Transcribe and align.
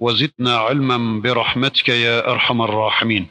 وزدنا 0.00 0.56
علما 0.56 1.20
برحمتك 1.20 1.88
يا 1.88 2.30
أرحم 2.30 2.62
الراحمين. 2.62 3.26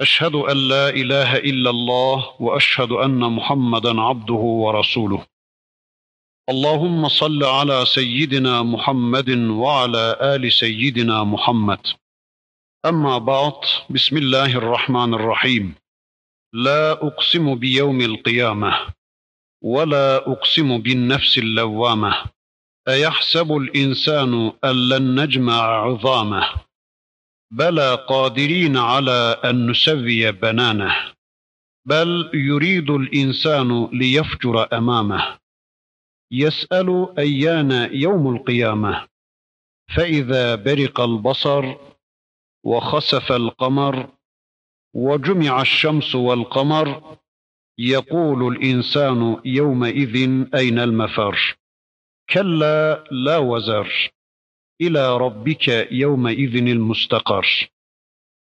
أشهد 0.00 0.34
أن 0.34 0.56
لا 0.56 0.88
إله 0.88 1.36
إلا 1.36 1.70
الله 1.70 2.42
وأشهد 2.42 2.92
أن 2.92 3.18
محمدا 3.18 4.00
عبده 4.00 4.34
ورسوله. 4.34 5.26
اللهم 6.48 7.08
صل 7.08 7.44
على 7.44 7.84
سيدنا 7.86 8.62
محمد 8.62 9.30
وعلى 9.30 10.18
آل 10.20 10.52
سيدنا 10.52 11.24
محمد. 11.24 11.86
أما 12.86 13.18
بعد 13.18 13.60
بسم 13.90 14.16
الله 14.16 14.56
الرحمن 14.56 15.14
الرحيم. 15.14 15.74
لا 16.52 16.92
أقسم 16.92 17.54
بيوم 17.54 18.00
القيامة 18.00 18.94
ولا 19.62 20.16
أقسم 20.16 20.78
بالنفس 20.78 21.38
اللوامة. 21.38 22.37
أيحسب 22.88 23.52
الإنسان 23.52 24.52
أن 24.64 24.88
لن 24.88 25.20
نجمع 25.20 25.62
عظامه؟ 25.62 26.44
بلى 27.52 27.94
قادرين 27.94 28.76
على 28.76 29.40
أن 29.44 29.70
نسوي 29.70 30.32
بنانه. 30.32 30.96
بل 31.86 32.30
يريد 32.34 32.90
الإنسان 32.90 33.88
ليفجر 33.92 34.78
أمامه. 34.78 35.38
يسأل 36.32 37.14
أيان 37.18 37.90
يوم 37.92 38.36
القيامة. 38.36 39.06
فإذا 39.96 40.54
برق 40.54 41.00
البصر 41.00 41.74
وخسف 42.64 43.32
القمر 43.32 44.08
وجمع 44.94 45.60
الشمس 45.60 46.14
والقمر 46.14 47.16
يقول 47.78 48.56
الإنسان 48.56 49.40
يومئذ 49.44 50.44
أين 50.54 50.78
المفر؟ 50.78 51.58
كلا 52.30 53.04
لا 53.10 53.36
وزر. 53.38 54.10
إلى 54.80 55.16
ربك 55.16 55.68
يومئذ 55.92 56.56
المستقر. 56.56 57.70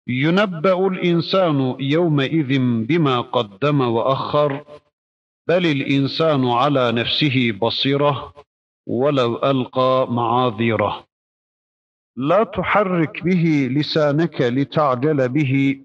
ينبأ 0.08 0.86
الإنسان 0.86 1.76
يومئذ 1.80 2.58
بما 2.86 3.20
قدم 3.20 3.80
وأخر 3.80 4.64
بل 5.48 5.66
الإنسان 5.66 6.48
على 6.48 6.92
نفسه 6.92 7.52
بصيرة 7.52 8.34
ولو 8.86 9.36
ألقى 9.36 10.06
معاذيره. 10.10 11.06
لا 12.16 12.44
تحرك 12.44 13.24
به 13.24 13.68
لسانك 13.72 14.40
لتعجل 14.40 15.28
به. 15.28 15.84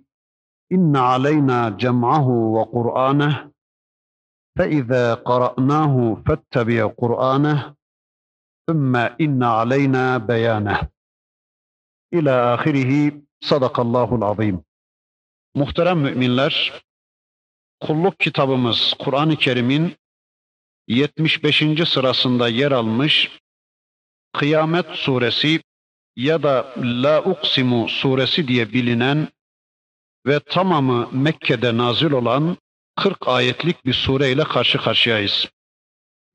إن 0.71 0.95
علينا 0.95 1.69
جمعه 1.69 2.27
وقرآنه. 2.29 3.51
فإذا 4.57 5.13
قرأناه 5.13 6.23
فاتبع 6.27 6.87
قرآنه. 6.87 7.75
Sümme 8.69 9.15
inne 9.19 9.45
aleyna 9.45 10.27
beyane. 10.27 10.79
İlâ 12.11 12.53
ahirihi 12.53 13.13
sadakallahul 13.41 14.21
azim. 14.21 14.63
Muhterem 15.55 15.99
müminler, 15.99 16.81
kulluk 17.81 18.19
kitabımız 18.19 18.93
Kur'an-ı 18.99 19.35
Kerim'in 19.35 19.95
75. 20.87 21.63
sırasında 21.87 22.47
yer 22.47 22.71
almış 22.71 23.31
Kıyamet 24.33 24.89
suresi 24.89 25.61
ya 26.15 26.43
da 26.43 26.73
La 26.77 27.23
Uksimu 27.23 27.89
suresi 27.89 28.47
diye 28.47 28.73
bilinen 28.73 29.27
ve 30.25 30.39
tamamı 30.39 31.09
Mekke'de 31.11 31.77
nazil 31.77 32.11
olan 32.11 32.57
40 32.95 33.27
ayetlik 33.27 33.85
bir 33.85 33.93
sureyle 33.93 34.43
karşı 34.43 34.77
karşıyayız. 34.77 35.49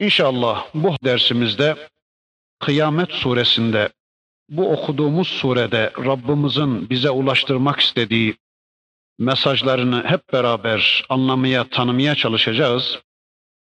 İnşallah 0.01 0.67
bu 0.75 0.97
dersimizde 1.05 1.89
Kıyamet 2.61 3.13
suresinde 3.13 3.89
bu 4.49 4.73
okuduğumuz 4.73 5.29
surede 5.29 5.93
Rabbimizin 5.99 6.91
bize 6.91 7.11
ulaştırmak 7.11 7.81
istediği 7.81 8.37
mesajlarını 9.19 10.05
hep 10.07 10.33
beraber 10.33 11.05
anlamaya, 11.09 11.65
tanımaya 11.65 12.15
çalışacağız. 12.15 12.99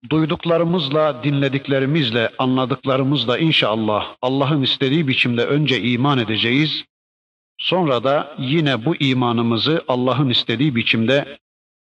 Duyduklarımızla, 0.10 1.24
dinlediklerimizle, 1.24 2.32
anladıklarımızla 2.38 3.38
inşallah 3.38 4.16
Allah'ın 4.22 4.62
istediği 4.62 5.08
biçimde 5.08 5.46
önce 5.46 5.82
iman 5.82 6.20
edeceğiz. 6.20 6.84
Sonra 7.58 8.04
da 8.04 8.36
yine 8.40 8.86
bu 8.86 8.96
imanımızı 8.96 9.84
Allah'ın 9.88 10.30
istediği 10.30 10.76
biçimde 10.76 11.38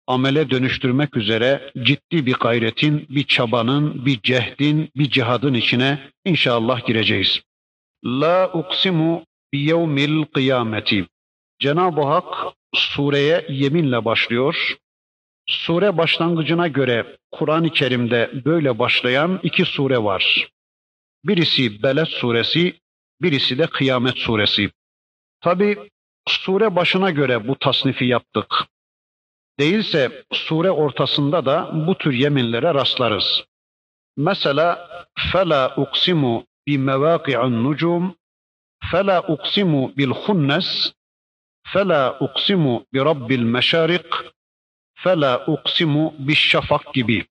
amele 0.09 0.51
dönüştürmek 0.51 1.17
üzere 1.17 1.71
ciddi 1.83 2.27
bir 2.27 2.35
gayretin, 2.35 3.07
bir 3.09 3.25
çabanın, 3.25 4.07
bir 4.07 4.23
cehdin, 4.23 4.91
bir 4.97 5.11
cihadın 5.11 5.55
içine 5.55 6.11
inşallah 6.25 6.87
gireceğiz. 6.87 7.41
La 8.05 8.53
uksimu 8.53 9.25
bi 9.53 9.59
yevmil 9.59 10.25
kıyameti. 10.25 11.07
Cenab-ı 11.59 12.03
Hak 12.03 12.55
sureye 12.75 13.47
yeminle 13.49 14.05
başlıyor. 14.05 14.77
Sure 15.47 15.97
başlangıcına 15.97 16.69
göre 16.69 17.17
Kur'an-ı 17.33 17.71
Kerim'de 17.71 18.31
böyle 18.45 18.79
başlayan 18.79 19.41
iki 19.43 19.65
sure 19.65 19.99
var. 19.99 20.49
Birisi 21.25 21.83
Beled 21.83 22.07
suresi, 22.07 22.75
birisi 23.23 23.59
de 23.59 23.67
Kıyamet 23.67 24.19
suresi. 24.19 24.71
Tabi 25.41 25.79
sure 26.29 26.77
başına 26.77 27.11
göre 27.11 27.49
bu 27.49 27.59
tasnifi 27.59 28.05
yaptık. 28.05 28.69
Değilse 29.59 30.25
sure 30.33 30.71
ortasında 30.71 31.47
da 31.47 31.71
bu 31.87 31.99
tür 31.99 32.13
yeminlere 32.13 32.75
rastlarız. 32.75 33.45
Mesela 34.17 34.89
fela 35.33 35.75
uksimu 35.77 36.45
bi 36.67 36.79
mevaqi'un 36.79 37.65
nucum 37.65 38.15
fela 38.91 39.23
uksimu 39.23 39.93
bil 39.97 40.11
hunnes 40.11 40.93
fela 41.67 42.19
uksimu 42.21 42.85
bi 42.93 42.99
rabbil 42.99 43.43
meşarik 43.43 44.07
fela 44.95 45.47
uksimu 45.47 46.15
bis 46.19 46.39
şafak 46.39 46.95
gibi. 46.95 47.27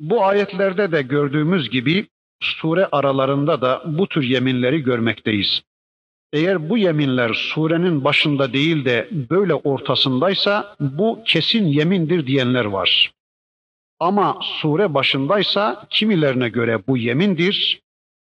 Bu 0.00 0.24
ayetlerde 0.24 0.92
de 0.92 1.02
gördüğümüz 1.02 1.70
gibi 1.70 2.08
sure 2.40 2.88
aralarında 2.92 3.60
da 3.60 3.82
bu 3.86 4.08
tür 4.08 4.22
yeminleri 4.22 4.82
görmekteyiz. 4.82 5.62
Eğer 6.34 6.68
bu 6.68 6.78
yeminler 6.78 7.34
surenin 7.34 8.04
başında 8.04 8.52
değil 8.52 8.84
de 8.84 9.08
böyle 9.12 9.54
ortasındaysa 9.54 10.76
bu 10.80 11.22
kesin 11.26 11.66
yemindir 11.66 12.26
diyenler 12.26 12.64
var. 12.64 13.12
Ama 14.00 14.38
sure 14.42 14.94
başındaysa 14.94 15.86
kimilerine 15.90 16.48
göre 16.48 16.86
bu 16.86 16.96
yemindir, 16.96 17.80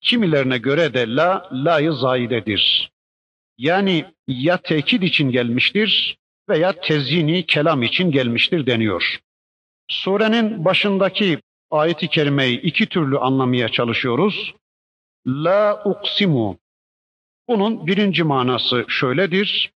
kimilerine 0.01 0.59
göre 0.59 0.95
de 0.95 1.17
la 1.17 1.49
la'yı 1.53 1.93
zaidedir. 1.93 2.91
Yani 3.59 4.05
ya 4.29 4.57
tekit 4.57 5.03
için 5.03 5.31
gelmiştir 5.31 6.19
veya 6.49 6.81
tezyini 6.81 7.47
kelam 7.47 7.83
için 7.83 8.11
gelmiştir 8.11 8.67
deniyor. 8.67 9.19
Surenin 9.89 10.65
başındaki 10.65 11.39
ayeti 11.71 12.09
kerimeyi 12.09 12.61
iki 12.61 12.87
türlü 12.87 13.19
anlamaya 13.19 13.69
çalışıyoruz. 13.69 14.55
La 15.27 15.83
uksimu 15.85 16.59
bunun 17.49 17.87
birinci 17.87 18.25
manası 18.25 18.85
şöyledir. 18.89 19.73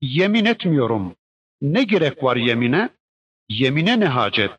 Yemin 0.00 0.44
etmiyorum. 0.44 1.16
Ne 1.62 1.84
gerek 1.84 2.22
var 2.24 2.36
yemine? 2.36 2.88
Yemine 3.48 4.00
ne 4.00 4.06
hacet? 4.06 4.50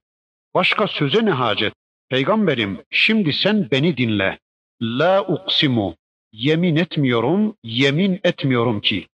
Başka 0.54 0.88
söze 0.88 1.26
ne 1.26 1.32
hacet? 1.32 1.74
Peygamberim 2.10 2.84
şimdi 2.90 3.34
sen 3.34 3.68
beni 3.72 3.98
dinle. 3.98 4.40
La 4.82 5.22
uksimu. 5.28 5.96
Yemin 6.32 6.76
etmiyorum, 6.76 7.56
yemin 7.64 8.20
etmiyorum 8.24 8.82
ki. 8.82 9.08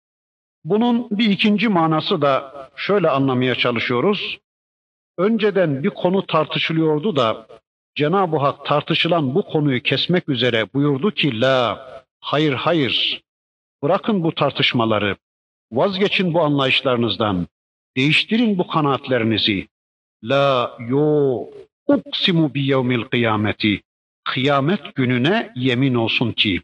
Bunun 0.63 1.09
bir 1.12 1.29
ikinci 1.29 1.69
manası 1.69 2.21
da 2.21 2.69
şöyle 2.75 3.09
anlamaya 3.09 3.55
çalışıyoruz. 3.55 4.39
Önceden 5.17 5.83
bir 5.83 5.89
konu 5.89 6.25
tartışılıyordu 6.25 7.15
da 7.15 7.47
Cenab-ı 7.95 8.38
Hak 8.38 8.65
tartışılan 8.65 9.35
bu 9.35 9.45
konuyu 9.45 9.83
kesmek 9.83 10.29
üzere 10.29 10.73
buyurdu 10.73 11.12
ki 11.12 11.41
la 11.41 11.89
Hayır 12.21 12.54
hayır. 12.54 13.24
Bırakın 13.83 14.24
bu 14.24 14.36
tartışmaları. 14.36 15.18
Vazgeçin 15.71 16.33
bu 16.33 16.42
anlayışlarınızdan. 16.42 17.48
Değiştirin 17.98 18.57
bu 18.57 18.68
kanaatlerinizi. 18.68 19.68
La 20.24 20.77
yo 20.88 21.45
uksimu 21.88 22.54
bi 22.54 22.66
yevmil 22.66 23.01
kıyameti. 23.01 23.81
Kıyamet 24.24 24.95
gününe 24.95 25.54
yemin 25.56 25.95
olsun 25.95 26.31
ki. 26.31 26.62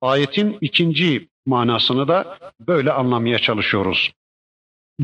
Ayetin 0.00 0.58
ikinci 0.60 1.28
manasını 1.46 2.08
da 2.08 2.38
böyle 2.60 2.92
anlamaya 2.92 3.38
çalışıyoruz. 3.38 4.12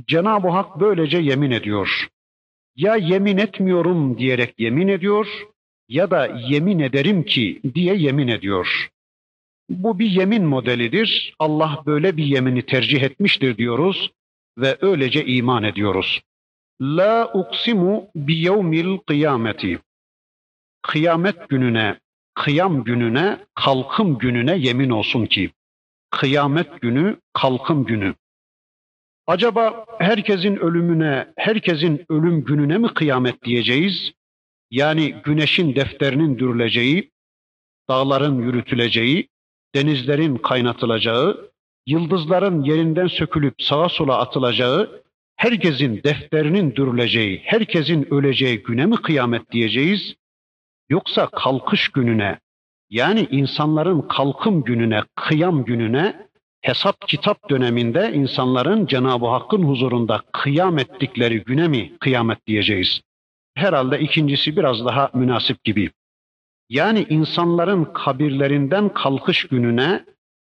Cenab-ı 0.07 0.49
Hak 0.49 0.81
böylece 0.81 1.19
yemin 1.19 1.51
ediyor. 1.51 2.09
Ya 2.77 2.97
yemin 2.97 3.39
etmiyorum 3.39 4.19
diyerek 4.19 4.55
yemin 4.59 4.89
ediyor 4.89 5.47
ya 5.89 6.11
da 6.11 6.27
yemin 6.27 6.79
ederim 6.79 7.25
ki 7.25 7.61
diye 7.75 7.95
yemin 7.95 8.29
ediyor. 8.29 8.91
Bu 9.71 9.99
bir 9.99 10.11
yemin 10.11 10.45
modelidir. 10.45 11.35
Allah 11.39 11.83
böyle 11.87 12.17
bir 12.17 12.25
yemini 12.25 12.67
tercih 12.67 13.03
etmiştir 13.03 13.57
diyoruz 13.57 14.11
ve 14.59 14.77
öylece 14.81 15.25
iman 15.27 15.63
ediyoruz. 15.63 16.21
La 16.81 17.33
uksimu 17.35 18.09
bi 18.17 18.35
yevmil 18.35 18.99
kıyameti. 18.99 19.79
Kıyamet 20.83 21.49
gününe, 21.49 22.01
kıyam 22.35 22.85
gününe, 22.85 23.39
kalkım 23.55 24.19
gününe 24.19 24.57
yemin 24.57 24.91
olsun 24.91 25.27
ki. 25.27 25.51
Kıyamet 26.11 26.81
günü, 26.81 27.17
kalkım 27.33 27.85
günü. 27.85 28.15
Acaba 29.27 29.85
herkesin 29.99 30.57
ölümüne, 30.57 31.29
herkesin 31.37 32.05
ölüm 32.09 32.45
gününe 32.45 32.79
mi 32.79 32.95
kıyamet 32.95 33.45
diyeceğiz? 33.45 34.13
Yani 34.71 35.15
güneşin 35.25 35.75
defterinin 35.77 36.39
dürüleceği, 36.39 37.11
dağların 37.89 38.43
yürütüleceği, 38.43 39.29
denizlerin 39.75 40.37
kaynatılacağı, 40.37 41.51
yıldızların 41.87 42.63
yerinden 42.63 43.07
sökülüp 43.07 43.55
sağa 43.59 43.89
sola 43.89 44.19
atılacağı, 44.19 45.03
herkesin 45.37 46.03
defterinin 46.05 46.75
dürüleceği, 46.75 47.43
herkesin 47.45 48.15
öleceği 48.15 48.63
güne 48.63 48.87
mi 48.87 48.97
kıyamet 48.97 49.53
diyeceğiz? 49.53 50.15
Yoksa 50.89 51.27
kalkış 51.27 51.89
gününe, 51.89 52.39
yani 52.91 53.29
insanların 53.31 54.03
kalkım 54.03 54.65
gününe, 54.65 55.03
kıyam 55.17 55.65
gününe, 55.65 56.27
hesap 56.61 57.09
kitap 57.09 57.51
döneminde 57.51 58.13
insanların 58.15 58.87
Cenab-ı 58.87 59.27
Hakk'ın 59.27 59.63
huzurunda 59.63 60.23
kıyam 60.33 60.79
ettikleri 60.79 61.45
güne 61.45 61.69
mi 61.69 61.93
kıyamet 62.01 62.47
diyeceğiz? 62.47 63.01
Herhalde 63.55 64.01
ikincisi 64.01 64.57
biraz 64.57 64.85
daha 64.85 65.11
münasip 65.15 65.65
gibi. 65.65 65.91
Yani 66.71 67.07
insanların 67.09 67.85
kabirlerinden 67.85 68.89
kalkış 68.89 69.45
gününe, 69.49 70.05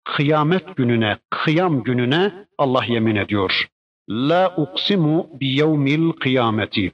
kıyamet 0.04 0.76
gününe, 0.76 1.18
kıyam 1.30 1.84
gününe 1.84 2.32
Allah 2.58 2.86
yemin 2.86 3.16
ediyor. 3.16 3.68
La 4.10 4.56
uksimu 4.58 5.30
bi 5.40 5.48
yevmil 5.48 6.12
kıyameti. 6.12 6.92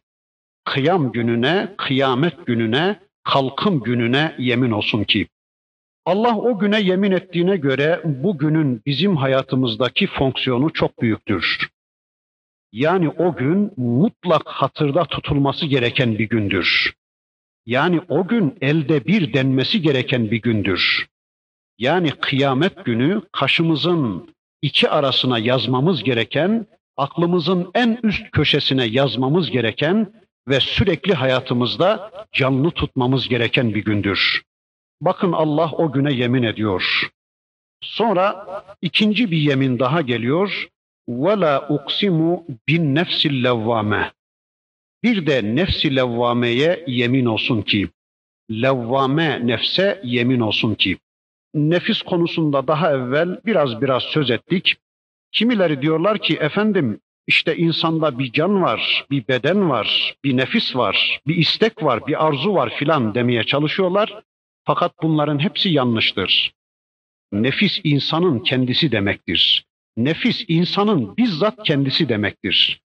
Kıyam 0.66 1.12
gününe, 1.12 1.74
kıyamet 1.78 2.46
gününe, 2.46 3.00
kalkım 3.24 3.80
gününe 3.84 4.36
yemin 4.38 4.72
olsun 4.72 5.04
ki. 5.04 5.28
Allah 6.06 6.38
o 6.38 6.60
güne 6.60 6.82
yemin 6.82 7.12
ettiğine 7.12 7.58
göre 7.58 8.02
bu 8.06 8.38
günün 8.38 8.82
bizim 8.86 9.18
hayatımızdaki 9.18 10.08
fonksiyonu 10.08 10.74
çok 10.74 11.02
büyüktür. 11.02 11.70
Yani 12.72 13.10
o 13.10 13.36
gün 13.36 13.72
mutlak 13.78 14.48
hatırda 14.48 15.06
tutulması 15.06 15.66
gereken 15.66 16.18
bir 16.18 16.30
gündür. 16.30 16.94
Yani 17.67 18.01
o 18.09 18.27
gün 18.27 18.59
elde 18.61 19.07
bir 19.07 19.33
denmesi 19.33 19.83
gereken 19.83 20.31
bir 20.31 20.43
gündür. 20.43 21.09
Yani 21.79 22.11
kıyamet 22.11 22.85
günü 22.85 23.23
kaşımızın 23.33 24.35
iki 24.63 24.89
arasına 24.89 25.39
yazmamız 25.39 26.03
gereken, 26.03 26.67
aklımızın 26.97 27.71
en 27.75 27.99
üst 28.03 28.31
köşesine 28.31 28.85
yazmamız 28.85 29.51
gereken 29.51 30.13
ve 30.49 30.61
sürekli 30.61 31.15
hayatımızda 31.15 32.11
canlı 32.33 32.71
tutmamız 32.71 33.29
gereken 33.29 33.75
bir 33.75 33.85
gündür. 33.85 34.43
Bakın 35.01 35.33
Allah 35.33 35.73
o 35.73 35.93
güne 35.93 36.13
yemin 36.13 36.43
ediyor. 36.43 37.11
Sonra 37.81 38.47
ikinci 38.83 39.31
bir 39.31 39.39
yemin 39.39 39.79
daha 39.79 40.01
geliyor. 40.01 40.69
وَلَا 41.09 41.69
uksimu 41.69 42.47
bin 42.69 42.95
nefsil 42.95 43.45
levvame. 43.45 44.13
bir 45.04 45.26
de 45.26 45.56
nefsi 45.56 45.96
levvameye 45.96 46.84
yemin 46.88 47.26
olsun 47.26 47.62
ki, 47.62 47.90
levvame 48.52 49.48
nefse 49.48 50.02
yemin 50.04 50.40
olsun 50.40 50.76
ki. 50.76 50.98
Nefis 51.54 52.02
konusunda 52.02 52.68
daha 52.68 52.92
evvel 52.92 53.40
biraz 53.46 53.82
biraz 53.82 54.04
söz 54.04 54.32
ettik. 54.32 54.76
Kimileri 55.32 55.82
diyorlar 55.82 56.18
ki 56.20 56.36
efendim 56.36 57.00
işte 57.28 57.58
insanda 57.58 58.20
bir 58.20 58.32
can 58.32 58.62
var, 58.62 59.06
bir 59.12 59.28
beden 59.28 59.70
var, 59.70 60.16
bir 60.24 60.38
nefis 60.38 60.76
var, 60.76 61.20
bir 61.28 61.36
istek 61.36 61.84
var, 61.84 62.08
bir 62.08 62.28
arzu 62.28 62.54
var 62.54 62.74
filan 62.76 63.16
demeye 63.16 63.44
çalışıyorlar. 63.44 64.24
Fakat 64.64 64.92
bunların 65.02 65.40
hepsi 65.40 65.70
yanlıştır. 65.70 66.54
Nefis 67.32 67.80
insanın 67.84 68.40
kendisi 68.40 68.92
demektir. 68.92 69.66
Nefis 69.98 70.46
insanın 70.48 71.18
bizzat 71.18 71.64
kendisi 71.64 72.10
demektir. 72.10 72.82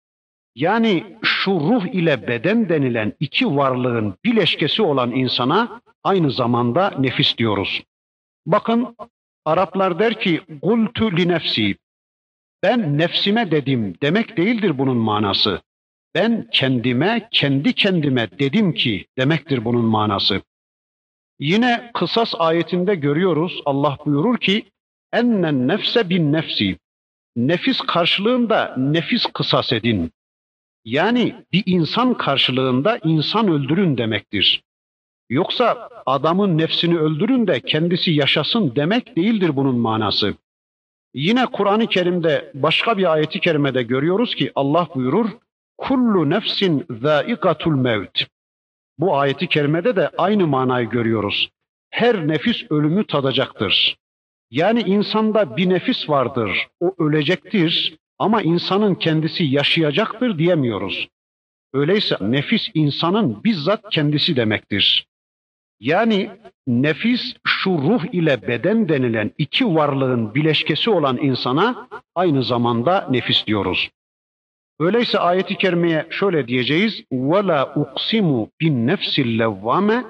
Yani 0.54 1.18
şu 1.44 1.50
ruh 1.50 1.86
ile 1.86 2.28
beden 2.28 2.68
denilen 2.68 3.12
iki 3.20 3.56
varlığın 3.56 4.14
bileşkesi 4.24 4.82
olan 4.82 5.12
insana 5.12 5.80
aynı 6.04 6.30
zamanda 6.30 6.90
nefis 6.98 7.38
diyoruz. 7.38 7.82
Bakın 8.46 8.96
Araplar 9.44 9.98
der 9.98 10.20
ki 10.20 10.40
gultu 10.62 11.16
li 11.16 11.28
nefsi. 11.28 11.76
Ben 12.62 12.98
nefsime 12.98 13.50
dedim 13.50 13.94
demek 14.02 14.36
değildir 14.36 14.78
bunun 14.78 14.96
manası. 14.96 15.62
Ben 16.14 16.48
kendime, 16.52 17.28
kendi 17.30 17.72
kendime 17.72 18.30
dedim 18.38 18.74
ki 18.74 19.06
demektir 19.18 19.64
bunun 19.64 19.84
manası. 19.84 20.42
Yine 21.38 21.90
kısas 21.94 22.34
ayetinde 22.38 22.94
görüyoruz 22.94 23.62
Allah 23.64 23.98
buyurur 24.06 24.38
ki 24.38 24.64
ennen 25.12 25.68
nefse 25.68 26.08
bin 26.08 26.32
nefsi. 26.32 26.78
Nefis 27.36 27.78
karşılığında 27.78 28.74
nefis 28.76 29.26
kısas 29.26 29.72
edin. 29.72 30.12
Yani 30.84 31.34
bir 31.52 31.62
insan 31.66 32.14
karşılığında 32.14 32.98
insan 33.04 33.48
öldürün 33.48 33.98
demektir. 33.98 34.62
Yoksa 35.30 35.88
adamın 36.06 36.58
nefsini 36.58 36.98
öldürün 36.98 37.46
de 37.46 37.60
kendisi 37.60 38.10
yaşasın 38.10 38.72
demek 38.76 39.16
değildir 39.16 39.56
bunun 39.56 39.76
manası. 39.78 40.34
Yine 41.14 41.46
Kur'an-ı 41.46 41.86
Kerim'de 41.86 42.50
başka 42.54 42.98
bir 42.98 43.12
ayeti 43.12 43.40
kerimede 43.40 43.82
görüyoruz 43.82 44.34
ki 44.34 44.52
Allah 44.54 44.88
buyurur 44.94 45.30
kullu 45.78 46.30
nefsin 46.30 46.86
zâikatul 47.02 47.74
mevt. 47.74 48.26
Bu 48.98 49.16
ayeti 49.16 49.46
kerimede 49.46 49.96
de 49.96 50.08
aynı 50.18 50.46
manayı 50.46 50.88
görüyoruz. 50.88 51.50
Her 51.90 52.28
nefis 52.28 52.70
ölümü 52.70 53.06
tadacaktır. 53.06 53.96
Yani 54.50 54.80
insanda 54.80 55.56
bir 55.56 55.68
nefis 55.68 56.08
vardır, 56.08 56.68
o 56.80 56.94
ölecektir 56.98 57.98
ama 58.19 58.41
insanın 58.41 58.95
kendisi 58.95 59.43
yaşayacaktır 59.43 60.37
diyemiyoruz. 60.37 61.07
Öyleyse 61.73 62.17
nefis 62.21 62.69
insanın 62.73 63.43
bizzat 63.43 63.89
kendisi 63.91 64.35
demektir. 64.35 65.07
Yani 65.79 66.29
nefis 66.67 67.33
şu 67.47 67.69
ruh 67.69 68.03
ile 68.11 68.47
beden 68.47 68.89
denilen 68.89 69.31
iki 69.37 69.65
varlığın 69.65 70.35
bileşkesi 70.35 70.89
olan 70.89 71.17
insana 71.17 71.87
aynı 72.15 72.43
zamanda 72.43 73.07
nefis 73.11 73.47
diyoruz. 73.47 73.89
Öyleyse 74.79 75.19
ayeti 75.19 75.57
kerimeye 75.57 76.07
şöyle 76.09 76.47
diyeceğiz. 76.47 77.03
وَلَا 77.11 77.79
uksimu 77.79 78.49
bin 78.61 78.87
nefsil 78.87 79.39
levvame 79.39 80.03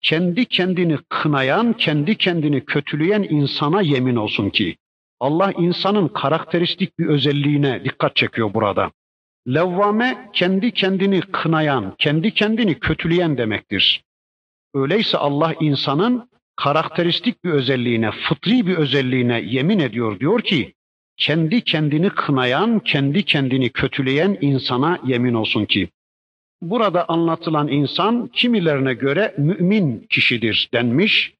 kendi 0.00 0.46
kendini 0.46 0.98
kınayan, 1.08 1.72
kendi 1.72 2.16
kendini 2.16 2.64
kötüleyen 2.64 3.22
insana 3.22 3.82
yemin 3.82 4.16
olsun 4.16 4.50
ki 4.50 4.76
Allah 5.19 5.51
insanın 5.57 6.07
karakteristik 6.07 6.99
bir 6.99 7.05
özelliğine 7.05 7.83
dikkat 7.83 8.15
çekiyor 8.15 8.53
burada. 8.53 8.91
Levvame 9.47 10.29
kendi 10.33 10.71
kendini 10.71 11.21
kınayan, 11.21 11.95
kendi 11.97 12.33
kendini 12.33 12.79
kötüleyen 12.79 13.37
demektir. 13.37 14.03
Öyleyse 14.73 15.17
Allah 15.17 15.53
insanın 15.59 16.29
karakteristik 16.55 17.43
bir 17.43 17.49
özelliğine, 17.49 18.11
fıtri 18.11 18.67
bir 18.67 18.77
özelliğine 18.77 19.41
yemin 19.41 19.79
ediyor 19.79 20.19
diyor 20.19 20.41
ki 20.41 20.73
kendi 21.17 21.61
kendini 21.61 22.09
kınayan, 22.09 22.79
kendi 22.79 23.23
kendini 23.23 23.69
kötüleyen 23.69 24.37
insana 24.41 24.99
yemin 25.05 25.33
olsun 25.33 25.65
ki 25.65 25.89
burada 26.61 27.09
anlatılan 27.09 27.67
insan 27.67 28.27
kimilerine 28.27 28.93
göre 28.93 29.35
mümin 29.37 30.07
kişidir 30.09 30.69
denmiş. 30.73 31.36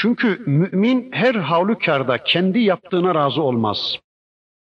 Çünkü 0.00 0.42
mümin 0.46 1.12
her 1.12 1.34
halükarda 1.34 2.22
kendi 2.22 2.58
yaptığına 2.58 3.14
razı 3.14 3.42
olmaz. 3.42 3.98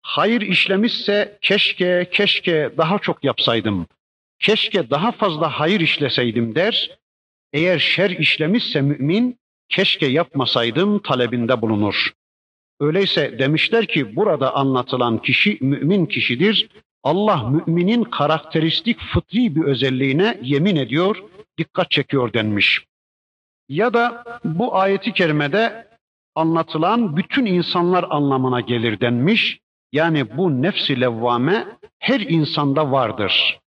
Hayır 0.02 0.42
işlemişse 0.42 1.38
keşke 1.42 2.10
keşke 2.14 2.72
daha 2.78 3.00
çok 3.00 3.24
yapsaydım. 3.24 3.88
Keşke 4.40 4.90
daha 4.90 5.12
fazla 5.12 5.60
hayır 5.60 5.80
işleseydim 5.80 6.56
der. 6.56 6.98
Eğer 7.54 7.80
şer 7.80 8.10
işlemişse 8.10 8.82
mümin 8.82 9.40
keşke 9.70 10.06
yapmasaydım 10.06 11.00
talebinde 11.00 11.62
bulunur. 11.62 12.14
Öyleyse 12.80 13.40
demişler 13.40 13.86
ki 13.86 14.16
burada 14.16 14.56
anlatılan 14.56 15.22
kişi 15.22 15.58
mümin 15.62 16.06
kişidir. 16.06 16.70
Allah 17.04 17.50
müminin 17.50 18.04
karakteristik 18.04 19.00
fıtri 19.00 19.56
bir 19.56 19.64
özelliğine 19.64 20.40
yemin 20.44 20.76
ediyor, 20.76 21.24
dikkat 21.58 21.92
çekiyor 21.92 22.34
denmiş. 22.34 22.91
Ya 23.72 23.94
da 23.94 24.24
bu 24.44 24.76
ayeti 24.76 25.14
kerimede 25.14 25.88
anlatılan 26.36 27.18
bütün 27.18 27.46
insanlar 27.46 28.06
anlamına 28.10 28.62
gelir 28.62 29.00
denmiş. 29.00 29.60
Yani 29.92 30.38
bu 30.38 30.62
nefsi 30.62 31.02
levvame 31.02 31.68
her 32.00 32.20
insanda 32.20 32.92
vardır. 32.92 33.60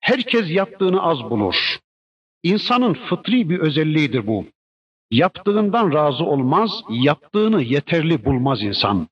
Herkes 0.00 0.50
yaptığını 0.50 1.02
az 1.02 1.30
bulur. 1.30 1.78
İnsanın 2.42 2.94
fıtri 2.94 3.50
bir 3.50 3.58
özelliğidir 3.58 4.26
bu. 4.26 4.46
Yaptığından 5.10 5.92
razı 5.92 6.24
olmaz, 6.24 6.82
yaptığını 6.90 7.62
yeterli 7.62 8.24
bulmaz 8.24 8.62
insan. 8.62 9.08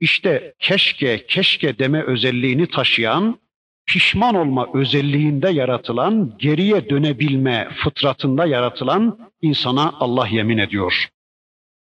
İşte 0.00 0.54
keşke, 0.58 1.26
keşke 1.26 1.78
deme 1.78 2.02
özelliğini 2.02 2.66
taşıyan, 2.66 3.38
pişman 3.86 4.34
olma 4.34 4.68
özelliğinde 4.74 5.50
yaratılan, 5.50 6.32
geriye 6.38 6.90
dönebilme 6.90 7.68
fıtratında 7.76 8.46
yaratılan 8.46 9.18
insana 9.42 9.94
Allah 10.00 10.26
yemin 10.28 10.58
ediyor. 10.58 11.08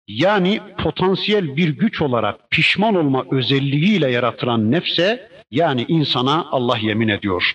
Yani 0.08 0.60
potansiyel 0.78 1.56
bir 1.56 1.68
güç 1.68 2.02
olarak 2.02 2.50
pişman 2.50 2.94
olma 2.94 3.24
özelliğiyle 3.30 4.10
yaratılan 4.10 4.70
nefse, 4.70 5.28
yani 5.50 5.84
insana 5.88 6.46
Allah 6.50 6.78
yemin 6.78 7.08
ediyor. 7.08 7.54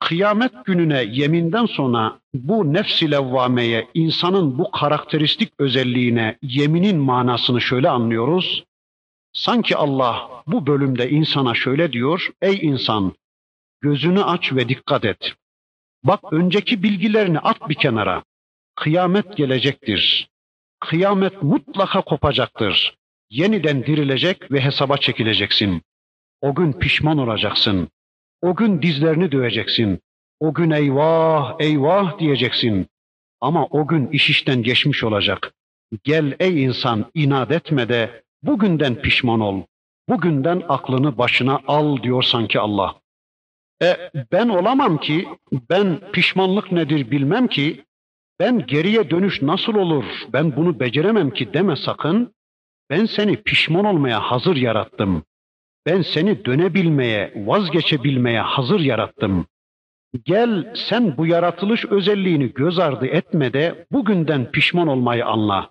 Kıyamet 0.00 0.64
gününe 0.64 1.02
yeminden 1.02 1.66
sonra 1.66 2.18
bu 2.34 2.72
nefs-i 2.72 3.10
levvameye, 3.10 3.88
insanın 3.94 4.58
bu 4.58 4.70
karakteristik 4.70 5.52
özelliğine 5.58 6.38
yeminin 6.42 6.98
manasını 6.98 7.60
şöyle 7.60 7.88
anlıyoruz. 7.88 8.64
Sanki 9.32 9.76
Allah 9.76 10.30
bu 10.46 10.66
bölümde 10.66 11.10
insana 11.10 11.54
şöyle 11.54 11.92
diyor, 11.92 12.28
ey 12.42 12.58
insan 12.62 13.12
gözünü 13.84 14.22
aç 14.24 14.52
ve 14.52 14.68
dikkat 14.68 15.04
et. 15.04 15.32
Bak 16.04 16.20
önceki 16.32 16.82
bilgilerini 16.82 17.38
at 17.38 17.68
bir 17.68 17.74
kenara. 17.74 18.22
Kıyamet 18.76 19.36
gelecektir. 19.36 20.28
Kıyamet 20.80 21.42
mutlaka 21.42 22.00
kopacaktır. 22.00 22.96
Yeniden 23.30 23.86
dirilecek 23.86 24.52
ve 24.52 24.60
hesaba 24.60 24.96
çekileceksin. 24.96 25.82
O 26.40 26.54
gün 26.54 26.72
pişman 26.72 27.18
olacaksın. 27.18 27.88
O 28.42 28.56
gün 28.56 28.82
dizlerini 28.82 29.32
döveceksin. 29.32 30.00
O 30.40 30.54
gün 30.54 30.70
eyvah 30.70 31.56
eyvah 31.58 32.18
diyeceksin. 32.18 32.86
Ama 33.40 33.66
o 33.66 33.86
gün 33.86 34.08
iş 34.08 34.30
işten 34.30 34.62
geçmiş 34.62 35.04
olacak. 35.04 35.52
Gel 36.04 36.36
ey 36.40 36.64
insan 36.64 37.10
inat 37.14 37.50
etme 37.50 37.88
de 37.88 38.22
bugünden 38.42 38.94
pişman 38.94 39.40
ol. 39.40 39.62
Bugünden 40.08 40.62
aklını 40.68 41.18
başına 41.18 41.60
al 41.66 42.02
diyor 42.02 42.22
sanki 42.22 42.60
Allah. 42.60 43.03
E 43.84 44.10
ben 44.32 44.48
olamam 44.48 44.98
ki, 44.98 45.28
ben 45.70 46.00
pişmanlık 46.12 46.72
nedir 46.72 47.10
bilmem 47.10 47.46
ki, 47.46 47.84
ben 48.40 48.66
geriye 48.66 49.10
dönüş 49.10 49.42
nasıl 49.42 49.74
olur, 49.74 50.04
ben 50.32 50.56
bunu 50.56 50.80
beceremem 50.80 51.30
ki 51.30 51.52
deme 51.54 51.76
sakın. 51.76 52.34
Ben 52.90 53.06
seni 53.06 53.36
pişman 53.36 53.84
olmaya 53.84 54.20
hazır 54.20 54.56
yarattım. 54.56 55.24
Ben 55.86 56.02
seni 56.02 56.44
dönebilmeye, 56.44 57.32
vazgeçebilmeye 57.36 58.40
hazır 58.40 58.80
yarattım. 58.80 59.46
Gel 60.24 60.74
sen 60.74 61.16
bu 61.16 61.26
yaratılış 61.26 61.84
özelliğini 61.84 62.52
göz 62.52 62.78
ardı 62.78 63.06
etme 63.06 63.52
de 63.52 63.86
bugünden 63.92 64.50
pişman 64.50 64.88
olmayı 64.88 65.26
anla. 65.26 65.70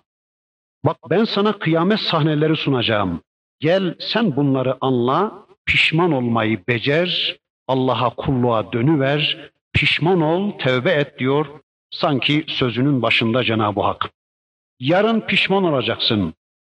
Bak 0.84 0.96
ben 1.10 1.24
sana 1.24 1.58
kıyamet 1.58 2.00
sahneleri 2.00 2.56
sunacağım. 2.56 3.20
Gel 3.60 3.94
sen 3.98 4.36
bunları 4.36 4.76
anla, 4.80 5.46
pişman 5.66 6.12
olmayı 6.12 6.60
becer, 6.68 7.38
Allah'a 7.68 8.10
kulluğa 8.10 8.72
dönüver, 8.72 9.50
pişman 9.72 10.20
ol, 10.20 10.58
tevbe 10.58 10.90
et 10.90 11.18
diyor 11.18 11.46
sanki 11.90 12.44
sözünün 12.48 13.02
başında 13.02 13.44
Cenab-ı 13.44 13.80
Hak. 13.80 14.10
Yarın 14.80 15.20
pişman 15.20 15.64
olacaksın. 15.64 16.34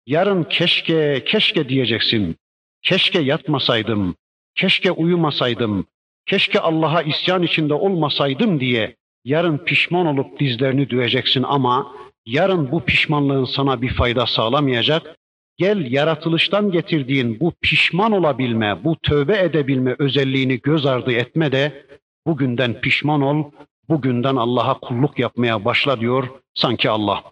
Yarın 0.07 0.45
keşke, 0.45 1.25
keşke 1.27 1.69
diyeceksin. 1.69 2.37
Keşke 2.83 3.21
yatmasaydım, 3.21 4.17
keşke 4.55 4.91
uyumasaydım, 4.91 5.87
keşke 6.27 6.61
Allah'a 6.61 7.03
isyan 7.03 7.43
içinde 7.43 7.75
olmasaydım 7.75 8.61
diye 8.61 8.97
yarın 9.25 9.59
pişman 9.59 10.07
olup 10.07 10.41
dizlerini 10.41 10.91
düğeceksin 10.91 11.43
ama 11.43 11.93
yarın 12.27 12.73
bu 12.73 12.85
pişmanlığın 12.85 13.45
sana 13.45 13.83
bir 13.83 13.95
fayda 13.95 14.27
sağlamayacak. 14.27 15.17
Gel 15.58 15.92
yaratılıştan 15.92 16.72
getirdiğin 16.72 17.40
bu 17.40 17.54
pişman 17.62 18.12
olabilme, 18.12 18.84
bu 18.84 18.96
tövbe 18.96 19.40
edebilme 19.40 19.96
özelliğini 20.00 20.62
göz 20.62 20.86
ardı 20.86 21.12
etme 21.12 21.52
de 21.52 21.86
bugünden 22.28 22.82
pişman 22.82 23.22
ol, 23.22 23.52
bugünden 23.90 24.36
Allah'a 24.36 24.80
kulluk 24.80 25.20
yapmaya 25.20 25.66
başla 25.66 26.00
diyor 26.00 26.28
sanki 26.54 26.90
Allah. 26.90 27.24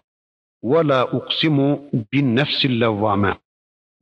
وَلَا 0.62 1.16
uksimu 1.16 1.82
bin 2.12 2.36
nefsil 2.36 2.80
levvame. 2.80 3.38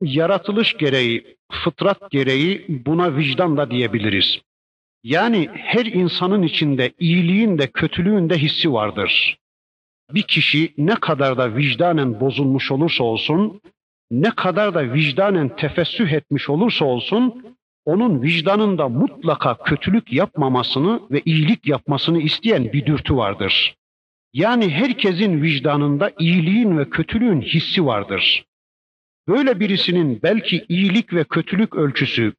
Yaratılış 0.03 0.77
gereği, 0.77 1.37
fıtrat 1.53 2.11
gereği 2.11 2.67
buna 2.69 3.17
vicdan 3.17 3.57
da 3.57 3.71
diyebiliriz. 3.71 4.41
Yani 5.05 5.49
her 5.53 5.87
insanın 5.87 6.43
içinde 6.43 6.93
iyiliğin 6.99 7.59
de 7.59 7.67
kötülüğün 7.67 8.31
de 8.31 8.39
hissi 8.39 8.73
vardır. 8.73 9.39
Bir 10.15 10.23
kişi 10.23 10.75
ne 10.79 10.95
kadar 10.95 11.39
da 11.39 11.57
vicdanen 11.57 12.21
bozulmuş 12.21 12.71
olursa 12.71 13.05
olsun, 13.05 13.61
ne 14.12 14.32
kadar 14.32 14.74
da 14.74 14.94
vicdanen 14.94 15.56
tefessüh 15.56 16.12
etmiş 16.12 16.50
olursa 16.50 16.86
olsun, 16.86 17.46
onun 17.86 18.22
vicdanında 18.22 18.90
mutlaka 18.90 19.58
kötülük 19.58 20.14
yapmamasını 20.14 21.02
ve 21.12 21.22
iyilik 21.26 21.68
yapmasını 21.68 22.22
isteyen 22.22 22.74
bir 22.74 22.86
dürtü 22.86 23.16
vardır. 23.16 23.76
Yani 24.34 24.70
herkesin 24.70 25.42
vicdanında 25.42 26.12
iyiliğin 26.20 26.78
ve 26.78 26.90
kötülüğün 26.90 27.42
hissi 27.42 27.86
vardır. 27.86 28.46
Böyle 29.28 29.60
birisinin 29.60 30.20
belki 30.24 30.66
iyilik 30.70 31.14
ve 31.14 31.24
kötülük 31.24 31.76
ölçüsü 31.76 32.34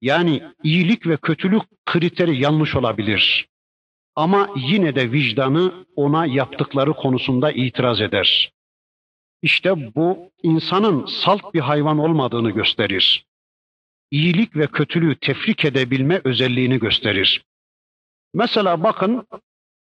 yani 0.00 0.42
iyilik 0.62 1.06
ve 1.06 1.16
kötülük 1.16 1.62
kriteri 1.86 2.42
yanlış 2.42 2.76
olabilir. 2.76 3.48
Ama 4.16 4.50
yine 4.56 4.94
de 4.94 5.12
vicdanı 5.12 5.72
ona 5.96 6.26
yaptıkları 6.26 6.92
konusunda 6.92 7.52
itiraz 7.52 8.00
eder. 8.00 8.52
İşte 9.42 9.94
bu 9.94 10.30
insanın 10.42 11.06
salt 11.06 11.54
bir 11.54 11.60
hayvan 11.60 11.98
olmadığını 11.98 12.50
gösterir. 12.50 13.26
İyilik 14.10 14.56
ve 14.56 14.66
kötülüğü 14.66 15.16
tefrik 15.16 15.64
edebilme 15.64 16.20
özelliğini 16.24 16.78
gösterir. 16.78 17.44
Mesela 18.34 18.82
bakın 18.82 19.26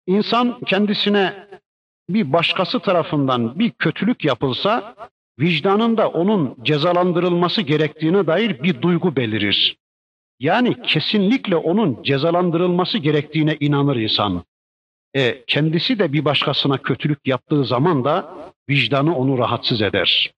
insan 0.08 0.60
kendisine 0.66 1.48
bir 2.10 2.34
başkası 2.34 2.80
tarafından 2.80 3.60
bir 3.60 3.72
kötülük 3.72 4.26
yapılsa 4.26 4.96
vicdanında 5.40 6.10
onun 6.10 6.58
cezalandırılması 6.64 7.62
gerektiğine 7.62 8.28
dair 8.28 8.64
bir 8.64 8.82
duygu 8.82 9.16
belirir. 9.16 9.78
Yani 10.40 10.82
kesinlikle 10.82 11.56
onun 11.56 12.04
cezalandırılması 12.04 12.98
gerektiğine 12.98 13.58
inanır 13.60 13.96
insan. 13.96 14.44
E, 15.16 15.44
kendisi 15.48 16.00
de 16.00 16.14
bir 16.14 16.26
başkasına 16.26 16.78
kötülük 16.78 17.28
yaptığı 17.28 17.66
zaman 17.66 18.06
da 18.06 18.36
vicdanı 18.70 19.16
onu 19.16 19.38
rahatsız 19.38 19.82
eder. 19.82 20.32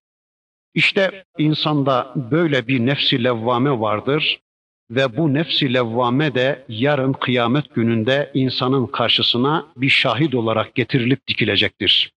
İşte 0.73 1.23
insanda 1.37 2.13
böyle 2.15 2.67
bir 2.67 2.85
nefsi 2.85 3.23
levvame 3.23 3.79
vardır 3.79 4.39
ve 4.91 5.17
bu 5.17 5.33
nefsi 5.33 5.73
levvame 5.73 6.35
de 6.35 6.65
yarın 6.67 7.13
kıyamet 7.13 7.75
gününde 7.75 8.31
insanın 8.33 8.87
karşısına 8.87 9.67
bir 9.77 9.89
şahit 9.89 10.35
olarak 10.35 10.75
getirilip 10.75 11.27
dikilecektir. 11.27 12.11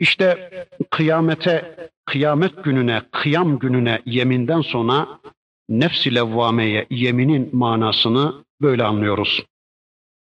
İşte 0.00 0.50
kıyamete, 0.90 1.76
kıyamet 2.04 2.64
gününe, 2.64 3.02
kıyam 3.12 3.58
gününe 3.58 4.02
yeminden 4.06 4.60
sonra 4.60 5.08
nefsi 5.68 6.14
levvameye 6.14 6.86
yeminin 6.90 7.56
manasını 7.56 8.44
böyle 8.60 8.84
anlıyoruz. 8.84 9.44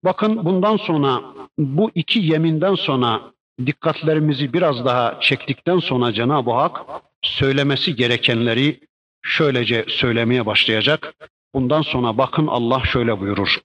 Bakın 0.05 0.45
bundan 0.45 0.77
sonra 0.77 1.23
bu 1.59 1.91
iki 1.95 2.19
yeminden 2.19 2.75
sonra 2.75 3.33
dikkatlerimizi 3.67 4.53
biraz 4.53 4.85
daha 4.85 5.21
çektikten 5.21 5.79
sonra 5.79 6.13
Cenab-ı 6.13 6.51
Hak 6.51 6.81
söylemesi 7.23 7.97
gerekenleri 7.97 8.81
şöylece 9.23 9.85
söylemeye 9.89 10.47
başlayacak. 10.47 11.15
Bundan 11.55 11.83
sonra 11.83 12.19
bakın 12.19 12.47
Allah 12.47 12.83
şöyle 12.85 13.21
buyurur. 13.21 13.59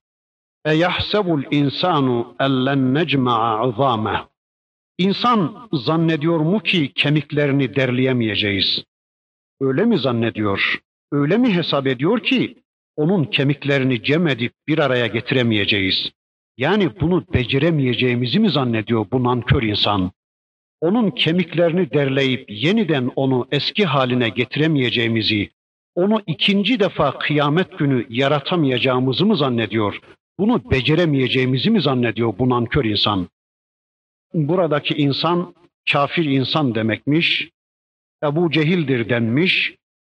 E 0.65 0.73
yahsebul 0.73 1.43
insanu 1.51 2.35
ellen 2.39 2.93
necma'a 2.93 3.67
uzame. 3.67 4.23
İnsan 4.97 5.69
zannediyor 5.73 6.39
mu 6.39 6.59
ki 6.59 6.93
kemiklerini 6.93 7.75
derleyemeyeceğiz? 7.75 8.83
Öyle 9.61 9.85
mi 9.85 9.99
zannediyor? 9.99 10.79
Öyle 11.11 11.37
mi 11.37 11.55
hesap 11.55 11.87
ediyor 11.87 12.19
ki 12.19 12.57
onun 12.95 13.23
kemiklerini 13.23 14.03
cem 14.03 14.27
edip 14.27 14.53
bir 14.67 14.79
araya 14.79 15.07
getiremeyeceğiz? 15.07 16.11
Yani 16.59 16.99
bunu 17.01 17.25
beceremeyeceğimizi 17.33 18.39
mi 18.39 18.49
zannediyor 18.49 19.05
bu 19.11 19.23
nankör 19.23 19.63
insan? 19.63 20.11
Onun 20.81 21.11
kemiklerini 21.11 21.91
derleyip 21.91 22.45
yeniden 22.49 23.11
onu 23.15 23.47
eski 23.51 23.85
haline 23.85 24.29
getiremeyeceğimizi, 24.29 25.49
onu 25.95 26.21
ikinci 26.27 26.79
defa 26.79 27.19
kıyamet 27.19 27.77
günü 27.77 28.05
yaratamayacağımızı 28.09 29.25
mı 29.25 29.37
zannediyor? 29.37 29.99
Bunu 30.39 30.71
beceremeyeceğimizi 30.71 31.69
mi 31.69 31.81
zannediyor 31.81 32.33
bu 32.39 32.49
nankör 32.49 32.85
insan? 32.85 33.27
Buradaki 34.33 34.93
insan 34.93 35.55
kafir 35.91 36.25
insan 36.25 36.75
demekmiş. 36.75 37.49
Ebu 38.23 38.51
Cehil'dir 38.51 39.09
denmiş 39.09 39.75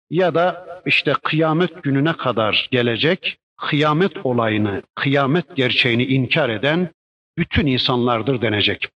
ya 0.09 0.35
da 0.35 0.65
işte 0.85 1.13
kıyamet 1.23 1.83
gününe 1.83 2.13
kadar 2.13 2.69
gelecek 2.71 3.37
kıyamet 3.61 4.25
olayını, 4.25 4.81
kıyamet 4.95 5.55
gerçeğini 5.55 6.05
inkar 6.05 6.49
eden 6.49 6.89
bütün 7.37 7.65
insanlardır 7.65 8.41
denecek. 8.41 8.89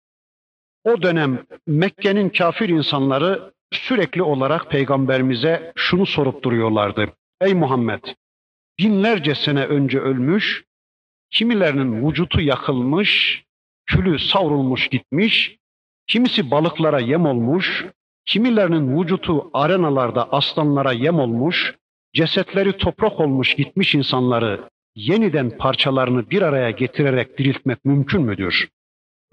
O 0.83 1.01
dönem 1.01 1.45
Mekke'nin 1.67 2.29
kafir 2.29 2.69
insanları 2.69 3.53
sürekli 3.71 4.23
olarak 4.23 4.71
peygamberimize 4.71 5.73
şunu 5.75 6.05
sorup 6.05 6.43
duruyorlardı. 6.43 7.07
Ey 7.41 7.53
Muhammed, 7.53 8.03
binlerce 8.79 9.35
sene 9.35 9.65
önce 9.65 9.99
ölmüş, 9.99 10.63
kimilerinin 11.31 12.07
vücutu 12.07 12.41
yakılmış, 12.41 13.43
külü 13.85 14.19
savrulmuş 14.19 14.87
gitmiş, 14.87 15.57
kimisi 16.07 16.51
balıklara 16.51 16.99
yem 16.99 17.25
olmuş, 17.25 17.85
kimilerinin 18.25 19.01
vücutu 19.01 19.49
arenalarda 19.53 20.31
aslanlara 20.31 20.91
yem 20.91 21.19
olmuş, 21.19 21.75
cesetleri 22.15 22.77
toprak 22.77 23.19
olmuş 23.19 23.55
gitmiş 23.55 23.95
insanları 23.95 24.69
yeniden 24.95 25.57
parçalarını 25.57 26.29
bir 26.29 26.41
araya 26.41 26.71
getirerek 26.71 27.37
diriltmek 27.37 27.85
mümkün 27.85 28.21
müdür? 28.21 28.69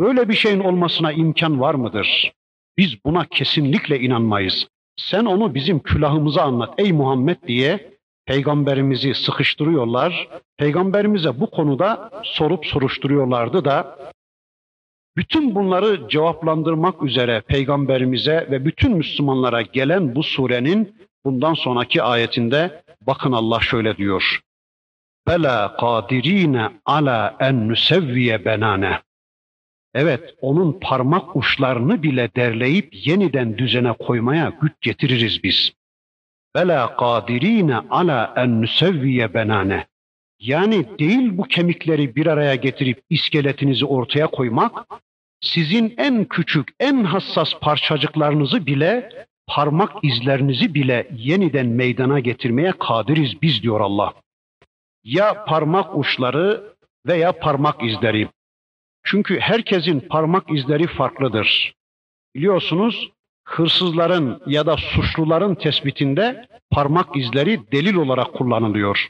Böyle 0.00 0.28
bir 0.28 0.34
şeyin 0.34 0.60
olmasına 0.60 1.12
imkan 1.12 1.60
var 1.60 1.74
mıdır? 1.74 2.32
Biz 2.78 3.04
buna 3.04 3.24
kesinlikle 3.24 4.00
inanmayız. 4.00 4.66
Sen 4.96 5.24
onu 5.24 5.54
bizim 5.54 5.78
külahımıza 5.80 6.42
anlat 6.42 6.74
ey 6.78 6.92
Muhammed 6.92 7.36
diye 7.46 7.92
peygamberimizi 8.26 9.14
sıkıştırıyorlar. 9.14 10.28
Peygamberimize 10.56 11.40
bu 11.40 11.50
konuda 11.50 12.10
sorup 12.24 12.66
soruşturuyorlardı 12.66 13.64
da 13.64 13.98
bütün 15.16 15.54
bunları 15.54 16.08
cevaplandırmak 16.08 17.02
üzere 17.02 17.40
peygamberimize 17.40 18.48
ve 18.50 18.64
bütün 18.64 18.96
Müslümanlara 18.96 19.62
gelen 19.62 20.14
bu 20.14 20.22
surenin 20.22 20.94
bundan 21.24 21.54
sonraki 21.54 22.02
ayetinde 22.02 22.82
bakın 23.06 23.32
Allah 23.32 23.60
şöyle 23.60 23.96
diyor. 23.96 24.40
Bela 25.28 25.76
kadirine 25.76 26.68
ala 26.84 27.36
en 27.40 27.68
nusevviye 27.68 28.44
benane. 28.44 28.98
Evet, 29.94 30.34
onun 30.40 30.80
parmak 30.80 31.36
uçlarını 31.36 32.02
bile 32.02 32.30
derleyip 32.36 33.06
yeniden 33.06 33.58
düzene 33.58 33.92
koymaya 33.92 34.52
güç 34.60 34.72
getiririz 34.80 35.44
biz. 35.44 35.72
Bela 36.54 36.96
kadirine 36.96 37.76
ala 37.76 38.34
en 38.36 38.62
nusevviye 38.62 39.34
benane. 39.34 39.86
Yani 40.40 40.98
değil 40.98 41.38
bu 41.38 41.42
kemikleri 41.42 42.16
bir 42.16 42.26
araya 42.26 42.54
getirip 42.54 43.02
iskeletinizi 43.10 43.84
ortaya 43.84 44.26
koymak, 44.26 44.86
sizin 45.40 45.94
en 45.98 46.24
küçük, 46.24 46.68
en 46.80 47.04
hassas 47.04 47.54
parçacıklarınızı 47.60 48.66
bile, 48.66 49.08
parmak 49.52 50.04
izlerinizi 50.04 50.74
bile 50.74 51.08
yeniden 51.16 51.66
meydana 51.66 52.20
getirmeye 52.20 52.72
kadiriz 52.72 53.42
biz 53.42 53.62
diyor 53.62 53.80
Allah. 53.80 54.14
Ya 55.04 55.44
parmak 55.44 55.98
uçları 55.98 56.74
veya 57.06 57.38
parmak 57.38 57.82
izleri. 57.82 58.28
Çünkü 59.04 59.40
herkesin 59.40 60.00
parmak 60.00 60.50
izleri 60.50 60.86
farklıdır. 60.86 61.74
Biliyorsunuz 62.34 63.10
hırsızların 63.44 64.42
ya 64.46 64.66
da 64.66 64.76
suçluların 64.76 65.54
tespitinde 65.54 66.46
parmak 66.70 67.16
izleri 67.16 67.72
delil 67.72 67.94
olarak 67.94 68.32
kullanılıyor. 68.32 69.08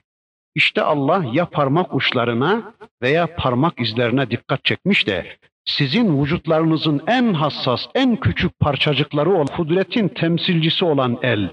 İşte 0.54 0.82
Allah 0.82 1.24
ya 1.32 1.46
parmak 1.46 1.94
uçlarına 1.94 2.74
veya 3.02 3.36
parmak 3.36 3.80
izlerine 3.80 4.30
dikkat 4.30 4.64
çekmiş 4.64 5.06
de 5.06 5.36
sizin 5.64 6.22
vücutlarınızın 6.22 7.02
en 7.06 7.34
hassas, 7.34 7.86
en 7.94 8.16
küçük 8.16 8.60
parçacıkları 8.60 9.30
olan 9.30 9.46
kudretin 9.46 10.08
temsilcisi 10.08 10.84
olan 10.84 11.18
el, 11.22 11.48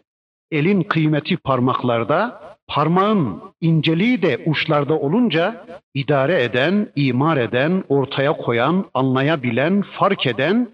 elin 0.52 0.84
kıymeti 0.84 1.38
parmaklarda, 1.38 2.42
parmağın 2.68 3.42
inceliği 3.62 4.22
de 4.22 4.44
uçlarda 4.46 5.00
olunca 5.00 5.66
idare 5.94 6.44
eden, 6.44 6.92
imar 6.96 7.38
eden, 7.38 7.84
ortaya 7.90 8.34
koyan, 8.38 8.86
anlayabilen, 8.94 9.82
fark 9.82 10.28
eden, 10.28 10.70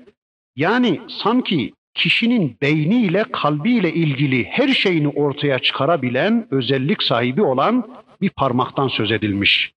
yani 0.56 1.02
sanki 1.08 1.74
kişinin 1.94 2.58
beyniyle, 2.62 3.24
kalbiyle 3.32 3.94
ilgili 3.94 4.44
her 4.44 4.68
şeyini 4.68 5.08
ortaya 5.08 5.60
çıkarabilen, 5.60 6.48
özellik 6.52 7.04
sahibi 7.04 7.42
olan 7.42 7.88
bir 8.22 8.30
parmaktan 8.30 8.88
söz 8.88 9.12
edilmiş. 9.12 9.75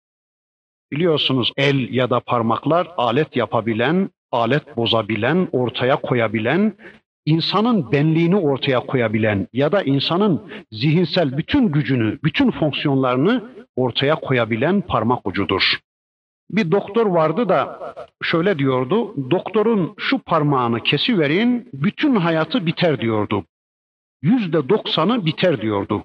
Biliyorsunuz 0.93 1.53
el 1.57 1.95
ya 1.95 2.11
da 2.11 2.21
parmaklar 2.21 2.89
alet 2.97 3.37
yapabilen, 3.37 4.11
alet 4.33 4.77
bozabilen, 4.77 5.49
ortaya 5.53 5.97
koyabilen, 5.97 6.77
insanın 7.27 7.93
benliğini 7.93 8.37
ortaya 8.37 8.81
koyabilen 8.81 9.49
ya 9.53 9.73
da 9.73 9.83
insanın 9.83 10.43
zihinsel 10.73 11.39
bütün 11.39 11.69
gücünü, 11.69 12.19
bütün 12.25 12.51
fonksiyonlarını 12.51 13.45
ortaya 13.77 14.15
koyabilen 14.15 14.81
parmak 14.81 15.27
ucudur. 15.27 15.79
Bir 16.51 16.71
doktor 16.73 17.07
vardı 17.07 17.49
da 17.49 17.81
şöyle 18.23 18.59
diyordu, 18.59 19.15
doktorun 19.31 19.95
şu 19.99 20.19
parmağını 20.19 20.83
kesiverin, 20.83 21.69
bütün 21.73 22.17
hayatı 22.17 22.67
biter 22.67 23.01
diyordu. 23.01 23.45
Yüzde 24.23 24.69
doksanı 24.69 25.27
biter 25.27 25.61
diyordu. 25.61 26.05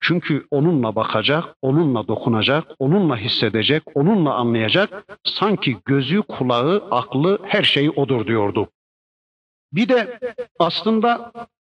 Çünkü 0.00 0.46
onunla 0.50 0.94
bakacak, 0.94 1.44
onunla 1.62 2.08
dokunacak, 2.08 2.64
onunla 2.78 3.16
hissedecek, 3.16 3.82
onunla 3.94 4.34
anlayacak. 4.34 5.04
Sanki 5.24 5.76
gözü, 5.84 6.22
kulağı, 6.22 6.88
aklı, 6.90 7.38
her 7.44 7.62
şeyi 7.62 7.90
odur 7.90 8.26
diyordu. 8.26 8.68
Bir 9.72 9.88
de 9.88 10.18
aslında 10.58 11.32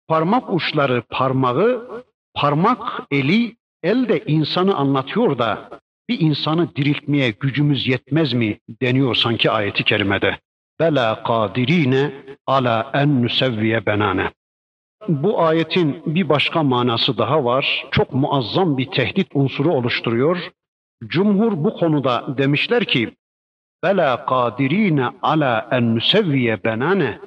parmak 0.08 0.54
uçları 0.54 1.02
parmağı, 1.10 1.88
parmak 2.34 3.02
eli, 3.10 3.56
el 3.82 4.08
de 4.08 4.24
insanı 4.26 4.76
anlatıyor 4.76 5.38
da 5.38 5.70
bir 6.08 6.20
insanı 6.20 6.76
diriltmeye 6.76 7.30
gücümüz 7.30 7.86
yetmez 7.86 8.32
mi 8.32 8.58
deniyor 8.82 9.14
sanki 9.14 9.50
ayeti 9.50 9.84
kerimede. 9.84 10.38
Bela 10.80 11.22
kadirine 11.22 12.12
ala 12.46 12.90
en 12.94 13.22
nusevviye 13.22 13.86
benane. 13.86 14.32
Bu 15.08 15.42
ayetin 15.42 16.02
bir 16.06 16.28
başka 16.28 16.62
manası 16.62 17.18
daha 17.18 17.44
var. 17.44 17.86
Çok 17.90 18.12
muazzam 18.12 18.78
bir 18.78 18.90
tehdit 18.90 19.28
unsuru 19.34 19.72
oluşturuyor. 19.74 20.50
Cumhur 21.06 21.64
bu 21.64 21.76
konuda 21.76 22.38
demişler 22.38 22.84
ki 22.84 23.14
Bela 23.82 24.26
kadirine 24.26 25.08
ala 25.22 25.68
en 25.70 25.96
nusevviye 25.96 26.64
benane 26.64 27.20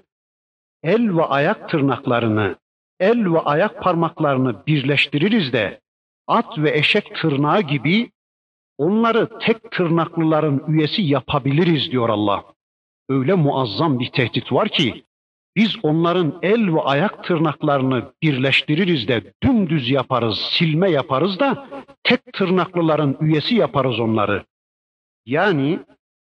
el 0.84 1.18
ve 1.18 1.24
ayak 1.24 1.70
tırnaklarını, 1.70 2.56
el 3.00 3.34
ve 3.34 3.40
ayak 3.40 3.84
parmaklarını 3.84 4.66
birleştiririz 4.68 5.54
de 5.54 5.82
at 6.28 6.58
ve 6.58 6.78
eşek 6.78 7.16
tırnağı 7.16 7.62
gibi 7.62 8.12
onları 8.78 9.40
tek 9.40 9.72
tırnaklıların 9.72 10.64
üyesi 10.68 11.02
yapabiliriz 11.02 11.92
diyor 11.92 12.10
Allah. 12.10 12.44
Öyle 13.10 13.34
muazzam 13.34 14.00
bir 14.00 14.12
tehdit 14.12 14.52
var 14.52 14.70
ki 14.70 15.06
biz 15.56 15.76
onların 15.84 16.40
el 16.42 16.74
ve 16.74 16.82
ayak 16.82 17.24
tırnaklarını 17.24 18.12
birleştiririz 18.24 19.08
de 19.08 19.34
dümdüz 19.44 19.90
yaparız, 19.90 20.38
silme 20.38 20.92
yaparız 20.92 21.40
da 21.40 21.68
tek 22.04 22.34
tırnaklıların 22.34 23.18
üyesi 23.22 23.56
yaparız 23.56 24.00
onları. 24.00 24.46
Yani 25.26 25.80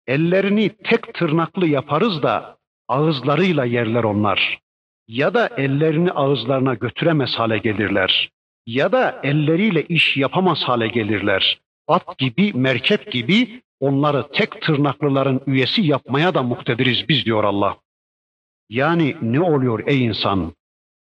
ellerini 0.06 0.68
tek 0.68 1.14
tırnaklı 1.14 1.66
yaparız 1.66 2.22
da 2.22 2.56
ağızlarıyla 2.88 3.64
yerler 3.64 4.04
onlar. 4.04 4.58
Ya 5.08 5.34
da 5.34 5.48
ellerini 5.56 6.12
ağızlarına 6.12 6.74
götüremez 6.74 7.34
hale 7.34 7.58
gelirler. 7.58 8.30
Ya 8.66 8.92
da 8.92 9.20
elleriyle 9.22 9.82
iş 9.82 10.16
yapamaz 10.16 10.62
hale 10.62 10.88
gelirler. 10.88 11.60
At 11.88 12.18
gibi, 12.18 12.52
merkep 12.54 13.12
gibi 13.12 13.62
onları 13.80 14.28
tek 14.32 14.62
tırnaklıların 14.62 15.40
üyesi 15.46 15.82
yapmaya 15.82 16.34
da 16.34 16.42
muktediriz 16.42 17.08
biz 17.08 17.24
diyor 17.24 17.44
Allah. 17.44 17.76
Yani 18.70 19.16
ne 19.22 19.40
oluyor 19.40 19.82
ey 19.86 20.04
insan? 20.04 20.52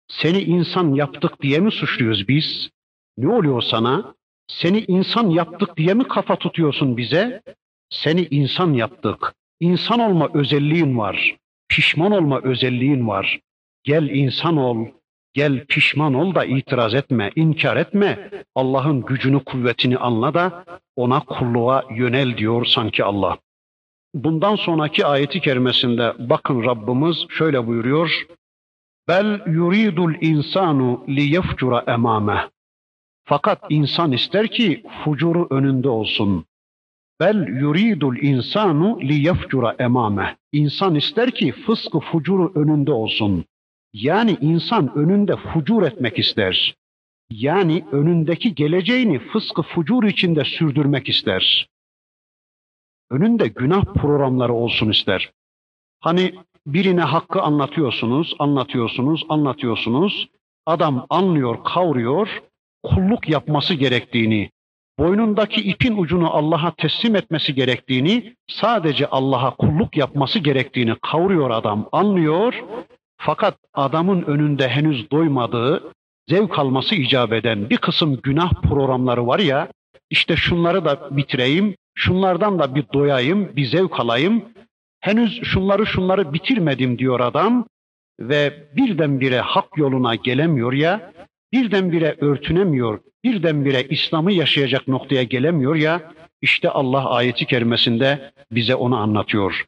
Seni 0.09 0.43
insan 0.43 0.95
yaptık 0.95 1.43
diye 1.43 1.61
mi 1.61 1.73
suçluyoruz 1.73 2.29
biz? 2.29 2.71
Ne 3.19 3.29
oluyor 3.29 3.63
sana? 3.63 4.15
Seni 4.49 4.85
insan 4.89 5.31
yaptık 5.31 5.77
diye 5.77 5.95
mi 5.95 6.09
kafa 6.09 6.37
tutuyorsun 6.37 6.97
bize? 6.97 7.43
Seni 7.91 8.29
insan 8.31 8.73
yaptık. 8.73 9.35
İnsan 9.61 10.01
olma 10.01 10.29
özelliğin 10.35 10.99
var. 10.99 11.37
Pişman 11.69 12.13
olma 12.13 12.41
özelliğin 12.41 13.09
var. 13.09 13.41
Gel 13.85 14.09
insan 14.09 14.57
ol, 14.57 14.87
gel 15.33 15.67
pişman 15.67 16.15
ol 16.15 16.35
da 16.35 16.45
itiraz 16.45 16.95
etme, 16.95 17.31
inkar 17.37 17.77
etme. 17.77 18.31
Allah'ın 18.55 19.03
gücünü, 19.03 19.45
kuvvetini 19.45 19.99
anla 19.99 20.35
da 20.35 20.65
ona 20.97 21.21
kulluğa 21.21 21.85
yönel 21.95 22.37
diyor 22.37 22.65
sanki 22.65 23.05
Allah. 23.05 23.39
Bundan 24.15 24.57
sonraki 24.57 25.07
ayeti 25.07 25.41
kerimesinde 25.41 26.15
bakın 26.19 26.65
Rabbimiz 26.65 27.17
şöyle 27.29 27.67
buyuruyor. 27.67 28.27
Bel 29.09 29.41
yuridul 29.47 30.15
insanu 30.21 31.05
li 31.09 31.35
yefcura 31.35 31.85
emame. 31.87 32.51
Fakat 33.25 33.65
insan 33.71 34.13
ister 34.13 34.49
ki 34.49 34.83
fucuru 35.05 35.47
önünde 35.51 35.89
olsun. 35.89 36.45
Bel 37.21 37.47
yuridul 37.61 38.17
insanu 38.17 39.01
li 39.01 39.27
yefcura 39.27 39.77
emame. 39.79 40.37
İnsan 40.53 40.95
ister 40.95 41.31
ki 41.31 41.53
fıskı 41.53 42.01
fucuru 42.01 42.53
önünde 42.55 42.93
olsun. 42.93 43.45
Yani 43.93 44.37
insan 44.41 44.99
önünde 44.99 45.37
fucur 45.37 45.83
etmek 45.83 46.19
ister. 46.19 46.75
Yani 47.31 47.85
önündeki 47.93 48.55
geleceğini 48.55 49.19
fıskı 49.19 49.63
fucur 49.63 50.05
içinde 50.05 50.45
sürdürmek 50.45 51.09
ister. 51.09 51.69
Önünde 53.11 53.49
günah 53.49 53.85
programları 53.85 54.53
olsun 54.53 54.91
ister. 54.91 55.31
Hani 56.01 56.35
birine 56.67 57.03
hakkı 57.03 57.43
anlatıyorsunuz, 57.43 58.35
anlatıyorsunuz, 58.39 59.25
anlatıyorsunuz. 59.29 60.29
Adam 60.67 61.07
anlıyor, 61.11 61.65
kavruyor, 61.65 62.43
kulluk 62.83 63.29
yapması 63.29 63.75
gerektiğini, 63.75 64.51
boynundaki 64.99 65.61
ipin 65.61 65.97
ucunu 65.97 66.35
Allah'a 66.35 66.71
teslim 66.71 67.17
etmesi 67.17 67.55
gerektiğini, 67.55 68.35
sadece 68.49 69.07
Allah'a 69.07 69.57
kulluk 69.57 69.97
yapması 69.97 70.39
gerektiğini 70.39 70.95
kavruyor 71.03 71.51
adam, 71.51 71.89
anlıyor. 71.93 72.65
Fakat 73.17 73.57
adamın 73.75 74.23
önünde 74.23 74.69
henüz 74.69 75.11
doymadığı, 75.11 75.93
zevk 76.29 76.59
alması 76.59 76.95
icap 76.95 77.33
eden 77.33 77.71
bir 77.71 77.77
kısım 77.77 78.21
günah 78.23 78.53
programları 78.53 79.27
var 79.27 79.39
ya, 79.39 79.69
işte 80.11 80.37
şunları 80.37 80.85
da 80.85 81.17
bitireyim, 81.17 81.75
şunlardan 81.99 82.59
da 82.59 82.75
bir 82.75 82.85
doyayım, 82.95 83.57
bir 83.57 83.67
zevk 83.67 84.01
alayım. 84.01 84.45
Henüz 85.01 85.43
şunları 85.43 85.87
şunları 85.87 86.33
bitirmedim 86.33 86.99
diyor 86.99 87.21
adam 87.21 87.67
ve 88.21 88.69
birdenbire 88.77 89.41
hak 89.41 89.79
yoluna 89.79 90.15
gelemiyor 90.15 90.73
ya, 90.73 91.13
birdenbire 91.53 92.17
örtünemiyor, 92.21 93.01
birdenbire 93.25 93.83
İslam'ı 93.83 94.33
yaşayacak 94.33 94.89
noktaya 94.89 95.23
gelemiyor 95.23 95.75
ya, 95.75 96.13
işte 96.41 96.71
Allah 96.71 97.11
ayeti 97.11 97.47
kerimesinde 97.47 98.33
bize 98.53 98.75
onu 98.75 98.97
anlatıyor. 98.97 99.65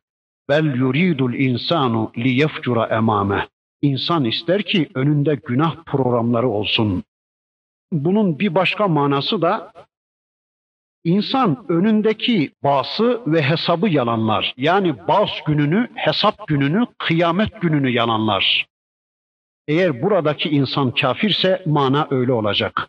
Bel 0.49 0.75
yuridul 0.75 1.35
insanu 1.35 2.13
li 2.19 2.29
yefcura 2.29 2.87
emame. 2.87 3.49
İnsan 3.83 4.25
ister 4.25 4.63
ki 4.63 4.89
önünde 4.95 5.35
günah 5.35 5.85
programları 5.85 6.49
olsun. 6.49 7.05
Bunun 7.93 8.39
bir 8.39 8.55
başka 8.55 8.89
manası 8.89 9.43
da 9.43 9.73
insan 11.05 11.65
önündeki 11.69 12.53
bası 12.65 13.21
ve 13.27 13.43
hesabı 13.43 13.89
yalanlar. 13.89 14.55
Yani 14.57 15.09
bas 15.09 15.31
gününü, 15.47 15.89
hesap 15.95 16.49
gününü, 16.49 16.87
kıyamet 16.99 17.61
gününü 17.61 17.91
yalanlar. 17.91 18.67
Eğer 19.69 20.03
buradaki 20.03 20.49
insan 20.49 20.91
kafirse 20.91 21.63
mana 21.67 22.09
öyle 22.11 22.33
olacak. 22.33 22.89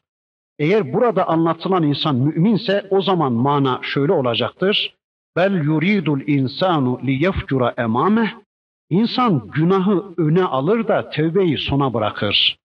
Eğer 0.59 0.93
burada 0.93 1.27
anlatılan 1.27 1.83
insan 1.83 2.15
müminse 2.15 2.87
o 2.89 3.01
zaman 3.01 3.33
mana 3.33 3.79
şöyle 3.83 4.13
olacaktır. 4.13 4.95
Bel 5.35 5.63
yuridul 5.63 6.21
insanu 6.27 7.01
li 7.05 7.23
yefcura 7.23 7.73
emameh. 7.77 8.29
İnsan 8.89 9.51
günahı 9.51 10.13
öne 10.17 10.43
alır 10.43 10.87
da 10.87 11.09
tövbeyi 11.09 11.57
sona 11.57 11.93
bırakır. 11.93 12.57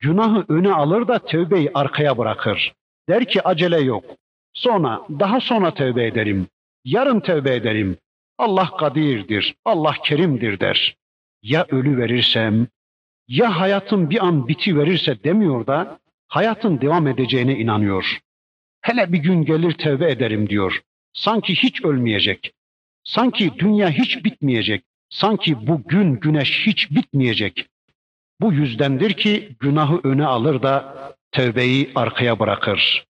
Günahı 0.00 0.44
öne 0.48 0.72
alır 0.72 1.08
da 1.08 1.18
tövbeyi 1.18 1.70
arkaya 1.74 2.18
bırakır. 2.18 2.72
Der 3.08 3.24
ki 3.24 3.42
acele 3.42 3.80
yok. 3.80 4.04
Sonra, 4.54 5.00
daha 5.10 5.40
sonra 5.40 5.74
tövbe 5.74 6.06
ederim. 6.06 6.46
Yarın 6.84 7.20
tövbe 7.20 7.54
ederim. 7.54 7.96
Allah 8.38 8.70
kadirdir, 8.78 9.54
Allah 9.64 9.94
kerimdir 10.04 10.60
der. 10.60 10.96
Ya 11.42 11.66
ölü 11.70 11.96
verirsem, 11.96 12.66
ya 13.28 13.60
hayatım 13.60 14.10
bir 14.10 14.24
an 14.26 14.48
biti 14.48 14.76
verirse 14.76 15.24
demiyor 15.24 15.66
da 15.66 15.98
hayatın 16.28 16.80
devam 16.80 17.06
edeceğine 17.06 17.58
inanıyor. 17.58 18.18
Hele 18.80 19.12
bir 19.12 19.18
gün 19.18 19.44
gelir 19.44 19.72
tövbe 19.72 20.10
ederim 20.10 20.48
diyor. 20.48 20.80
Sanki 21.12 21.54
hiç 21.54 21.84
ölmeyecek. 21.84 22.52
Sanki 23.04 23.58
dünya 23.58 23.90
hiç 23.90 24.24
bitmeyecek. 24.24 24.84
Sanki 25.10 25.66
bu 25.66 25.82
gün 25.88 26.20
güneş 26.20 26.66
hiç 26.66 26.90
bitmeyecek. 26.90 27.66
Bu 28.40 28.52
yüzdendir 28.52 29.12
ki 29.12 29.56
günahı 29.60 30.00
öne 30.04 30.26
alır 30.26 30.62
da 30.62 30.94
tövbeyi 31.32 31.90
arkaya 31.94 32.38
bırakır. 32.38 33.06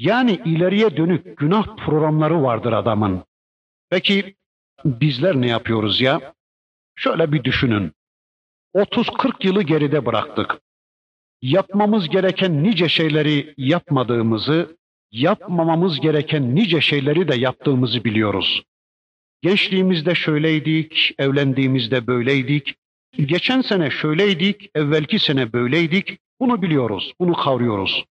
Yani 0.00 0.40
ileriye 0.44 0.96
dönük 0.96 1.36
günah 1.36 1.76
programları 1.76 2.42
vardır 2.42 2.72
adamın. 2.72 3.24
Peki 3.90 4.34
bizler 4.84 5.40
ne 5.40 5.48
yapıyoruz 5.48 6.00
ya? 6.00 6.34
Şöyle 6.94 7.32
bir 7.32 7.44
düşünün. 7.44 7.92
30-40 8.74 9.46
yılı 9.46 9.62
geride 9.62 10.06
bıraktık. 10.06 10.60
Yapmamız 11.42 12.08
gereken 12.08 12.64
nice 12.64 12.88
şeyleri 12.88 13.54
yapmadığımızı, 13.56 14.76
yapmamamız 15.12 16.00
gereken 16.00 16.54
nice 16.54 16.80
şeyleri 16.80 17.28
de 17.28 17.34
yaptığımızı 17.34 18.04
biliyoruz. 18.04 18.62
Gençliğimizde 19.42 20.14
şöyleydik, 20.14 21.14
evlendiğimizde 21.18 22.06
böyleydik, 22.06 22.74
geçen 23.16 23.60
sene 23.60 23.90
şöyleydik, 23.90 24.70
evvelki 24.74 25.18
sene 25.18 25.52
böyleydik. 25.52 26.18
Bunu 26.40 26.62
biliyoruz, 26.62 27.12
bunu 27.20 27.32
kavruyoruz. 27.32 28.04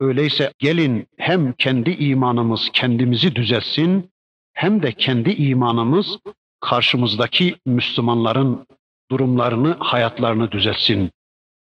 Öyleyse 0.00 0.52
gelin 0.58 1.06
hem 1.18 1.52
kendi 1.52 1.90
imanımız 1.90 2.70
kendimizi 2.72 3.36
düzelsin, 3.36 4.10
hem 4.52 4.82
de 4.82 4.92
kendi 4.92 5.30
imanımız 5.30 6.18
karşımızdaki 6.60 7.56
Müslümanların 7.66 8.66
durumlarını, 9.10 9.76
hayatlarını 9.78 10.52
düzelsin. 10.52 11.10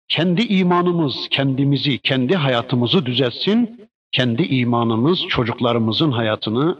Kendi 0.08 0.42
imanımız 0.42 1.16
kendimizi, 1.32 1.98
kendi 1.98 2.36
hayatımızı 2.36 3.06
düzelsin. 3.06 3.90
Kendi 4.12 4.44
imanımız 4.44 5.28
çocuklarımızın 5.28 6.12
hayatını, 6.12 6.80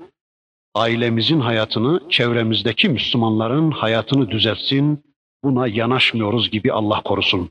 ailemizin 0.76 1.40
hayatını, 1.40 2.02
çevremizdeki 2.10 2.90
Müslümanların 2.90 3.72
hayatını 3.72 4.32
düzelsin. 4.32 5.04
Buna 5.44 5.68
yanaşmıyoruz 5.68 6.52
gibi 6.52 6.74
Allah 6.74 7.02
korusun. 7.02 7.50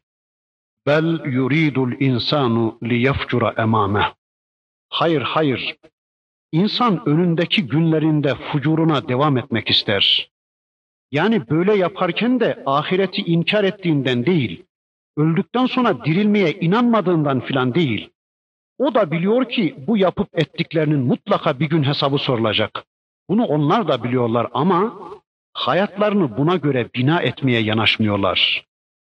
Bel 0.89 1.21
yuridul 1.25 1.93
insanu 2.01 2.79
liyefcura 2.83 3.55
emame. 3.59 4.15
Hayır 4.89 5.23
hayır. 5.23 5.77
İnsan 6.53 7.09
önündeki 7.09 7.67
günlerinde 7.67 8.35
fucuruna 8.35 9.09
devam 9.09 9.39
etmek 9.39 9.71
ister. 9.71 10.31
Yani 11.11 11.51
böyle 11.51 11.75
yaparken 11.75 12.41
de 12.41 12.63
ahireti 12.67 13.23
inkar 13.23 13.65
ettiğinden 13.65 14.27
değil, 14.27 14.65
öldükten 15.17 15.67
sonra 15.67 16.05
dirilmeye 16.05 16.53
inanmadığından 16.53 17.41
filan 17.41 17.75
değil. 17.75 18.11
O 18.79 18.95
da 18.95 19.11
biliyor 19.11 19.49
ki 19.49 19.75
bu 19.87 19.97
yapıp 19.97 20.29
ettiklerinin 20.39 21.01
mutlaka 21.01 21.61
bir 21.61 21.69
gün 21.69 21.83
hesabı 21.83 22.19
sorulacak. 22.19 22.85
Bunu 23.29 23.45
onlar 23.45 23.89
da 23.89 24.05
biliyorlar 24.05 24.49
ama 24.53 24.99
hayatlarını 25.53 26.37
buna 26.37 26.57
göre 26.57 26.89
bina 26.95 27.23
etmeye 27.23 27.61
yanaşmıyorlar. 27.61 28.68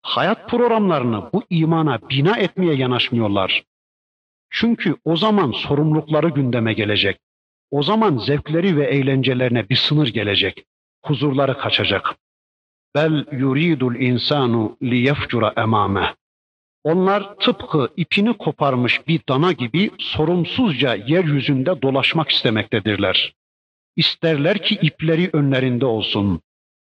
Hayat 0.07 0.49
programlarını 0.49 1.29
bu 1.33 1.43
imana 1.49 1.99
bina 2.09 2.37
etmeye 2.37 2.73
yanaşmıyorlar. 2.75 3.63
Çünkü 4.49 4.95
o 5.05 5.17
zaman 5.17 5.51
sorumlulukları 5.51 6.29
gündeme 6.29 6.73
gelecek. 6.73 7.19
O 7.71 7.83
zaman 7.83 8.17
zevkleri 8.17 8.77
ve 8.77 8.85
eğlencelerine 8.85 9.69
bir 9.69 9.75
sınır 9.75 10.07
gelecek. 10.07 10.65
Huzurları 11.05 11.57
kaçacak. 11.57 12.15
Bel 12.95 13.25
yuridul 13.31 13.95
insanu 13.95 14.77
liyefcura 14.83 15.53
emame. 15.57 16.15
Onlar 16.83 17.35
tıpkı 17.35 17.89
ipini 17.97 18.37
koparmış 18.37 19.07
bir 19.07 19.21
dana 19.29 19.51
gibi 19.51 19.91
sorumsuzca 19.99 20.95
yeryüzünde 20.95 21.81
dolaşmak 21.81 22.29
istemektedirler. 22.29 23.33
İsterler 23.95 24.63
ki 24.63 24.75
ipleri 24.81 25.29
önlerinde 25.33 25.85
olsun. 25.85 26.41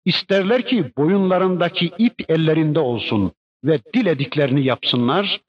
İsterler 0.05 0.65
ki 0.65 0.91
boyunlarındaki 0.97 1.91
ip 1.97 2.31
ellerinde 2.31 2.79
olsun 2.79 3.31
ve 3.63 3.79
dilediklerini 3.93 4.65
yapsınlar. 4.65 5.41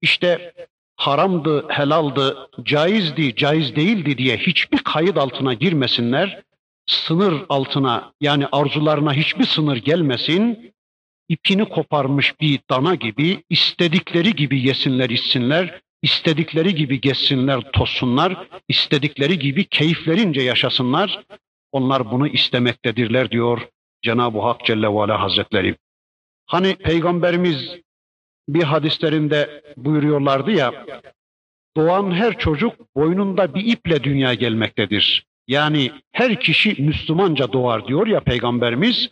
İşte 0.00 0.52
haramdı, 0.96 1.68
helaldı, 1.68 2.48
caizdi, 2.62 3.36
caiz 3.36 3.76
değildi 3.76 4.18
diye 4.18 4.36
hiçbir 4.36 4.78
kayıt 4.78 5.16
altına 5.16 5.54
girmesinler. 5.54 6.42
Sınır 6.86 7.42
altına 7.48 8.12
yani 8.20 8.46
arzularına 8.52 9.12
hiçbir 9.12 9.44
sınır 9.44 9.76
gelmesin. 9.76 10.72
İpini 11.28 11.64
koparmış 11.64 12.40
bir 12.40 12.60
dana 12.70 12.94
gibi 12.94 13.42
istedikleri 13.50 14.34
gibi 14.34 14.60
yesinler, 14.60 15.10
içsinler, 15.10 15.80
istedikleri 16.02 16.74
gibi 16.74 17.00
geçsinler, 17.00 17.60
tozsunlar, 17.72 18.48
istedikleri 18.68 19.38
gibi 19.38 19.64
keyiflerince 19.64 20.40
yaşasınlar. 20.40 21.24
Onlar 21.72 22.10
bunu 22.10 22.28
istemektedirler 22.28 23.30
diyor 23.30 23.68
Cenab-ı 24.02 24.38
Hak 24.38 24.64
Celle 24.64 24.88
ve 24.88 25.00
Ala 25.00 25.22
Hazretleri. 25.22 25.76
Hani 26.46 26.76
Peygamberimiz 26.76 27.76
bir 28.48 28.62
hadislerinde 28.62 29.62
buyuruyorlardı 29.76 30.50
ya, 30.50 30.86
doğan 31.76 32.10
her 32.10 32.38
çocuk 32.38 32.96
boynunda 32.96 33.54
bir 33.54 33.64
iple 33.64 34.04
dünya 34.04 34.34
gelmektedir. 34.34 35.26
Yani 35.48 35.92
her 36.12 36.40
kişi 36.40 36.82
Müslümanca 36.82 37.52
doğar 37.52 37.86
diyor 37.88 38.06
ya 38.06 38.20
Peygamberimiz, 38.20 39.10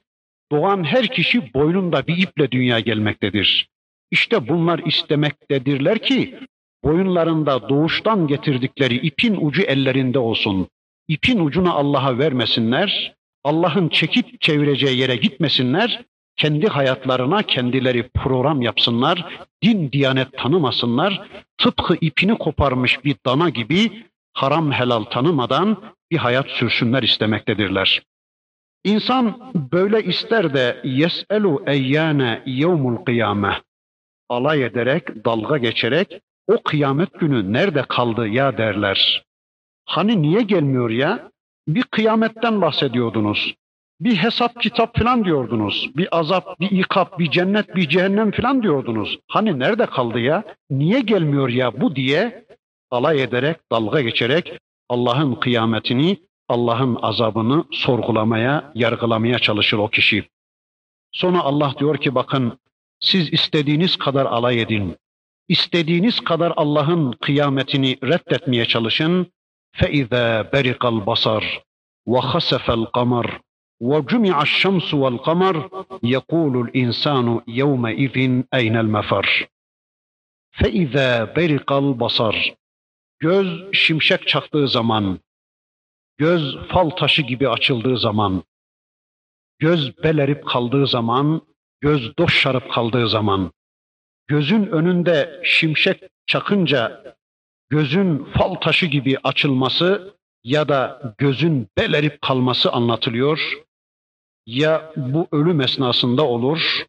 doğan 0.53 0.85
her 0.85 1.07
kişi 1.07 1.55
boynunda 1.55 2.07
bir 2.07 2.17
iple 2.17 2.51
dünya 2.51 2.81
gelmektedir. 2.81 3.69
İşte 4.11 4.49
bunlar 4.49 4.79
istemektedirler 4.79 5.99
ki 5.99 6.39
boyunlarında 6.85 7.69
doğuştan 7.69 8.27
getirdikleri 8.27 8.97
ipin 8.97 9.39
ucu 9.41 9.63
ellerinde 9.63 10.19
olsun. 10.19 10.69
İpin 11.09 11.47
ucunu 11.47 11.75
Allah'a 11.75 12.19
vermesinler, 12.19 13.15
Allah'ın 13.45 13.89
çekip 13.89 14.41
çevireceği 14.41 14.99
yere 14.99 15.17
gitmesinler, 15.17 16.05
kendi 16.37 16.67
hayatlarına 16.69 17.43
kendileri 17.43 18.09
program 18.09 18.63
yapsınlar, 18.63 19.45
din 19.63 19.93
diyanet 19.93 20.39
tanımasınlar, 20.39 21.29
tıpkı 21.59 21.97
ipini 22.01 22.39
koparmış 22.39 23.05
bir 23.05 23.17
dana 23.27 23.49
gibi 23.49 24.07
haram 24.33 24.73
helal 24.73 25.05
tanımadan 25.05 25.83
bir 26.11 26.17
hayat 26.17 26.49
sürsünler 26.49 27.03
istemektedirler. 27.03 28.03
İnsan 28.85 29.53
böyle 29.73 30.03
ister 30.03 30.55
de 30.55 30.81
yes'elu 30.85 31.63
eyyane 31.67 32.43
yevmul 32.47 33.05
kıyame. 33.05 33.63
Alay 34.29 34.65
ederek, 34.65 35.25
dalga 35.25 35.59
geçerek 35.59 36.21
o 36.47 36.63
kıyamet 36.63 37.21
günü 37.21 37.53
nerede 37.53 37.83
kaldı 37.89 38.29
ya 38.29 38.59
derler. 38.59 39.25
Hani 39.85 40.23
niye 40.23 40.43
gelmiyor 40.43 40.91
ya? 40.91 41.31
Bir 41.75 41.83
kıyametten 41.83 42.61
bahsediyordunuz. 42.61 43.55
Bir 44.01 44.17
hesap 44.17 44.61
kitap 44.61 44.99
falan 44.99 45.25
diyordunuz. 45.25 45.91
Bir 45.97 46.19
azap, 46.19 46.61
bir 46.61 46.71
ikap, 46.71 47.19
bir 47.19 47.31
cennet, 47.31 47.77
bir 47.77 47.89
cehennem 47.89 48.31
falan 48.31 48.63
diyordunuz. 48.63 49.19
Hani 49.29 49.59
nerede 49.59 49.87
kaldı 49.87 50.21
ya? 50.21 50.45
Niye 50.71 51.01
gelmiyor 51.01 51.49
ya 51.49 51.81
bu 51.81 51.97
diye 51.97 52.45
alay 52.91 53.23
ederek, 53.23 53.57
dalga 53.73 54.01
geçerek 54.01 54.59
Allah'ın 54.89 55.35
kıyametini, 55.35 56.17
Allah'ın 56.49 56.99
azabını 57.03 57.65
sorgulamaya, 57.73 58.73
yargılamaya 58.75 59.39
çalışır 59.39 59.79
o 59.79 59.89
kişi. 59.89 60.29
Sonra 61.13 61.41
Allah 61.41 61.75
diyor 61.79 61.97
ki 61.97 62.15
bakın 62.15 62.59
siz 63.01 63.33
istediğiniz 63.33 63.97
kadar 63.97 64.27
alay 64.27 64.63
edin. 64.63 64.97
İstediğiniz 65.49 66.21
kadar 66.21 66.53
Allah'ın 66.57 67.13
kıyametini 67.13 67.97
reddetmeye 68.03 68.65
çalışın. 68.65 69.27
فَاِذَا 69.80 70.42
بَرِقَ 70.54 70.86
الْبَصَرُ 70.86 71.44
وَخَسَفَ 72.14 72.66
الْقَمَرُ 72.80 73.42
وَجُمِعَ 73.90 74.36
الشَّمْسُ 74.42 74.88
وَالْقَمَرُ 74.94 75.56
يَقُولُ 76.16 76.54
الْاِنْسَانُ 76.66 77.28
يَوْمَئِذٍ 77.62 78.18
اَيْنَ 78.58 78.76
الْمَفَرُ 78.84 79.26
فَاِذَا 80.60 81.10
بَرِقَ 81.36 81.70
الْبَصَرُ 81.84 82.56
Göz 83.20 83.74
şimşek 83.74 84.28
çaktığı 84.28 84.68
zaman, 84.68 85.20
göz 86.18 86.58
fal 86.68 86.90
taşı 86.90 87.22
gibi 87.22 87.50
açıldığı 87.50 87.98
zaman, 87.98 88.44
göz 89.60 90.04
belerip 90.04 90.46
kaldığı 90.46 90.88
zaman, 90.88 91.42
göz 91.82 92.18
doş 92.18 92.42
şarıp 92.42 92.72
kaldığı 92.72 93.10
zaman, 93.10 93.52
gözün 94.28 94.66
önünde 94.66 95.42
şimşek 95.44 96.04
çakınca 96.28 97.04
gözün 97.70 98.24
fal 98.24 98.56
taşı 98.56 98.86
gibi 98.86 99.18
açılması 99.24 100.14
ya 100.44 100.70
da 100.70 101.02
gözün 101.18 101.68
belerip 101.78 102.22
kalması 102.22 102.72
anlatılıyor. 102.72 103.54
Ya 104.46 104.94
bu 104.96 105.28
ölüm 105.32 105.62
esnasında 105.62 106.24
olur, 106.24 106.86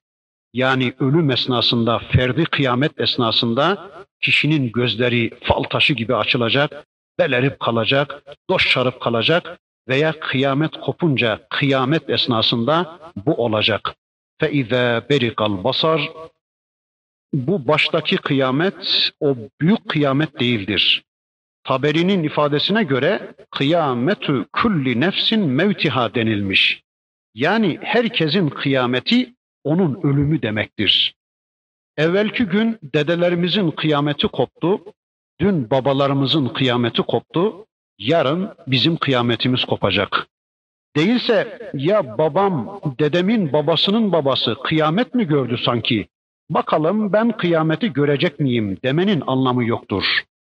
yani 0.52 0.94
ölüm 1.00 1.30
esnasında, 1.30 1.98
ferdi 1.98 2.44
kıyamet 2.44 3.00
esnasında 3.00 3.90
kişinin 4.20 4.72
gözleri 4.72 5.30
fal 5.42 5.62
taşı 5.62 5.94
gibi 5.94 6.16
açılacak, 6.16 6.86
belerip 7.18 7.60
kalacak, 7.60 8.22
doş 8.50 8.68
şarıp 8.68 9.00
kalacak 9.00 9.58
veya 9.88 10.20
kıyamet 10.20 10.70
kopunca 10.80 11.46
kıyamet 11.50 12.10
esnasında 12.10 12.98
bu 13.16 13.34
olacak. 13.44 13.94
فَاِذَا 14.40 15.00
بَرِقَ 15.08 15.34
الْبَصَرِ 15.34 16.00
bu 17.33 17.67
baştaki 17.67 18.17
kıyamet 18.17 19.11
o 19.19 19.35
büyük 19.61 19.89
kıyamet 19.89 20.39
değildir. 20.39 21.03
Taberi'nin 21.63 22.23
ifadesine 22.23 22.83
göre 22.83 23.35
kıyametü 23.51 24.45
kulli 24.53 24.99
nefsin 24.99 25.39
mevtiha 25.39 26.15
denilmiş. 26.15 26.83
Yani 27.33 27.77
herkesin 27.81 28.49
kıyameti 28.49 29.33
onun 29.63 29.99
ölümü 30.03 30.41
demektir. 30.41 31.15
Evvelki 31.97 32.43
gün 32.43 32.79
dedelerimizin 32.83 33.71
kıyameti 33.71 34.27
koptu, 34.27 34.83
dün 35.39 35.69
babalarımızın 35.69 36.47
kıyameti 36.47 37.01
koptu, 37.01 37.65
yarın 37.99 38.49
bizim 38.67 38.97
kıyametimiz 38.97 39.65
kopacak. 39.65 40.27
Değilse 40.95 41.59
ya 41.73 42.17
babam, 42.17 42.81
dedemin 42.99 43.53
babasının 43.53 44.11
babası 44.11 44.55
kıyamet 44.63 45.15
mi 45.15 45.27
gördü 45.27 45.57
sanki? 45.65 46.07
Bakalım 46.53 47.13
ben 47.13 47.37
kıyameti 47.37 47.93
görecek 47.93 48.39
miyim 48.39 48.77
demenin 48.83 49.23
anlamı 49.27 49.65
yoktur. 49.65 50.03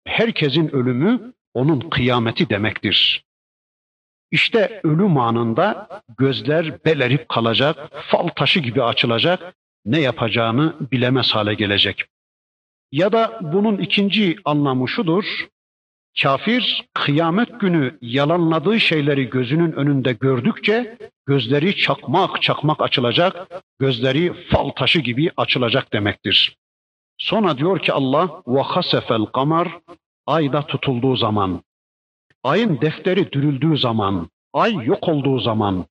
Herkesin 0.06 0.68
ölümü 0.68 1.32
onun 1.54 1.80
kıyameti 1.80 2.48
demektir. 2.48 3.24
İşte 4.30 4.80
ölüm 4.84 5.16
anında 5.16 5.88
gözler 6.18 6.84
belerip 6.84 7.28
kalacak, 7.28 7.76
fal 8.06 8.28
taşı 8.28 8.60
gibi 8.60 8.82
açılacak, 8.82 9.54
ne 9.84 10.00
yapacağını 10.00 10.76
bilemez 10.92 11.30
hale 11.30 11.54
gelecek. 11.54 12.04
Ya 12.92 13.12
da 13.12 13.38
bunun 13.42 13.78
ikinci 13.78 14.36
anlamı 14.44 14.88
şudur, 14.88 15.24
kafir 16.22 16.84
kıyamet 16.94 17.60
günü 17.60 17.98
yalanladığı 18.00 18.80
şeyleri 18.80 19.30
gözünün 19.30 19.72
önünde 19.72 20.12
gördükçe 20.12 20.98
gözleri 21.26 21.76
çakmak 21.76 22.42
çakmak 22.42 22.82
açılacak, 22.82 23.62
gözleri 23.78 24.32
fal 24.32 24.70
taşı 24.70 24.98
gibi 25.00 25.30
açılacak 25.36 25.92
demektir. 25.92 26.56
Sonra 27.18 27.58
diyor 27.58 27.78
ki 27.78 27.92
Allah 27.92 28.42
ve 28.46 28.60
hasefel 28.60 29.24
kamar 29.24 29.78
ayda 30.26 30.66
tutulduğu 30.66 31.16
zaman, 31.16 31.62
ayın 32.44 32.80
defteri 32.80 33.32
dürüldüğü 33.32 33.78
zaman, 33.78 34.28
ay 34.52 34.74
yok 34.74 35.08
olduğu 35.08 35.40
zaman, 35.40 35.86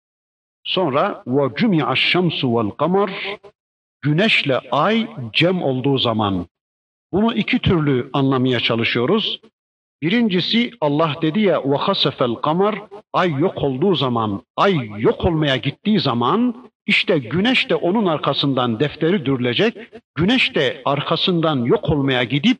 sonra 0.63 1.23
ve 1.27 1.55
cumi'aş 1.55 1.99
şemsu 1.99 2.57
vel 2.57 2.69
kamar 2.69 3.11
güneşle 4.01 4.59
ay 4.71 5.07
cem 5.33 5.63
olduğu 5.63 5.97
zaman 5.97 6.47
bunu 7.11 7.33
iki 7.33 7.59
türlü 7.59 8.09
anlamaya 8.13 8.59
çalışıyoruz. 8.59 9.39
Birincisi 10.01 10.71
Allah 10.81 11.15
dedi 11.21 11.39
ya 11.39 11.63
ve 11.63 12.41
kamar 12.41 12.81
ay 13.13 13.31
yok 13.31 13.57
olduğu 13.57 13.95
zaman, 13.95 14.41
ay 14.55 14.89
yok 14.97 15.25
olmaya 15.25 15.55
gittiği 15.55 15.99
zaman 15.99 16.69
işte 16.85 17.17
güneş 17.17 17.69
de 17.69 17.75
onun 17.75 18.05
arkasından 18.05 18.79
defteri 18.79 19.25
dürülecek. 19.25 19.77
Güneş 20.15 20.55
de 20.55 20.81
arkasından 20.85 21.65
yok 21.65 21.89
olmaya 21.89 22.23
gidip 22.23 22.57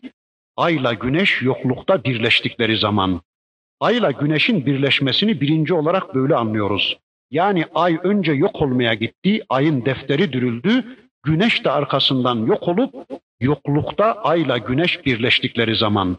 ayla 0.58 0.94
güneş 0.94 1.42
yoklukta 1.42 2.04
birleştikleri 2.04 2.78
zaman. 2.78 3.22
Ayla 3.80 4.12
güneşin 4.12 4.66
birleşmesini 4.66 5.42
birinci 5.42 5.74
olarak 5.74 6.16
böyle 6.16 6.36
anlıyoruz. 6.36 6.98
Yani 7.32 7.66
ay 7.76 8.00
önce 8.04 8.32
yok 8.32 8.62
olmaya 8.62 8.94
gitti, 8.94 9.44
ayın 9.50 9.86
defteri 9.86 10.34
dürüldü, 10.34 10.98
güneş 11.24 11.66
de 11.66 11.72
arkasından 11.72 12.46
yok 12.46 12.68
olup 12.68 12.94
yoklukta 13.40 14.14
ayla 14.14 14.58
güneş 14.58 15.06
birleştikleri 15.06 15.76
zaman. 15.76 16.18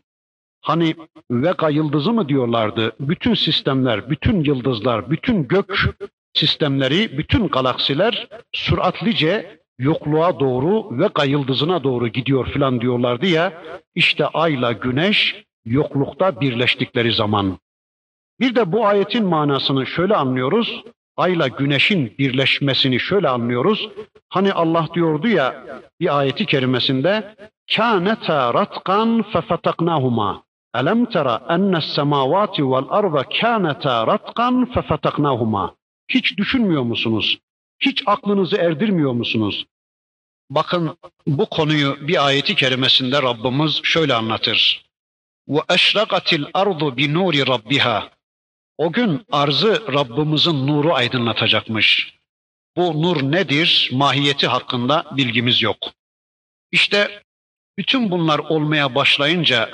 Hani 0.60 0.94
Vega 1.30 1.68
yıldızı 1.68 2.12
mı 2.12 2.28
diyorlardı? 2.28 2.92
Bütün 3.00 3.34
sistemler, 3.34 4.10
bütün 4.10 4.44
yıldızlar, 4.44 5.10
bütün 5.10 5.48
gök 5.48 5.90
sistemleri, 6.34 7.18
bütün 7.18 7.48
galaksiler 7.48 8.28
süratlice 8.52 9.58
yokluğa 9.78 10.40
doğru 10.40 10.98
Vega 10.98 11.24
yıldızına 11.24 11.84
doğru 11.84 12.08
gidiyor 12.08 12.46
filan 12.46 12.80
diyorlardı 12.80 13.26
ya. 13.26 13.62
İşte 13.94 14.26
ayla 14.26 14.72
güneş 14.72 15.44
yoklukta 15.64 16.40
birleştikleri 16.40 17.12
zaman. 17.12 17.58
Bir 18.40 18.54
de 18.54 18.72
bu 18.72 18.86
ayetin 18.86 19.24
manasını 19.24 19.86
şöyle 19.86 20.16
anlıyoruz. 20.16 20.82
Ayla 21.16 21.48
güneşin 21.48 22.14
birleşmesini 22.18 23.00
şöyle 23.00 23.28
anlıyoruz. 23.28 23.88
Hani 24.28 24.52
Allah 24.52 24.88
diyordu 24.94 25.28
ya 25.28 25.64
bir 26.00 26.18
ayeti 26.18 26.46
kerimesinde 26.46 27.34
kâneta 27.76 28.54
ratkan 28.54 29.22
fefataknahuma. 29.22 30.47
Tera 31.12 31.46
enne 31.48 31.80
semavati 31.80 32.62
vel 32.62 32.86
arda 32.90 33.22
kâneta 33.28 34.06
ratkan 34.06 34.72
fefataknahuma. 34.72 35.74
Hiç 36.08 36.38
düşünmüyor 36.38 36.82
musunuz? 36.82 37.38
Hiç 37.80 38.02
aklınızı 38.06 38.56
erdirmiyor 38.56 39.12
musunuz? 39.12 39.66
Bakın 40.50 40.98
bu 41.26 41.46
konuyu 41.46 42.08
bir 42.08 42.26
ayeti 42.26 42.54
kerimesinde 42.54 43.22
Rabbimiz 43.22 43.80
şöyle 43.82 44.14
anlatır. 44.14 44.84
Ardu 46.54 46.96
bi 46.96 47.14
nuri 47.14 47.46
rabbiha. 47.46 48.10
O 48.78 48.92
gün 48.92 49.26
arzı 49.32 49.92
Rabbimizin 49.92 50.66
nuru 50.66 50.94
aydınlatacakmış. 50.94 52.14
Bu 52.76 53.02
nur 53.02 53.22
nedir? 53.22 53.90
Mahiyeti 53.92 54.46
hakkında 54.46 55.04
bilgimiz 55.16 55.62
yok. 55.62 55.78
İşte 56.72 57.22
bütün 57.78 58.10
bunlar 58.10 58.38
olmaya 58.38 58.94
başlayınca 58.94 59.70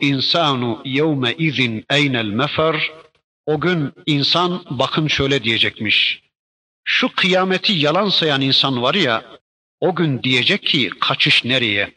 insanu 0.00 0.82
yevme 0.84 1.34
izin 1.34 1.84
eynel 1.90 2.24
mefer 2.24 2.90
o 3.46 3.60
gün 3.60 3.92
insan 4.06 4.64
bakın 4.70 5.08
şöyle 5.08 5.44
diyecekmiş. 5.44 6.22
Şu 6.84 7.08
kıyameti 7.14 7.72
yalan 7.72 8.08
sayan 8.08 8.40
insan 8.40 8.82
var 8.82 8.94
ya 8.94 9.24
o 9.80 9.94
gün 9.94 10.22
diyecek 10.22 10.62
ki 10.62 10.90
kaçış 11.00 11.44
nereye? 11.44 11.94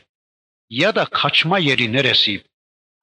Ya 0.69 0.95
da 0.95 1.05
kaçma 1.05 1.59
yeri 1.59 1.93
neresi? 1.93 2.43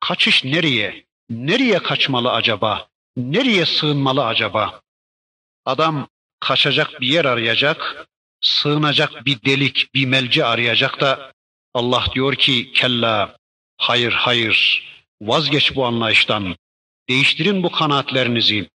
Kaçış 0.01 0.45
nereye? 0.45 1.05
Nereye 1.31 1.79
kaçmalı 1.79 2.33
acaba? 2.33 2.89
Nereye 3.17 3.67
sığınmalı 3.67 4.27
acaba? 4.27 4.81
Adam 5.65 6.09
kaçacak 6.41 7.01
bir 7.01 7.09
yer 7.09 7.25
arayacak, 7.25 8.07
sığınacak 8.41 9.27
bir 9.27 9.43
delik, 9.45 9.95
bir 9.95 10.07
melci 10.07 10.45
arayacak 10.45 11.01
da 11.01 11.33
Allah 11.75 12.05
diyor 12.15 12.35
ki 12.35 12.73
kella, 12.73 13.40
hayır 13.81 14.13
hayır, 14.13 14.83
vazgeç 15.23 15.77
bu 15.77 15.87
anlayıştan, 15.87 16.57
değiştirin 17.09 17.63
bu 17.63 17.71
kanaatlerinizi, 17.71 18.69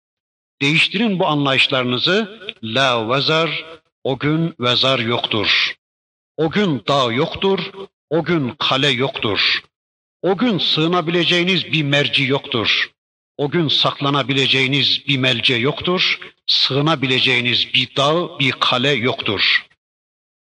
değiştirin 0.61 1.19
bu 1.19 1.27
anlayışlarınızı, 1.27 2.39
la 2.63 3.09
vezar, 3.09 3.65
o 4.03 4.19
gün 4.19 4.55
vezar 4.59 4.99
yoktur. 4.99 5.75
O 6.37 6.49
gün 6.49 6.81
dağ 6.87 7.11
yoktur, 7.11 7.59
o 8.09 8.23
gün 8.23 8.55
kale 8.59 8.89
yoktur. 8.89 9.63
O 10.21 10.37
gün 10.37 10.57
sığınabileceğiniz 10.57 11.65
bir 11.65 11.83
merci 11.83 12.23
yoktur. 12.23 12.91
O 13.37 13.49
gün 13.49 13.67
saklanabileceğiniz 13.67 15.07
bir 15.07 15.17
melce 15.17 15.55
yoktur. 15.55 16.19
Sığınabileceğiniz 16.47 17.73
bir 17.73 17.95
dağ, 17.95 18.39
bir 18.39 18.51
kale 18.51 18.91
yoktur. 18.91 19.65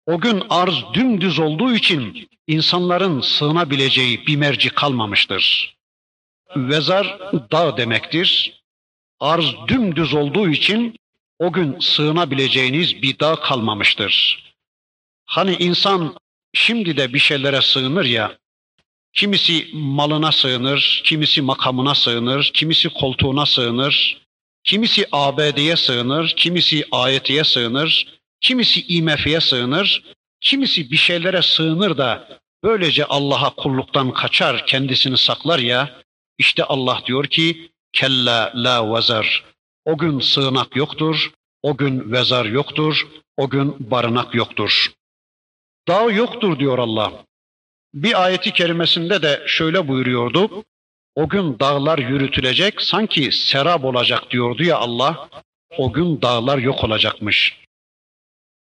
O 0.07 0.21
gün 0.21 0.43
arz 0.51 0.85
dümdüz 0.95 1.39
olduğu 1.39 1.75
için 1.75 2.29
insanların 2.47 3.21
sığınabileceği 3.21 4.27
bir 4.27 4.37
merci 4.37 4.71
kalmamıştır. 4.71 5.77
Vezar 6.57 7.19
dağ 7.53 7.77
demektir. 7.77 8.63
Arz 9.21 9.55
dümdüz 9.69 10.15
olduğu 10.15 10.49
için 10.49 10.97
o 11.39 11.53
gün 11.53 11.81
sığınabileceğiniz 11.81 13.03
bir 13.03 13.19
dağ 13.19 13.37
kalmamıştır. 13.37 14.45
Hani 15.25 15.57
insan 15.59 16.17
şimdi 16.55 16.97
de 16.97 17.15
bir 17.15 17.19
şeylere 17.19 17.63
sığınır 17.63 18.05
ya, 18.05 18.39
kimisi 19.13 19.69
malına 19.73 20.33
sığınır, 20.33 21.03
kimisi 21.05 21.43
makamına 21.43 21.95
sığınır, 21.95 22.51
kimisi 22.55 22.89
koltuğuna 22.89 23.47
sığınır, 23.47 24.27
kimisi 24.65 25.07
ABD'ye 25.13 25.77
sığınır, 25.77 26.35
kimisi 26.37 26.85
ayetiye 26.91 27.45
sığınır, 27.45 28.19
kimisi 28.41 28.87
IMF'ye 28.87 29.41
sığınır, 29.41 30.03
kimisi 30.40 30.90
bir 30.90 30.96
şeylere 30.96 31.42
sığınır 31.42 31.99
da 31.99 32.38
böylece 32.64 33.05
Allah'a 33.05 33.51
kulluktan 33.51 34.12
kaçar, 34.12 34.66
kendisini 34.66 35.18
saklar 35.18 35.59
ya, 35.59 36.03
işte 36.38 36.64
Allah 36.64 37.03
diyor 37.07 37.27
ki, 37.27 37.70
kella 37.92 38.53
la 38.55 38.94
vezar. 38.94 39.44
O 39.85 39.99
gün 39.99 40.20
sığınak 40.20 40.77
yoktur, 40.77 41.33
o 41.62 41.77
gün 41.77 42.12
vezar 42.12 42.44
yoktur, 42.44 43.07
o 43.37 43.51
gün 43.51 43.90
barınak 43.90 44.35
yoktur. 44.35 44.92
Dağ 45.88 46.03
yoktur 46.03 46.59
diyor 46.59 46.79
Allah. 46.79 47.25
Bir 47.94 48.25
ayeti 48.25 48.53
kerimesinde 48.53 49.22
de 49.22 49.44
şöyle 49.46 49.88
buyuruyordu. 49.88 50.64
O 51.14 51.29
gün 51.29 51.59
dağlar 51.59 51.99
yürütülecek, 51.99 52.83
sanki 52.83 53.33
serap 53.33 53.85
olacak 53.85 54.31
diyordu 54.31 54.64
ya 54.64 54.77
Allah. 54.77 55.29
O 55.79 55.92
gün 55.92 56.22
dağlar 56.22 56.59
yok 56.59 56.85
olacakmış. 56.85 57.61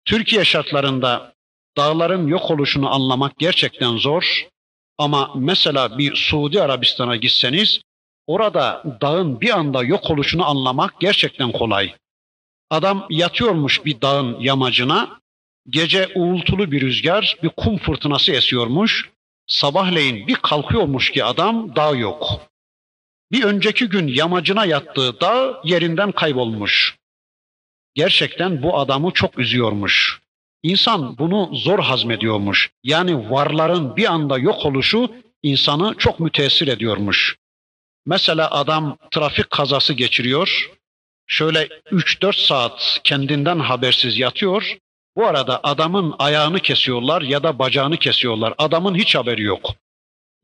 Türkiye 0.06 0.46
şartlarında 0.46 1.33
dağların 1.78 2.28
yok 2.28 2.52
oluşunu 2.52 2.94
anlamak 2.94 3.40
gerçekten 3.40 3.98
zor. 3.98 4.48
Ama 4.98 5.32
mesela 5.36 5.98
bir 5.98 6.16
Suudi 6.16 6.62
Arabistan'a 6.62 7.16
gitseniz 7.16 7.82
orada 8.28 8.84
dağın 9.02 9.42
bir 9.42 9.50
anda 9.50 9.84
yok 9.84 10.10
oluşunu 10.12 10.46
anlamak 10.46 11.00
gerçekten 11.00 11.52
kolay. 11.52 11.94
Adam 12.70 13.06
yatıyormuş 13.10 13.86
bir 13.86 14.02
dağın 14.02 14.40
yamacına, 14.40 15.24
Gece 15.70 16.10
uğultulu 16.16 16.72
bir 16.72 16.82
rüzgar, 16.82 17.38
bir 17.44 17.50
kum 17.50 17.78
fırtınası 17.78 18.32
esiyormuş. 18.32 19.10
Sabahleyin 19.48 20.28
bir 20.28 20.36
kalkıyormuş 20.36 21.12
ki 21.12 21.24
adam 21.24 21.76
dağ 21.76 21.96
yok. 21.96 22.42
Bir 23.32 23.44
önceki 23.44 23.90
gün 23.90 24.08
yamacına 24.08 24.66
yattığı 24.66 25.22
dağ 25.22 25.62
yerinden 25.64 26.12
kaybolmuş. 26.12 26.96
Gerçekten 27.94 28.64
bu 28.64 28.80
adamı 28.80 29.12
çok 29.12 29.40
üzüyormuş. 29.40 30.23
İnsan 30.64 31.18
bunu 31.18 31.50
zor 31.54 31.80
hazmediyormuş. 31.80 32.72
Yani 32.84 33.30
varların 33.30 33.96
bir 33.96 34.12
anda 34.12 34.38
yok 34.38 34.66
oluşu 34.66 35.12
insanı 35.44 35.96
çok 35.98 36.20
müteessir 36.20 36.68
ediyormuş. 36.68 37.36
Mesela 38.06 38.52
adam 38.52 38.98
trafik 39.12 39.50
kazası 39.50 39.94
geçiriyor. 39.94 40.72
Şöyle 41.28 41.66
3-4 41.92 42.46
saat 42.46 43.00
kendinden 43.04 43.60
habersiz 43.60 44.20
yatıyor. 44.20 44.78
Bu 45.16 45.26
arada 45.28 45.60
adamın 45.64 46.16
ayağını 46.20 46.60
kesiyorlar 46.60 47.22
ya 47.22 47.44
da 47.44 47.60
bacağını 47.60 47.98
kesiyorlar. 47.98 48.54
Adamın 48.58 48.96
hiç 48.96 49.16
haberi 49.16 49.42
yok. 49.42 49.76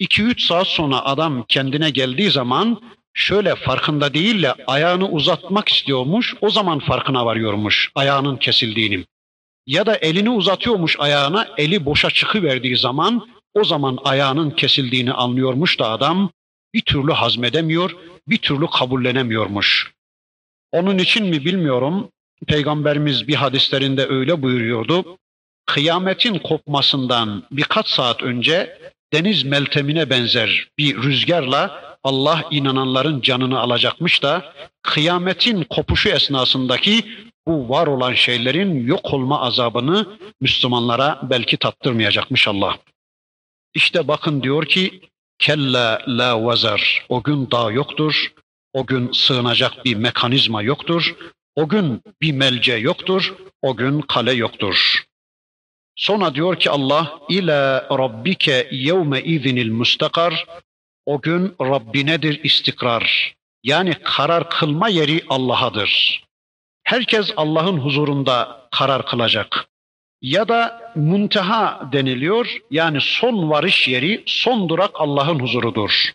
2-3 0.02 0.46
saat 0.46 0.68
sonra 0.68 1.06
adam 1.06 1.46
kendine 1.48 1.90
geldiği 1.90 2.32
zaman 2.32 2.82
şöyle 3.14 3.56
farkında 3.56 4.14
değil 4.14 4.44
de 4.44 4.54
ayağını 4.68 5.10
uzatmak 5.10 5.70
istiyormuş. 5.70 6.36
O 6.42 6.50
zaman 6.50 6.80
farkına 6.80 7.26
varıyormuş 7.26 7.92
ayağının 7.96 8.38
kesildiğini. 8.38 9.06
Ya 9.70 9.86
da 9.86 9.96
elini 9.96 10.30
uzatıyormuş 10.30 10.96
ayağına, 11.00 11.48
eli 11.58 11.86
boşa 11.86 12.10
çıkıverdiği 12.10 12.78
zaman 12.78 13.28
o 13.54 13.64
zaman 13.64 13.98
ayağının 14.04 14.52
kesildiğini 14.52 15.14
anlıyormuş 15.14 15.80
da 15.80 15.90
adam 15.90 16.32
bir 16.74 16.82
türlü 16.82 17.12
hazmedemiyor, 17.12 17.96
bir 18.28 18.38
türlü 18.38 18.68
kabullenemiyormuş. 18.68 19.92
Onun 20.72 20.98
için 20.98 21.26
mi 21.26 21.46
bilmiyorum 21.46 22.10
Peygamberimiz 22.48 23.28
bir 23.28 23.36
hadislerinde 23.36 24.08
öyle 24.08 24.42
buyuruyordu. 24.42 25.18
Kıyametin 25.66 26.40
kopmasından 26.40 27.44
birkaç 27.52 27.88
saat 27.88 28.24
önce 28.24 28.78
deniz 29.14 29.44
meltemine 29.44 30.10
benzer 30.10 30.68
bir 30.78 30.98
rüzgarla 30.98 31.90
Allah 32.04 32.44
inananların 32.52 33.22
canını 33.22 33.60
alacakmış 33.60 34.24
da 34.24 34.54
kıyametin 34.82 35.64
kopuşu 35.64 36.10
esnasındaki 36.10 37.04
bu 37.50 37.70
var 37.70 37.88
olan 37.88 38.14
şeylerin 38.14 38.88
yok 38.88 39.14
olma 39.14 39.42
azabını 39.42 40.18
Müslümanlara 40.42 41.20
belki 41.24 41.58
tattırmayacakmış 41.58 42.48
Allah. 42.48 42.78
İşte 43.74 44.08
bakın 44.08 44.44
diyor 44.44 44.66
ki 44.66 45.02
kella 45.40 46.02
la 46.08 46.46
vazar 46.46 47.06
o 47.10 47.24
gün 47.24 47.52
dağ 47.52 47.72
yoktur, 47.72 48.34
o 48.74 48.86
gün 48.86 49.12
sığınacak 49.12 49.86
bir 49.86 49.96
mekanizma 49.96 50.62
yoktur, 50.62 51.16
o 51.56 51.68
gün 51.68 52.02
bir 52.22 52.32
melce 52.32 52.74
yoktur, 52.74 53.34
o 53.62 53.76
gün 53.76 54.02
kale 54.02 54.34
yoktur. 54.34 55.04
Sonra 55.96 56.36
diyor 56.36 56.56
ki 56.60 56.70
Allah 56.70 57.20
ila 57.30 57.88
rabbike 57.90 58.68
yevme 58.72 59.22
izinil 59.22 59.72
mustakar. 59.72 60.46
O 61.06 61.22
gün 61.22 61.56
Rabbinedir 61.62 62.44
istikrar. 62.44 63.36
Yani 63.64 63.94
karar 64.04 64.50
kılma 64.50 64.90
yeri 64.90 65.24
Allah'adır. 65.30 66.24
Herkes 66.90 67.34
Allah'ın 67.38 67.78
huzurunda 67.78 68.68
karar 68.72 69.06
kılacak. 69.06 69.66
Ya 70.22 70.48
da 70.48 70.92
munteha 70.96 71.90
deniliyor. 71.92 72.58
Yani 72.72 72.98
son 73.02 73.50
varış 73.50 73.88
yeri, 73.88 74.24
son 74.26 74.70
durak 74.70 74.92
Allah'ın 74.94 75.40
huzurudur. 75.40 76.12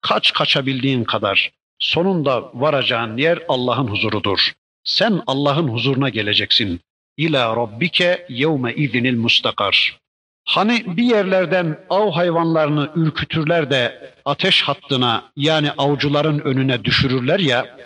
Kaç 0.00 0.32
kaçabildiğin 0.32 1.04
kadar. 1.04 1.52
Sonunda 1.78 2.50
varacağın 2.54 3.16
yer 3.16 3.38
Allah'ın 3.48 3.86
huzurudur. 3.86 4.52
Sen 4.84 5.22
Allah'ın 5.26 5.68
huzuruna 5.68 6.08
geleceksin. 6.08 6.80
İla 7.16 7.56
rabbike 7.56 8.26
yevme 8.28 8.74
izinil 8.74 9.16
mustakar. 9.16 9.98
Hani 10.44 10.96
bir 10.96 11.04
yerlerden 11.04 11.78
av 11.90 12.10
hayvanlarını 12.10 12.90
ürkütürler 12.94 13.70
de 13.70 14.12
ateş 14.24 14.62
hattına 14.62 15.30
yani 15.36 15.70
avcıların 15.78 16.38
önüne 16.38 16.84
düşürürler 16.84 17.38
ya 17.38 17.78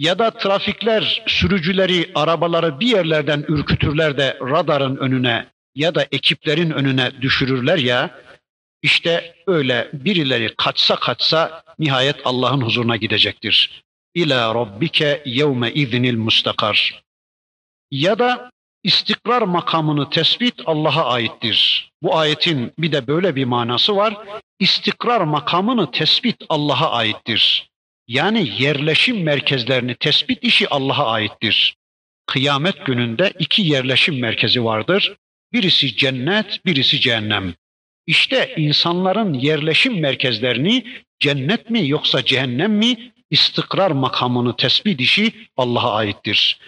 ya 0.00 0.18
da 0.18 0.30
trafikler 0.30 1.22
sürücüleri, 1.26 2.10
arabaları 2.14 2.80
bir 2.80 2.86
yerlerden 2.86 3.44
ürkütürler 3.48 4.18
de 4.18 4.38
radarın 4.40 4.96
önüne 4.96 5.46
ya 5.74 5.94
da 5.94 6.06
ekiplerin 6.12 6.70
önüne 6.70 7.12
düşürürler 7.20 7.78
ya 7.78 8.10
işte 8.82 9.34
öyle 9.46 9.90
birileri 9.92 10.54
kaçsa 10.56 10.96
kaçsa 10.96 11.62
nihayet 11.78 12.16
Allah'ın 12.24 12.60
huzuruna 12.60 12.96
gidecektir 12.96 13.82
ila 14.14 14.54
rabbike 14.54 15.22
yevme 15.24 15.72
iznil 15.72 16.16
mustakar. 16.16 17.02
Ya 17.90 18.18
da 18.18 18.50
istikrar 18.82 19.42
makamını 19.42 20.10
tespit 20.10 20.54
Allah'a 20.66 21.12
aittir. 21.12 21.90
Bu 22.02 22.16
ayetin 22.16 22.72
bir 22.78 22.92
de 22.92 23.06
böyle 23.06 23.36
bir 23.36 23.44
manası 23.44 23.96
var. 23.96 24.16
İstikrar 24.58 25.20
makamını 25.20 25.90
tespit 25.90 26.36
Allah'a 26.48 26.90
aittir. 26.90 27.69
Yani 28.10 28.62
yerleşim 28.62 29.22
merkezlerini 29.22 29.94
tespit 29.94 30.44
işi 30.44 30.68
Allah'a 30.68 31.12
aittir. 31.12 31.76
Kıyamet 32.26 32.86
gününde 32.86 33.32
iki 33.38 33.62
yerleşim 33.62 34.20
merkezi 34.20 34.64
vardır. 34.64 35.16
Birisi 35.52 35.96
cennet, 35.96 36.66
birisi 36.66 37.00
cehennem. 37.00 37.54
İşte 38.06 38.54
insanların 38.56 39.34
yerleşim 39.34 40.00
merkezlerini 40.00 40.86
cennet 41.20 41.70
mi 41.70 41.88
yoksa 41.88 42.24
cehennem 42.24 42.72
mi 42.72 43.12
istikrar 43.30 43.90
makamını 43.90 44.56
tespit 44.56 45.00
işi 45.00 45.32
Allah'a 45.56 45.94
aittir. 45.94 46.58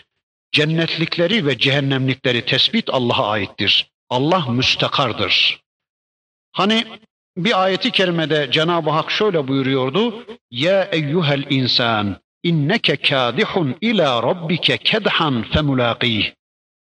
Cennetlikleri 0.53 1.47
ve 1.47 1.59
cehennemlikleri 1.59 2.45
tespit 2.45 2.90
Allah'a 2.90 3.30
aittir. 3.30 3.90
Allah 4.11 4.47
müstakardır. 4.47 5.61
Hani 6.53 6.84
bir 7.36 7.62
ayeti 7.62 7.90
kerimede 7.90 8.48
Cenab-ı 8.50 8.90
Hak 8.90 9.10
şöyle 9.10 9.48
buyuruyordu. 9.48 10.26
Ya 10.50 10.84
eyyuhel 10.84 11.44
insan 11.50 12.16
inneke 12.42 12.96
kadihun 12.96 13.76
ila 13.80 14.22
rabbike 14.22 14.76
kedhan 14.76 15.42
femulaqih. 15.42 16.32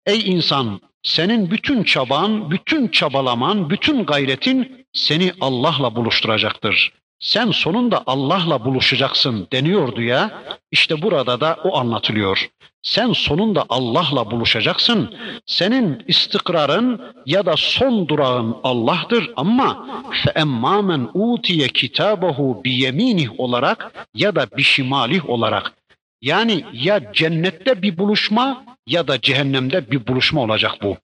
Ey 0.05 0.29
insan, 0.29 0.81
senin 1.03 1.51
bütün 1.51 1.83
çaban, 1.83 2.51
bütün 2.51 2.87
çabalaman, 2.87 3.69
bütün 3.69 4.05
gayretin 4.05 4.85
seni 4.93 5.33
Allah'la 5.41 5.95
buluşturacaktır. 5.95 6.93
Sen 7.20 7.51
sonunda 7.51 8.03
Allah'la 8.05 8.65
buluşacaksın 8.65 9.47
deniyordu 9.51 10.01
ya. 10.01 10.43
İşte 10.72 11.01
burada 11.01 11.41
da 11.41 11.57
o 11.63 11.78
anlatılıyor. 11.78 12.49
Sen 12.82 13.13
sonunda 13.13 13.65
Allah'la 13.70 14.32
buluşacaksın. 14.32 15.15
Senin 15.45 16.03
istikrarın 16.07 17.01
ya 17.26 17.45
da 17.45 17.53
son 17.57 18.07
durağın 18.07 18.57
Allah'tır 18.63 19.32
ama 19.36 19.88
fe 20.11 20.32
emmamen 20.36 21.09
utiye 21.13 21.67
kitabahu 21.67 22.61
bi 22.65 23.30
olarak 23.38 24.07
ya 24.15 24.36
da 24.36 24.47
bi 24.57 25.22
olarak 25.28 25.74
yani 26.22 26.65
ya 26.74 27.13
cennette 27.13 27.82
bir 27.82 27.97
buluşma 27.97 28.63
ya 28.88 29.07
da 29.07 29.22
cehennemde 29.22 29.91
bir 29.91 30.07
buluşma 30.07 30.41
olacak 30.41 30.72
bu. 30.84 30.97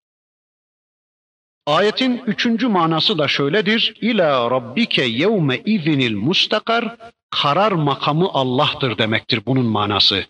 Ayetin 1.66 2.22
üçüncü 2.28 2.68
manası 2.68 3.18
da 3.18 3.28
şöyledir. 3.28 3.94
İla 4.02 4.52
rabbike 4.52 5.04
yevme 5.04 5.62
izinil 5.66 6.16
mustakar 6.16 6.96
karar 7.30 7.72
makamı 7.72 8.30
Allah'tır 8.34 8.98
demektir 8.98 9.42
bunun 9.46 9.66
manası. 9.66 10.26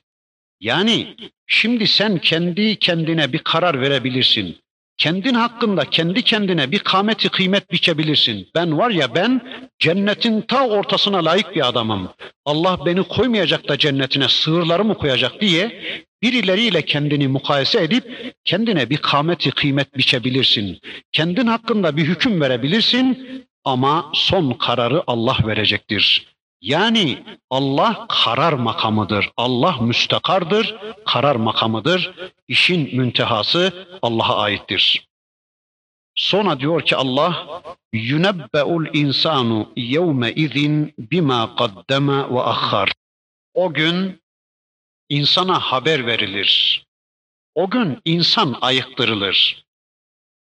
Yani 0.59 1.15
şimdi 1.47 1.87
sen 1.87 2.17
kendi 2.17 2.79
kendine 2.79 3.33
bir 3.33 3.39
karar 3.39 3.81
verebilirsin. 3.81 4.57
Kendin 4.97 5.33
hakkında 5.33 5.85
kendi 5.85 6.21
kendine 6.21 6.71
bir 6.71 6.79
kâmeti 6.79 7.29
kıymet 7.29 7.71
biçebilirsin. 7.71 8.47
Ben 8.55 8.77
var 8.77 8.89
ya 8.89 9.15
ben 9.15 9.41
cennetin 9.79 10.41
ta 10.41 10.67
ortasına 10.67 11.25
layık 11.25 11.55
bir 11.55 11.67
adamım. 11.67 12.09
Allah 12.45 12.85
beni 12.85 13.03
koymayacak 13.03 13.67
da 13.67 13.77
cennetine 13.77 14.29
sığırları 14.29 14.85
mı 14.85 14.97
koyacak 14.97 15.41
diye 15.41 15.81
birileriyle 16.21 16.81
kendini 16.81 17.27
mukayese 17.27 17.83
edip 17.83 18.35
kendine 18.43 18.89
bir 18.89 18.97
kâmeti 18.97 19.51
kıymet 19.51 19.97
biçebilirsin. 19.97 20.79
Kendin 21.11 21.47
hakkında 21.47 21.97
bir 21.97 22.05
hüküm 22.05 22.41
verebilirsin 22.41 23.25
ama 23.63 24.11
son 24.13 24.51
kararı 24.53 25.03
Allah 25.07 25.37
verecektir. 25.45 26.35
Yani 26.61 27.23
Allah 27.49 28.05
karar 28.09 28.53
makamıdır. 28.53 29.29
Allah 29.37 29.77
müstakardır, 29.81 30.75
karar 31.05 31.35
makamıdır. 31.35 32.13
İşin 32.47 32.95
müntehası 32.95 33.87
Allah'a 34.01 34.41
aittir. 34.41 35.07
Sonra 36.15 36.59
diyor 36.59 36.81
ki 36.81 36.95
Allah 36.95 37.61
yunebbe'ul 37.93 38.85
insanu 38.93 39.71
yevme 39.75 40.31
izin 40.33 40.93
bima 40.97 41.55
qaddama 41.55 42.35
ve 42.35 42.41
ahhar. 42.41 42.91
O 43.53 43.73
gün 43.73 44.21
insana 45.09 45.59
haber 45.59 46.07
verilir. 46.07 46.85
O 47.55 47.69
gün 47.69 48.01
insan 48.05 48.57
ayıktırılır. 48.61 49.65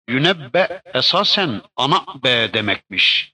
Yünebbe 0.08 0.82
esasen 0.94 1.62
ana 1.76 2.04
be 2.24 2.50
demekmiş. 2.52 3.32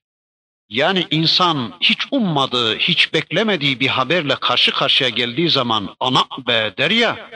Yani 0.69 1.07
insan 1.11 1.73
hiç 1.81 1.99
ummadığı, 2.11 2.79
hiç 2.79 3.13
beklemediği 3.13 3.81
bir 3.81 3.89
haberle 3.89 4.35
karşı 4.35 4.71
karşıya 4.71 5.11
geldiği 5.11 5.51
zaman 5.51 5.97
ana 6.01 6.25
be 6.47 6.75
der 6.79 6.91
ya, 6.91 7.31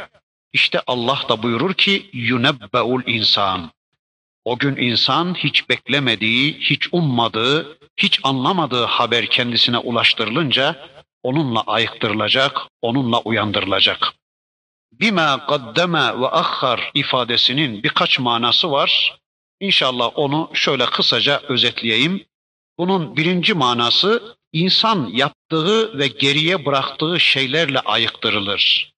işte 0.52 0.80
Allah 0.86 1.22
da 1.28 1.42
buyurur 1.42 1.74
ki 1.74 2.10
yunebbeul 2.12 3.02
insan. 3.06 3.70
O 4.44 4.58
gün 4.58 4.76
insan 4.76 5.34
hiç 5.34 5.68
beklemediği, 5.68 6.58
hiç 6.60 6.88
ummadığı, 6.92 7.78
hiç 7.96 8.20
anlamadığı 8.22 8.84
haber 8.84 9.26
kendisine 9.26 9.78
ulaştırılınca 9.78 10.88
onunla 11.22 11.60
ayıktırılacak, 11.60 12.60
onunla 12.82 13.20
uyandırılacak. 13.20 14.12
Bima 14.92 15.46
qaddeme 15.46 16.20
ve 16.20 16.28
ahhar 16.28 16.90
ifadesinin 16.94 17.82
birkaç 17.82 18.18
manası 18.18 18.70
var. 18.70 19.18
İnşallah 19.60 20.10
onu 20.14 20.50
şöyle 20.54 20.86
kısaca 20.86 21.40
özetleyeyim. 21.48 22.24
Bunun 22.78 23.16
birinci 23.16 23.54
manası 23.54 24.36
insan 24.52 25.10
yaptığı 25.12 25.98
ve 25.98 26.06
geriye 26.06 26.66
bıraktığı 26.66 27.20
şeylerle 27.20 27.80
ayıktırılır. 27.80 28.92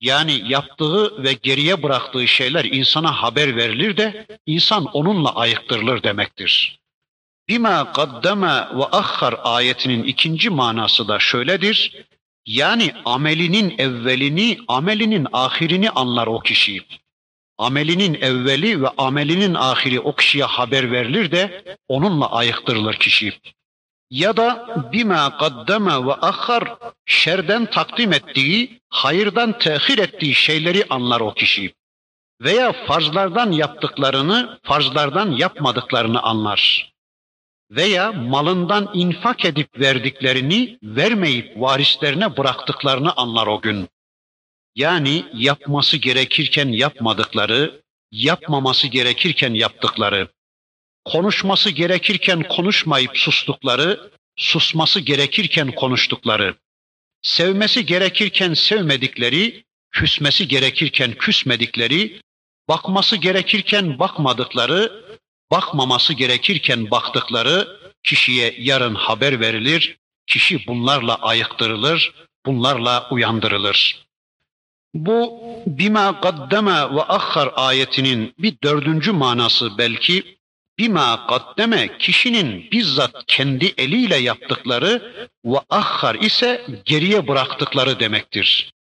Yani 0.00 0.42
yaptığı 0.52 1.22
ve 1.22 1.32
geriye 1.32 1.82
bıraktığı 1.82 2.28
şeyler 2.28 2.64
insana 2.64 3.12
haber 3.12 3.56
verilir 3.56 3.96
de 3.96 4.26
insan 4.46 4.84
onunla 4.84 5.34
ayıktırılır 5.34 6.02
demektir. 6.02 6.80
Bima 7.48 7.92
kaddeme 7.92 8.68
ve 8.74 8.84
ahhar 8.92 9.34
ayetinin 9.44 10.04
ikinci 10.04 10.50
manası 10.50 11.08
da 11.08 11.18
şöyledir. 11.18 12.06
Yani 12.46 12.94
amelinin 13.04 13.74
evvelini, 13.78 14.58
amelinin 14.68 15.26
ahirini 15.32 15.90
anlar 15.90 16.26
o 16.26 16.40
kişi. 16.40 16.82
Amelinin 17.58 18.14
evveli 18.14 18.82
ve 18.82 18.88
amelinin 18.88 19.54
ahiri 19.54 20.00
o 20.00 20.14
kişiye 20.14 20.44
haber 20.44 20.92
verilir 20.92 21.30
de 21.30 21.64
onunla 21.88 22.32
ayıktırılır 22.32 22.94
kişi. 22.94 23.32
Ya 24.10 24.36
da 24.36 24.66
bima 24.92 25.38
kaddeme 25.38 26.06
ve 26.06 26.14
ahhar 26.14 26.76
şerden 27.06 27.66
takdim 27.66 28.12
ettiği, 28.12 28.80
hayırdan 28.88 29.58
tehir 29.58 29.98
ettiği 29.98 30.34
şeyleri 30.34 30.84
anlar 30.90 31.20
o 31.20 31.34
kişi. 31.34 31.74
Veya 32.40 32.72
farzlardan 32.72 33.52
yaptıklarını, 33.52 34.58
farzlardan 34.62 35.30
yapmadıklarını 35.30 36.22
anlar 36.22 36.92
veya 37.70 38.12
malından 38.12 38.90
infak 38.94 39.44
edip 39.44 39.80
verdiklerini 39.80 40.78
vermeyip 40.82 41.60
varislerine 41.60 42.36
bıraktıklarını 42.36 43.12
anlar 43.12 43.46
o 43.46 43.60
gün. 43.60 43.88
Yani 44.76 45.24
yapması 45.34 45.96
gerekirken 45.96 46.68
yapmadıkları, 46.68 47.82
yapmaması 48.10 48.86
gerekirken 48.86 49.54
yaptıkları, 49.54 50.28
konuşması 51.04 51.70
gerekirken 51.70 52.42
konuşmayıp 52.42 53.18
sustukları, 53.18 54.10
susması 54.36 55.00
gerekirken 55.00 55.72
konuştukları, 55.72 56.54
sevmesi 57.22 57.86
gerekirken 57.86 58.54
sevmedikleri, 58.54 59.64
küsmesi 59.90 60.48
gerekirken 60.48 61.12
küsmedikleri, 61.12 62.20
bakması 62.68 63.16
gerekirken 63.16 63.98
bakmadıkları, 63.98 65.07
bakmaması 65.52 66.12
gerekirken 66.14 66.90
baktıkları 66.90 67.78
kişiye 68.02 68.54
yarın 68.58 68.94
haber 68.94 69.40
verilir. 69.40 69.98
Kişi 70.26 70.66
bunlarla 70.66 71.14
ayıktırılır, 71.14 72.14
bunlarla 72.46 73.08
uyandırılır. 73.10 74.08
Bu 74.94 75.42
bima 75.66 76.20
kaddeme 76.20 76.94
ve 76.94 77.02
ahhar 77.02 77.50
ayetinin 77.56 78.34
bir 78.38 78.54
dördüncü 78.62 79.12
manası 79.12 79.78
belki 79.78 80.38
bima 80.78 81.26
kaddeme 81.26 81.98
kişinin 81.98 82.70
bizzat 82.72 83.24
kendi 83.26 83.74
eliyle 83.78 84.16
yaptıkları 84.16 85.12
ve 85.44 85.58
ahhar 85.70 86.14
ise 86.14 86.66
geriye 86.84 87.28
bıraktıkları 87.28 88.00
demektir. 88.00 88.72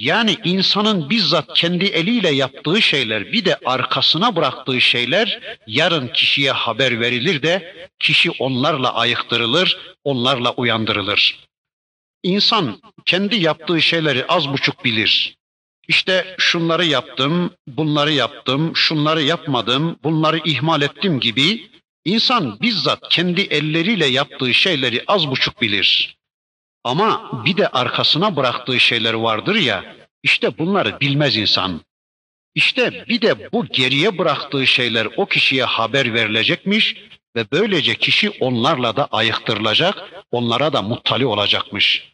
Yani 0.00 0.36
insanın 0.44 1.10
bizzat 1.10 1.54
kendi 1.54 1.84
eliyle 1.84 2.30
yaptığı 2.30 2.82
şeyler 2.82 3.32
bir 3.32 3.44
de 3.44 3.56
arkasına 3.64 4.36
bıraktığı 4.36 4.80
şeyler 4.80 5.40
yarın 5.66 6.08
kişiye 6.08 6.52
haber 6.52 7.00
verilir 7.00 7.42
de 7.42 7.88
kişi 7.98 8.30
onlarla 8.30 8.94
ayıktırılır, 8.94 9.78
onlarla 10.04 10.52
uyandırılır. 10.52 11.38
İnsan 12.22 12.80
kendi 13.04 13.36
yaptığı 13.36 13.82
şeyleri 13.82 14.26
az 14.26 14.48
buçuk 14.48 14.84
bilir. 14.84 15.36
İşte 15.88 16.34
şunları 16.38 16.84
yaptım, 16.84 17.50
bunları 17.66 18.12
yaptım, 18.12 18.76
şunları 18.76 19.22
yapmadım, 19.22 19.96
bunları 20.04 20.40
ihmal 20.44 20.82
ettim 20.82 21.20
gibi 21.20 21.70
insan 22.04 22.60
bizzat 22.60 23.08
kendi 23.10 23.40
elleriyle 23.40 24.06
yaptığı 24.06 24.54
şeyleri 24.54 25.04
az 25.06 25.30
buçuk 25.30 25.62
bilir. 25.62 26.19
Ama 26.84 27.42
bir 27.44 27.56
de 27.56 27.68
arkasına 27.68 28.36
bıraktığı 28.36 28.80
şeyler 28.80 29.14
vardır 29.14 29.54
ya, 29.54 29.96
işte 30.22 30.58
bunları 30.58 31.00
bilmez 31.00 31.36
insan. 31.36 31.80
İşte 32.54 33.04
bir 33.08 33.20
de 33.20 33.52
bu 33.52 33.66
geriye 33.66 34.18
bıraktığı 34.18 34.66
şeyler 34.66 35.08
o 35.16 35.26
kişiye 35.26 35.64
haber 35.64 36.14
verilecekmiş 36.14 36.96
ve 37.36 37.46
böylece 37.52 37.94
kişi 37.94 38.30
onlarla 38.30 38.96
da 38.96 39.06
ayıktırılacak, 39.06 40.24
onlara 40.30 40.72
da 40.72 40.82
muttali 40.82 41.26
olacakmış. 41.26 42.10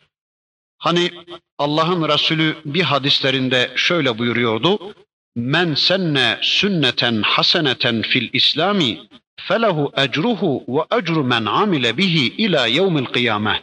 Hani 0.79 1.11
Allah'ın 1.59 2.09
Resulü 2.09 2.57
bir 2.65 2.83
hadislerinde 2.83 3.71
şöyle 3.77 4.19
buyuruyordu. 4.19 4.95
Men 5.37 5.75
senne 5.75 6.39
sünneten 6.43 7.23
haseneten 7.23 8.03
fil 8.03 8.31
İslami 8.33 8.99
felehu 9.41 9.93
ecruhu 9.97 10.65
ve 10.69 10.99
ecru 10.99 11.25
men 11.25 11.45
amile 11.45 11.97
bihi 11.97 12.37
ila 12.37 12.67
yevmil 12.67 13.05
kıyame. 13.05 13.63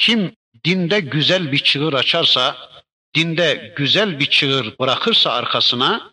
Kim 0.00 0.32
dinde 0.64 1.00
güzel 1.00 1.52
bir 1.52 1.58
çığır 1.58 1.92
açarsa, 1.92 2.56
dinde 3.14 3.74
güzel 3.76 4.18
bir 4.18 4.26
çığır 4.26 4.78
bırakırsa 4.78 5.32
arkasına, 5.32 6.12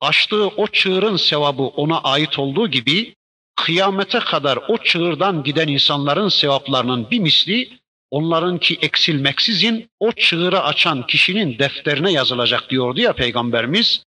açtığı 0.00 0.48
o 0.48 0.66
çığırın 0.66 1.16
sevabı 1.16 1.62
ona 1.62 2.00
ait 2.00 2.38
olduğu 2.38 2.68
gibi, 2.68 3.14
kıyamete 3.56 4.18
kadar 4.18 4.58
o 4.68 4.78
çığırdan 4.78 5.42
giden 5.42 5.68
insanların 5.68 6.28
sevaplarının 6.28 7.10
bir 7.10 7.18
misli 7.18 7.78
onlarınki 8.10 8.78
eksilmeksizin 8.82 9.90
o 10.00 10.12
çığırı 10.12 10.62
açan 10.62 11.06
kişinin 11.06 11.58
defterine 11.58 12.12
yazılacak 12.12 12.70
diyordu 12.70 13.00
ya 13.00 13.12
Peygamberimiz. 13.12 14.04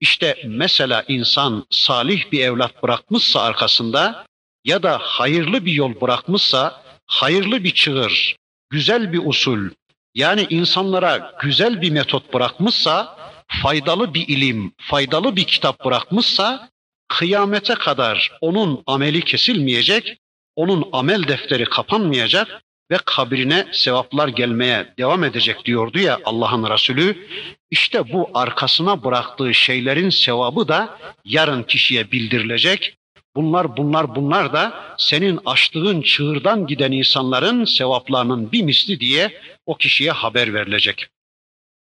İşte 0.00 0.42
mesela 0.44 1.04
insan 1.08 1.66
salih 1.70 2.32
bir 2.32 2.40
evlat 2.40 2.82
bırakmışsa 2.82 3.40
arkasında 3.40 4.26
ya 4.64 4.82
da 4.82 4.98
hayırlı 5.02 5.64
bir 5.64 5.72
yol 5.72 6.00
bırakmışsa, 6.00 6.85
hayırlı 7.06 7.64
bir 7.64 7.74
çığır, 7.74 8.36
güzel 8.70 9.12
bir 9.12 9.20
usul, 9.24 9.70
yani 10.14 10.46
insanlara 10.50 11.32
güzel 11.42 11.82
bir 11.82 11.90
metot 11.90 12.34
bırakmışsa, 12.34 13.16
faydalı 13.62 14.14
bir 14.14 14.28
ilim, 14.28 14.72
faydalı 14.78 15.36
bir 15.36 15.44
kitap 15.44 15.84
bırakmışsa, 15.84 16.70
kıyamete 17.08 17.74
kadar 17.74 18.32
onun 18.40 18.82
ameli 18.86 19.20
kesilmeyecek, 19.20 20.18
onun 20.56 20.88
amel 20.92 21.28
defteri 21.28 21.64
kapanmayacak 21.64 22.62
ve 22.90 22.98
kabrine 23.04 23.66
sevaplar 23.72 24.28
gelmeye 24.28 24.94
devam 24.98 25.24
edecek 25.24 25.64
diyordu 25.64 25.98
ya 25.98 26.20
Allah'ın 26.24 26.70
Resulü. 26.70 27.28
İşte 27.70 28.12
bu 28.12 28.30
arkasına 28.34 29.04
bıraktığı 29.04 29.54
şeylerin 29.54 30.10
sevabı 30.10 30.68
da 30.68 30.98
yarın 31.24 31.62
kişiye 31.62 32.10
bildirilecek. 32.12 32.95
Bunlar 33.36 33.76
bunlar 33.76 34.14
bunlar 34.14 34.52
da 34.52 34.94
senin 34.98 35.40
açtığın 35.46 36.02
çığırdan 36.02 36.66
giden 36.66 36.92
insanların 36.92 37.64
sevaplarının 37.64 38.52
bir 38.52 38.62
misli 38.62 39.00
diye 39.00 39.40
o 39.66 39.76
kişiye 39.76 40.10
haber 40.10 40.54
verilecek. 40.54 41.06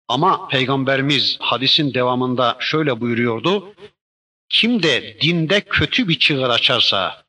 Ama 0.09 0.49
Peygamberimiz 0.49 1.37
hadisin 1.41 1.95
devamında 1.95 2.57
şöyle 2.61 3.01
buyuruyordu. 3.01 3.75
Kim 4.49 4.83
de 4.83 5.17
dinde 5.21 5.61
kötü 5.61 6.09
bir 6.09 6.19
çığır 6.19 6.49
açarsa, 6.49 7.25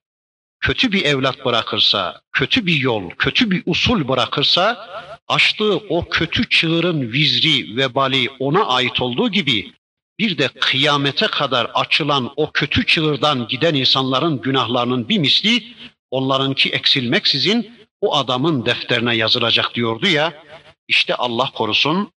kötü 0.59 0.91
bir 0.91 1.05
evlat 1.05 1.45
bırakırsa, 1.45 2.21
kötü 2.31 2.65
bir 2.65 2.75
yol, 2.75 3.09
kötü 3.09 3.51
bir 3.51 3.63
usul 3.65 4.07
bırakırsa, 4.07 4.89
açtığı 5.27 5.77
o 5.77 6.09
kötü 6.09 6.49
çığırın 6.49 7.01
vizri, 7.11 7.77
vebali 7.77 8.29
ona 8.39 8.65
ait 8.65 9.01
olduğu 9.01 9.31
gibi 9.31 9.71
bir 10.19 10.37
de 10.37 10.47
kıyamete 10.47 11.27
kadar 11.27 11.71
açılan 11.73 12.33
o 12.35 12.51
kötü 12.51 12.85
çığırdan 12.85 13.47
giden 13.47 13.73
insanların 13.73 14.41
günahlarının 14.41 15.09
bir 15.09 15.17
misli 15.17 15.63
onlarınki 16.11 16.69
eksilmeksizin 16.69 17.87
o 18.01 18.15
adamın 18.15 18.65
defterine 18.65 19.15
yazılacak 19.15 19.75
diyordu 19.75 20.07
ya. 20.07 20.43
İşte 20.87 21.15
Allah 21.15 21.51
korusun 21.51 22.11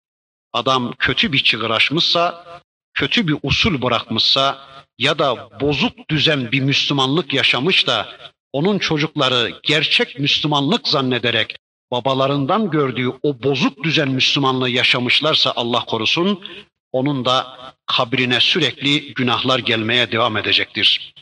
adam 0.53 0.93
kötü 0.99 1.33
bir 1.33 1.43
çığır 1.43 1.69
açmışsa, 1.69 2.45
kötü 2.93 3.27
bir 3.27 3.35
usul 3.43 3.81
bırakmışsa 3.81 4.57
ya 4.99 5.19
da 5.19 5.49
bozuk 5.61 6.09
düzen 6.09 6.51
bir 6.51 6.61
Müslümanlık 6.61 7.33
yaşamış 7.33 7.87
da 7.87 8.07
onun 8.53 8.79
çocukları 8.79 9.59
gerçek 9.63 10.19
Müslümanlık 10.19 10.87
zannederek 10.87 11.57
babalarından 11.91 12.69
gördüğü 12.69 13.09
o 13.23 13.43
bozuk 13.43 13.83
düzen 13.83 14.09
Müslümanlığı 14.09 14.69
yaşamışlarsa 14.69 15.53
Allah 15.55 15.85
korusun 15.85 16.43
onun 16.91 17.25
da 17.25 17.57
kabrine 17.85 18.39
sürekli 18.39 19.13
günahlar 19.13 19.59
gelmeye 19.59 20.11
devam 20.11 20.37
edecektir. 20.37 21.13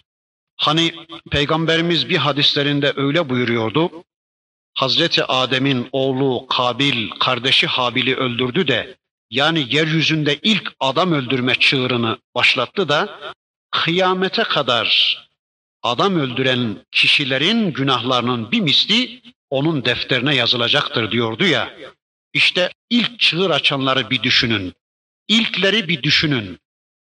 Hani 0.57 0.93
peygamberimiz 1.32 2.09
bir 2.09 2.18
hadislerinde 2.18 2.93
öyle 2.95 3.30
buyuruyordu. 3.30 4.03
Hazreti 4.74 5.24
Adem'in 5.24 5.89
oğlu 5.91 6.47
Kabil 6.47 7.09
kardeşi 7.20 7.68
Habil'i 7.68 8.16
öldürdü 8.16 8.68
de 8.68 8.97
yani 9.30 9.68
yeryüzünde 9.70 10.39
ilk 10.41 10.74
adam 10.80 11.11
öldürme 11.11 11.55
çığırını 11.55 12.18
başlattı 12.36 12.89
da 12.89 13.20
kıyamete 13.72 14.43
kadar 14.43 15.18
adam 15.84 16.20
öldüren 16.20 16.78
kişilerin 16.91 17.74
günahlarının 17.74 18.51
bir 18.51 18.61
misli 18.61 19.22
onun 19.49 19.86
defterine 19.86 20.36
yazılacaktır 20.36 21.11
diyordu 21.11 21.45
ya. 21.45 21.74
İşte 22.34 22.72
ilk 22.89 23.20
çığır 23.20 23.49
açanları 23.49 24.09
bir 24.09 24.24
düşünün. 24.24 24.74
İlkleri 25.28 25.88
bir 25.88 26.04
düşünün. 26.04 26.60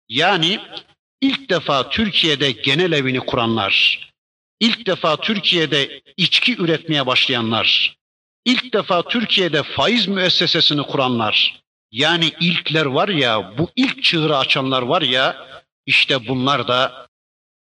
Yani 0.09 0.59
ilk 1.21 1.49
defa 1.49 1.89
Türkiye'de 1.89 2.51
genel 2.51 2.91
evini 2.91 3.19
kuranlar, 3.19 3.99
ilk 4.59 4.85
defa 4.85 5.17
Türkiye'de 5.17 6.01
içki 6.17 6.61
üretmeye 6.61 7.05
başlayanlar, 7.05 7.95
ilk 8.45 8.73
defa 8.73 9.07
Türkiye'de 9.07 9.63
faiz 9.63 10.07
müessesesini 10.07 10.83
kuranlar, 10.83 11.61
yani 11.91 12.31
ilkler 12.39 12.85
var 12.85 13.09
ya, 13.09 13.57
bu 13.57 13.69
ilk 13.75 14.03
çığırı 14.03 14.37
açanlar 14.37 14.81
var 14.81 15.01
ya, 15.01 15.47
işte 15.85 16.27
bunlar 16.27 16.67
da 16.67 17.07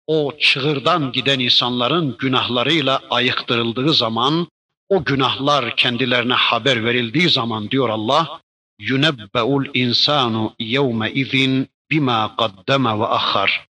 o 0.07 0.33
çığırdan 0.41 1.13
giden 1.13 1.39
insanların 1.39 2.17
günahlarıyla 2.19 3.03
ayıktırıldığı 3.11 3.95
zaman, 3.95 4.49
o 4.89 5.05
günahlar 5.05 5.77
kendilerine 5.77 6.35
haber 6.35 6.85
verildiği 6.85 7.31
zaman 7.31 7.71
diyor 7.71 7.89
Allah, 7.89 8.41
yunebbeul 8.79 9.67
insanu 9.75 10.55
yevme 10.59 11.13
izin 11.13 11.69
bima 11.91 12.37
qaddama 12.37 13.01
ve 13.01 13.07
ahhar. 13.07 13.69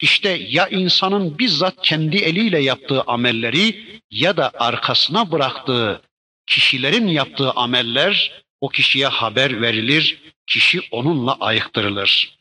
İşte 0.00 0.28
ya 0.28 0.68
insanın 0.68 1.38
bizzat 1.38 1.82
kendi 1.82 2.16
eliyle 2.16 2.58
yaptığı 2.58 3.02
amelleri 3.02 4.00
ya 4.10 4.36
da 4.36 4.50
arkasına 4.58 5.32
bıraktığı 5.32 6.02
kişilerin 6.46 7.06
yaptığı 7.06 7.50
ameller 7.50 8.42
o 8.60 8.68
kişiye 8.68 9.06
haber 9.06 9.62
verilir, 9.62 10.22
kişi 10.46 10.80
onunla 10.90 11.36
ayıktırılır. 11.40 12.38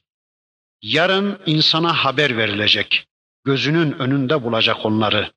Yarın 0.82 1.40
insana 1.46 1.94
haber 1.94 2.38
verilecek 2.38 3.06
gözünün 3.44 3.92
önünde 3.92 4.44
bulacak 4.44 4.86
onları. 4.86 5.32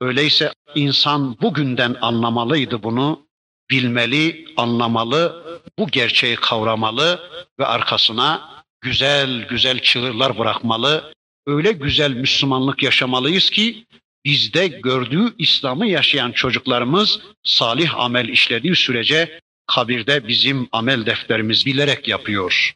Öyleyse 0.00 0.52
insan 0.74 1.40
bugünden 1.40 1.96
anlamalıydı 2.00 2.82
bunu, 2.82 3.23
bilmeli, 3.70 4.46
anlamalı, 4.56 5.44
bu 5.78 5.88
gerçeği 5.88 6.36
kavramalı 6.36 7.30
ve 7.60 7.66
arkasına 7.66 8.54
güzel 8.80 9.48
güzel 9.48 9.78
çığırlar 9.78 10.38
bırakmalı. 10.38 11.14
Öyle 11.46 11.72
güzel 11.72 12.12
Müslümanlık 12.12 12.82
yaşamalıyız 12.82 13.50
ki 13.50 13.86
bizde 14.24 14.66
gördüğü 14.68 15.34
İslam'ı 15.38 15.86
yaşayan 15.86 16.32
çocuklarımız 16.32 17.20
salih 17.42 17.98
amel 17.98 18.28
işlediği 18.28 18.76
sürece 18.76 19.40
kabirde 19.66 20.28
bizim 20.28 20.68
amel 20.72 21.06
defterimiz 21.06 21.66
bilerek 21.66 22.08
yapıyor. 22.08 22.74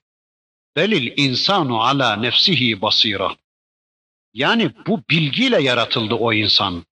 Belil 0.76 1.12
insanu 1.16 1.82
ala 1.82 2.16
nefsihi 2.16 2.82
basira. 2.82 3.36
Yani 4.34 4.70
bu 4.86 5.02
bilgiyle 5.10 5.62
yaratıldı 5.62 6.14
o 6.14 6.32
insan. 6.32 6.84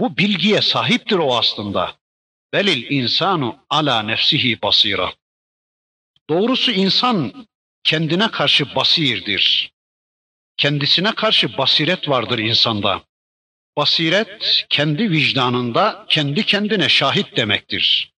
Bu 0.00 0.16
bilgiye 0.16 0.62
sahiptir 0.62 1.16
o 1.16 1.38
aslında. 1.38 1.97
Belil 2.52 2.90
insanu 2.90 3.58
ala 3.70 4.02
nefsihi 4.02 4.62
basira. 4.62 5.12
Doğrusu 6.30 6.72
insan 6.72 7.48
kendine 7.84 8.30
karşı 8.30 8.74
basirdir. 8.74 9.72
Kendisine 10.56 11.14
karşı 11.14 11.58
basiret 11.58 12.08
vardır 12.08 12.38
insanda. 12.38 13.02
Basiret 13.76 14.64
kendi 14.68 15.10
vicdanında 15.10 16.06
kendi 16.08 16.46
kendine 16.46 16.88
şahit 16.88 17.36
demektir. 17.36 18.12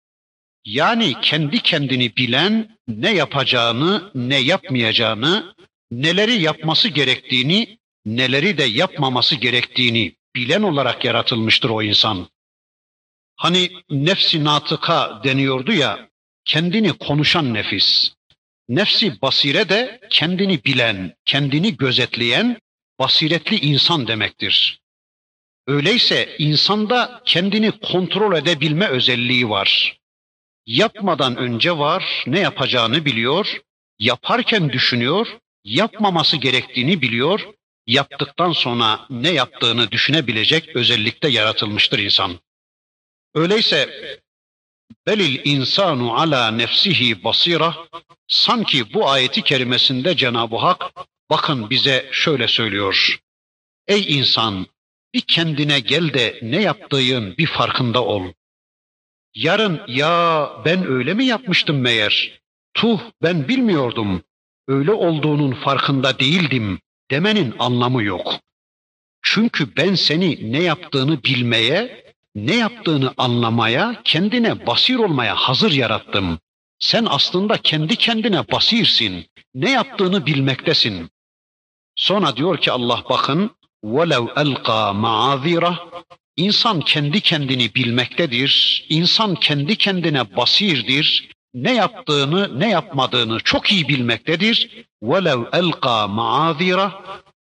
Yani 0.66 1.16
kendi 1.22 1.60
kendini 1.60 2.16
bilen 2.16 2.78
ne 2.88 3.14
yapacağını, 3.14 4.12
ne 4.16 4.38
yapmayacağını, 4.38 5.56
neleri 5.92 6.42
yapması 6.42 6.88
gerektiğini 6.88 7.80
neleri 8.06 8.58
de 8.58 8.64
yapmaması 8.64 9.36
gerektiğini 9.36 10.16
bilen 10.36 10.62
olarak 10.62 11.06
yaratılmıştır 11.06 11.70
o 11.70 11.82
insan. 11.82 12.30
Hani 13.40 13.72
nefsi 13.90 14.44
natıka 14.44 15.22
deniyordu 15.24 15.72
ya, 15.72 16.10
kendini 16.46 16.94
konuşan 16.94 17.54
nefis. 17.54 18.14
Nefsi 18.70 19.22
basire 19.22 19.70
de 19.70 20.00
kendini 20.10 20.66
bilen, 20.66 21.16
kendini 21.26 21.78
gözetleyen 21.78 22.58
basiretli 23.00 23.60
insan 23.60 24.08
demektir. 24.08 24.80
Öyleyse 25.68 26.36
insanda 26.40 27.22
kendini 27.26 27.72
kontrol 27.72 28.36
edebilme 28.36 28.88
özelliği 28.88 29.50
var. 29.50 30.00
Yapmadan 30.66 31.38
önce 31.38 31.78
var, 31.78 32.24
ne 32.28 32.40
yapacağını 32.40 33.06
biliyor, 33.06 33.62
yaparken 34.00 34.70
düşünüyor, 34.70 35.28
yapmaması 35.64 36.38
gerektiğini 36.38 37.02
biliyor 37.02 37.54
yaptıktan 37.88 38.52
sonra 38.52 39.00
ne 39.10 39.30
yaptığını 39.30 39.92
düşünebilecek 39.92 40.76
özellikte 40.76 41.30
yaratılmıştır 41.30 42.00
insan. 42.00 42.40
Öyleyse 43.36 43.90
belil 45.08 45.42
insanu 45.44 46.14
ala 46.14 46.52
nefsihi 46.52 47.24
basira 47.24 47.76
sanki 48.28 48.94
bu 48.94 49.10
ayeti 49.10 49.42
kerimesinde 49.42 50.18
Cenab-ı 50.18 50.56
Hak 50.56 50.92
bakın 51.30 51.70
bize 51.70 52.10
şöyle 52.12 52.48
söylüyor. 52.48 53.20
Ey 53.88 54.18
insan 54.20 54.68
bir 55.14 55.22
kendine 55.22 55.80
gel 55.80 56.14
de 56.14 56.40
ne 56.42 56.62
yaptığın 56.62 57.38
bir 57.38 57.48
farkında 57.48 58.04
ol. 58.04 58.34
Yarın 59.36 59.82
ya 59.88 60.50
ben 60.66 60.88
öyle 60.88 61.14
mi 61.14 61.26
yapmıştım 61.26 61.80
meğer? 61.82 62.42
Tuh 62.74 63.00
ben 63.24 63.48
bilmiyordum. 63.48 64.24
Öyle 64.68 64.92
olduğunun 64.92 65.52
farkında 65.52 66.20
değildim 66.20 66.80
demenin 67.12 67.56
anlamı 67.60 68.04
yok. 68.04 68.34
Çünkü 69.22 69.76
ben 69.78 69.96
seni 69.96 70.52
ne 70.52 70.64
yaptığını 70.64 71.24
bilmeye, 71.24 72.09
ne 72.39 72.57
yaptığını 72.57 73.15
anlamaya, 73.17 74.01
kendine 74.05 74.67
basir 74.67 74.97
olmaya 74.97 75.35
hazır 75.35 75.73
yarattım. 75.73 76.39
Sen 76.79 77.07
aslında 77.11 77.59
kendi 77.59 77.97
kendine 77.97 78.49
basirsin. 78.53 79.27
Ne 79.55 79.71
yaptığını 79.71 80.27
bilmektesin. 80.27 81.11
Sonra 81.97 82.37
diyor 82.37 82.59
ki 82.59 82.73
Allah 82.73 83.03
bakın 83.11 83.51
وَلَوْ 83.85 84.35
أَلْقَى 84.35 85.01
مَعَذِيرَ 85.01 85.77
İnsan 86.37 86.81
kendi 86.81 87.21
kendini 87.21 87.75
bilmektedir. 87.75 88.85
İnsan 88.89 89.35
kendi 89.35 89.77
kendine 89.77 90.37
basirdir. 90.37 91.31
Ne 91.55 91.75
yaptığını, 91.75 92.61
ne 92.61 92.71
yapmadığını 92.71 93.41
çok 93.41 93.73
iyi 93.73 93.89
bilmektedir. 93.89 94.87
وَلَوْ 95.03 95.51
أَلْقَى 95.51 96.09
مَعَذِيرَ 96.09 96.91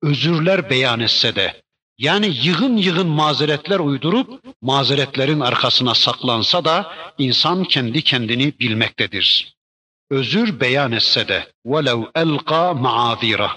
Özürler 0.02 0.70
beyan 0.70 1.00
etse 1.00 1.34
de, 1.34 1.62
yani 1.98 2.26
yığın 2.42 2.76
yığın 2.76 3.06
mazeretler 3.06 3.78
uydurup 3.78 4.44
mazeretlerin 4.62 5.40
arkasına 5.40 5.94
saklansa 5.94 6.64
da 6.64 6.92
insan 7.18 7.64
kendi 7.64 8.02
kendini 8.02 8.58
bilmektedir. 8.58 9.54
Özür 10.10 10.60
beyan 10.60 10.92
etse 10.92 11.28
de 11.28 11.46
وَلَوْ 11.66 12.12
أَلْقَى 12.12 12.82
مَعَذِيرَ 12.82 13.50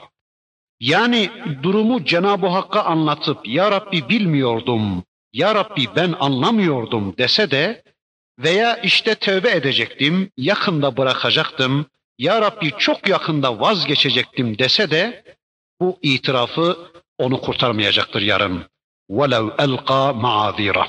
Yani 0.80 1.30
durumu 1.64 2.06
Cenab-ı 2.06 2.48
Hakk'a 2.48 2.84
anlatıp 2.84 3.48
Ya 3.48 3.72
Rabbi 3.72 4.10
bilmiyordum, 4.10 5.04
Ya 5.34 5.56
Rabbi 5.56 5.88
ben 5.96 6.16
anlamıyordum 6.20 7.18
dese 7.18 7.52
de 7.52 7.84
veya 8.40 8.78
işte 8.78 9.16
tövbe 9.16 9.52
edecektim, 9.52 10.32
yakında 10.38 10.98
bırakacaktım, 10.98 11.86
Ya 12.18 12.42
Rabbi 12.42 12.72
çok 12.78 13.08
yakında 13.08 13.60
vazgeçecektim 13.60 14.58
dese 14.58 14.92
de 14.92 15.24
bu 15.82 16.00
itirafı 16.02 16.78
onu 17.20 17.42
kurtarmayacaktır 17.42 18.22
yarın. 18.22 18.66
وَلَوْ 19.10 19.56
أَلْقَى 19.56 20.22
مَعَذِيرَ 20.22 20.88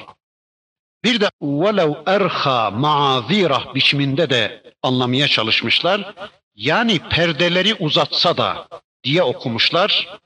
Bir 1.04 1.20
de 1.20 1.30
وَلَوْ 1.42 2.04
اَرْخَى 2.04 2.80
مَعَذِيرَ 2.80 3.74
biçiminde 3.74 4.30
de 4.30 4.62
anlamaya 4.82 5.28
çalışmışlar. 5.28 6.14
Yani 6.54 6.98
perdeleri 6.98 7.74
uzatsa 7.74 8.36
da 8.36 8.68
diye 9.04 9.22
okumuşlar. 9.22 10.18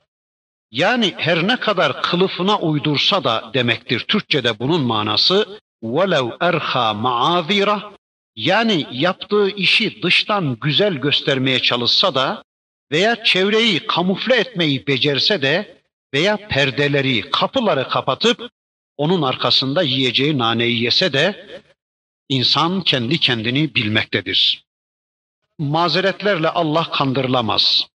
Yani 0.71 1.13
her 1.17 1.47
ne 1.47 1.59
kadar 1.59 2.01
kılıfına 2.01 2.59
uydursa 2.59 3.23
da 3.23 3.51
demektir. 3.53 3.99
Türkçe'de 3.99 4.59
bunun 4.59 4.81
manası 4.81 5.59
وَلَوْ 5.83 6.37
اَرْخَى 6.37 7.01
مَعَذِيرَ 7.01 7.81
Yani 8.35 8.87
yaptığı 8.91 9.49
işi 9.49 10.03
dıştan 10.03 10.57
güzel 10.61 10.93
göstermeye 10.93 11.59
çalışsa 11.59 12.15
da 12.15 12.43
veya 12.91 13.23
çevreyi 13.23 13.87
kamufle 13.87 14.35
etmeyi 14.35 14.87
becerse 14.87 15.41
de 15.41 15.74
veya 16.14 16.36
perdeleri, 16.48 17.30
kapıları 17.30 17.88
kapatıp 17.88 18.50
onun 18.96 19.22
arkasında 19.22 19.82
yiyeceği 19.82 20.38
naneyi 20.38 20.82
yese 20.82 21.12
de 21.12 21.46
insan 22.28 22.82
kendi 22.82 23.20
kendini 23.20 23.74
bilmektedir. 23.74 24.64
Mazeretlerle 25.58 26.48
Allah 26.48 26.90
kandırılamaz. 26.90 27.86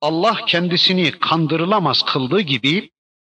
Allah 0.00 0.44
kendisini 0.46 1.10
kandırılamaz 1.10 2.02
kıldığı 2.02 2.40
gibi 2.40 2.90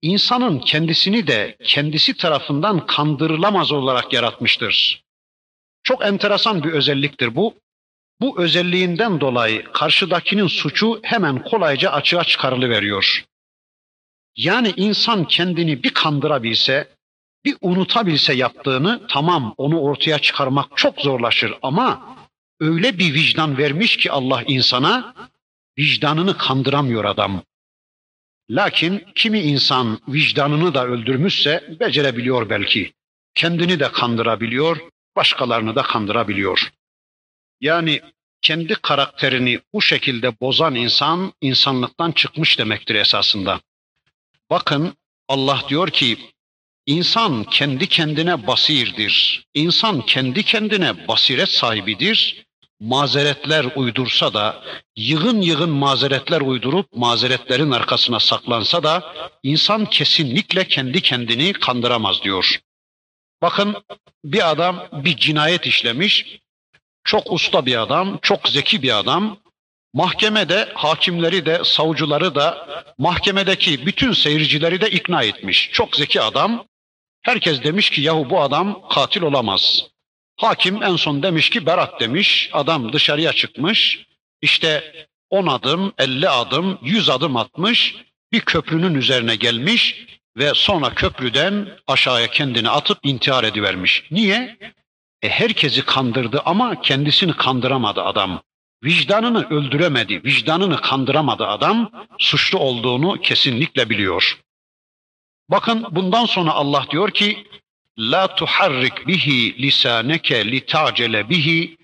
insanın 0.03 0.59
kendisini 0.59 1.27
de 1.27 1.57
kendisi 1.65 2.17
tarafından 2.17 2.87
kandırılamaz 2.87 3.73
olarak 3.73 4.13
yaratmıştır. 4.13 5.05
Çok 5.83 6.05
enteresan 6.05 6.65
bir 6.65 6.73
özelliktir 6.73 7.37
bu. 7.37 7.55
Bu 8.21 8.43
özelliğinden 8.43 9.21
dolayı 9.21 9.65
karşıdakinin 9.73 10.47
suçu 10.47 11.01
hemen 11.03 11.45
kolayca 11.45 11.91
açığa 11.91 12.25
çıkarılıveriyor. 12.25 13.25
Yani 14.37 14.73
insan 14.77 15.25
kendini 15.25 15.83
bir 15.83 15.95
kandırabilse, 15.95 16.89
bir 17.45 17.57
unutabilse 17.61 18.35
yaptığını 18.35 19.07
tamam 19.09 19.55
onu 19.57 19.81
ortaya 19.81 20.19
çıkarmak 20.19 20.77
çok 20.77 21.01
zorlaşır 21.01 21.55
ama 21.63 22.17
öyle 22.61 22.99
bir 22.99 23.15
vicdan 23.15 23.59
vermiş 23.59 23.97
ki 23.97 24.13
Allah 24.13 24.43
insana 24.43 25.15
vicdanını 25.79 26.39
kandıramıyor 26.39 27.05
adam. 27.05 27.43
Lakin 28.51 29.05
kimi 29.15 29.41
insan 29.41 30.01
vicdanını 30.09 30.75
da 30.75 30.87
öldürmüşse 30.87 31.77
becerebiliyor 31.81 32.51
belki. 32.51 32.93
Kendini 33.35 33.81
de 33.81 33.93
kandırabiliyor, 33.93 34.77
başkalarını 35.17 35.75
da 35.75 35.83
kandırabiliyor. 35.83 36.73
Yani 37.61 38.01
kendi 38.43 38.75
karakterini 38.75 39.61
bu 39.73 39.83
şekilde 39.83 40.41
bozan 40.41 40.75
insan 40.75 41.33
insanlıktan 41.41 42.13
çıkmış 42.13 42.59
demektir 42.59 42.95
esasında. 42.95 43.61
Bakın 44.51 44.95
Allah 45.29 45.63
diyor 45.69 45.91
ki 45.91 46.19
insan 46.87 47.45
kendi 47.45 47.87
kendine 47.87 48.47
basirdir. 48.47 49.45
İnsan 49.55 50.07
kendi 50.07 50.43
kendine 50.43 51.09
basiret 51.09 51.49
sahibidir. 51.49 52.47
Mazeretler 52.81 53.67
uydursa 53.77 54.35
da, 54.35 54.65
yığın 54.97 55.41
yığın 55.41 55.71
mazeretler 55.71 56.41
uydurup 56.41 56.87
mazeretlerin 56.93 57.71
arkasına 57.71 58.21
saklansa 58.21 58.83
da 58.83 59.15
insan 59.43 59.87
kesinlikle 59.87 60.69
kendi 60.69 61.01
kendini 61.01 61.53
kandıramaz 61.53 62.23
diyor. 62.23 62.61
Bakın 63.43 63.77
bir 64.25 64.51
adam 64.51 64.89
bir 64.93 65.17
cinayet 65.17 65.67
işlemiş, 65.67 66.41
çok 67.05 67.33
usta 67.33 67.67
bir 67.67 67.83
adam, 67.83 68.19
çok 68.23 68.49
zeki 68.49 68.83
bir 68.83 68.99
adam. 68.99 69.39
Mahkemede 69.95 70.69
hakimleri 70.75 71.47
de, 71.47 71.61
savcıları 71.65 72.35
da, 72.35 72.69
mahkemedeki 72.99 73.87
bütün 73.87 74.13
seyircileri 74.13 74.81
de 74.81 74.91
ikna 74.91 75.23
etmiş. 75.23 75.71
Çok 75.73 75.97
zeki 75.97 76.21
adam. 76.21 76.65
Herkes 77.23 77.63
demiş 77.63 77.91
ki 77.91 78.01
yahu 78.01 78.31
bu 78.31 78.41
adam 78.41 78.89
katil 78.89 79.23
olamaz. 79.23 79.87
Hakim 80.37 80.83
en 80.83 80.97
son 80.97 81.23
demiş 81.23 81.51
ki 81.51 81.67
berat 81.67 82.01
demiş. 82.01 82.51
Adam 82.53 82.93
dışarıya 82.93 83.33
çıkmış. 83.33 84.07
İşte 84.43 84.95
10 85.31 85.47
adım, 85.47 85.93
50 85.99 86.29
adım, 86.29 86.79
100 86.83 87.11
adım 87.11 87.37
atmış. 87.37 87.95
Bir 88.33 88.41
köprünün 88.41 88.95
üzerine 88.95 89.37
gelmiş 89.37 90.07
ve 90.37 90.55
sonra 90.55 90.95
köprüden 90.95 91.69
aşağıya 91.87 92.27
kendini 92.27 92.71
atıp 92.71 92.99
intihar 93.03 93.45
edivermiş. 93.45 94.05
Niye? 94.11 94.59
E 95.23 95.29
herkesi 95.29 95.83
kandırdı 95.83 96.43
ama 96.45 96.81
kendisini 96.81 97.33
kandıramadı 97.33 98.03
adam. 98.03 98.43
Vicdanını 98.85 99.49
öldüremedi, 99.51 100.25
vicdanını 100.25 100.81
kandıramadı 100.81 101.47
adam, 101.47 101.91
suçlu 102.19 102.59
olduğunu 102.59 103.21
kesinlikle 103.21 103.91
biliyor. 103.91 104.41
Bakın 105.49 105.87
bundan 105.91 106.25
sonra 106.25 106.53
Allah 106.53 106.87
diyor 106.91 107.11
ki, 107.11 107.47
La 107.99 108.35
tuharrik 108.35 109.07
bihi 109.07 109.63
lisaneke 109.63 110.45
li 110.53 110.67
ta'cele 110.67 111.29
bihi 111.29 111.77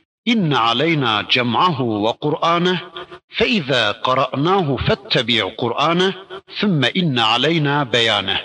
cem'ahu 1.29 2.05
ve 2.07 2.13
Kur'aneh 2.21 2.79
fe 3.29 3.49
izâ 3.49 4.03
qara'nâhu 4.03 4.77
fettebi' 4.77 5.57
Kur'aneh 5.57 6.13
thumme 6.57 6.91
inne 6.95 7.23
aleyna 7.23 7.93
beyaneh. 7.93 8.45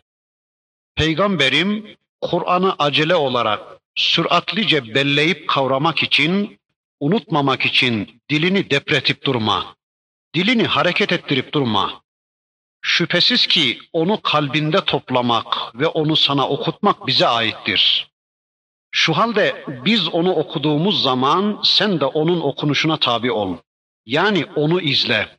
Peygamberim 0.95 1.95
Kur'an'ı 2.22 2.76
acele 2.80 3.16
olarak 3.16 3.62
süratlice 3.95 4.95
belleyip 4.95 5.49
kavramak 5.49 6.04
için, 6.04 6.60
unutmamak 7.02 7.66
için 7.66 8.22
dilini 8.30 8.70
depretip 8.70 9.26
durma. 9.26 9.76
Dilini 10.36 10.64
hareket 10.64 11.12
ettirip 11.12 11.54
durma. 11.54 12.02
Şüphesiz 12.82 13.47
ki 13.47 13.80
onu 13.93 14.22
kalbinde 14.22 14.86
toplamak 14.86 15.76
ve 15.76 15.88
onu 15.88 16.16
sana 16.16 16.49
okutmak 16.49 17.08
bize 17.08 17.28
aittir. 17.28 18.08
Şu 18.91 19.14
halde 19.14 19.66
biz 19.68 20.08
onu 20.08 20.32
okuduğumuz 20.34 21.04
zaman 21.04 21.62
sen 21.64 21.99
de 21.99 22.06
onun 22.06 22.41
okunuşuna 22.41 22.97
tabi 22.97 23.32
ol. 23.32 23.58
Yani 24.06 24.45
onu 24.56 24.82
izle. 24.82 25.38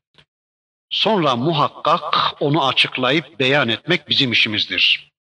Sonra 0.91 1.37
muhakkak 1.37 2.37
onu 2.43 2.67
açıklayıp 2.67 3.39
beyan 3.39 3.69
etmek 3.69 4.09
bizim 4.09 4.33
işimizdir. 4.33 5.13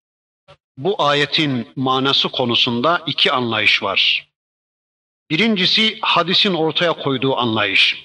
Bu 0.76 1.02
ayetin 1.02 1.72
manası 1.76 2.28
konusunda 2.28 3.02
iki 3.06 3.32
anlayış 3.32 3.82
var. 3.82 4.31
Birincisi 5.32 5.98
hadisin 6.02 6.54
ortaya 6.54 6.92
koyduğu 6.92 7.36
anlayış. 7.36 8.04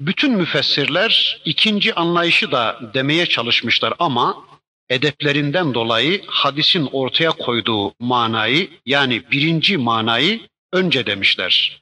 Bütün 0.00 0.32
müfessirler 0.32 1.40
ikinci 1.44 1.94
anlayışı 1.94 2.52
da 2.52 2.80
demeye 2.94 3.26
çalışmışlar 3.26 3.94
ama 3.98 4.44
edeplerinden 4.88 5.74
dolayı 5.74 6.22
hadisin 6.26 6.88
ortaya 6.92 7.30
koyduğu 7.30 7.94
manayı 8.00 8.70
yani 8.86 9.30
birinci 9.30 9.76
manayı 9.76 10.48
önce 10.72 11.06
demişler. 11.06 11.80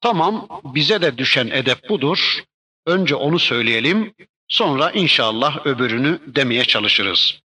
Tamam 0.00 0.48
bize 0.64 1.02
de 1.02 1.18
düşen 1.18 1.46
edep 1.46 1.88
budur. 1.88 2.44
Önce 2.86 3.14
onu 3.14 3.38
söyleyelim 3.38 4.14
sonra 4.48 4.90
inşallah 4.90 5.66
öbürünü 5.66 6.20
demeye 6.26 6.64
çalışırız. 6.64 7.38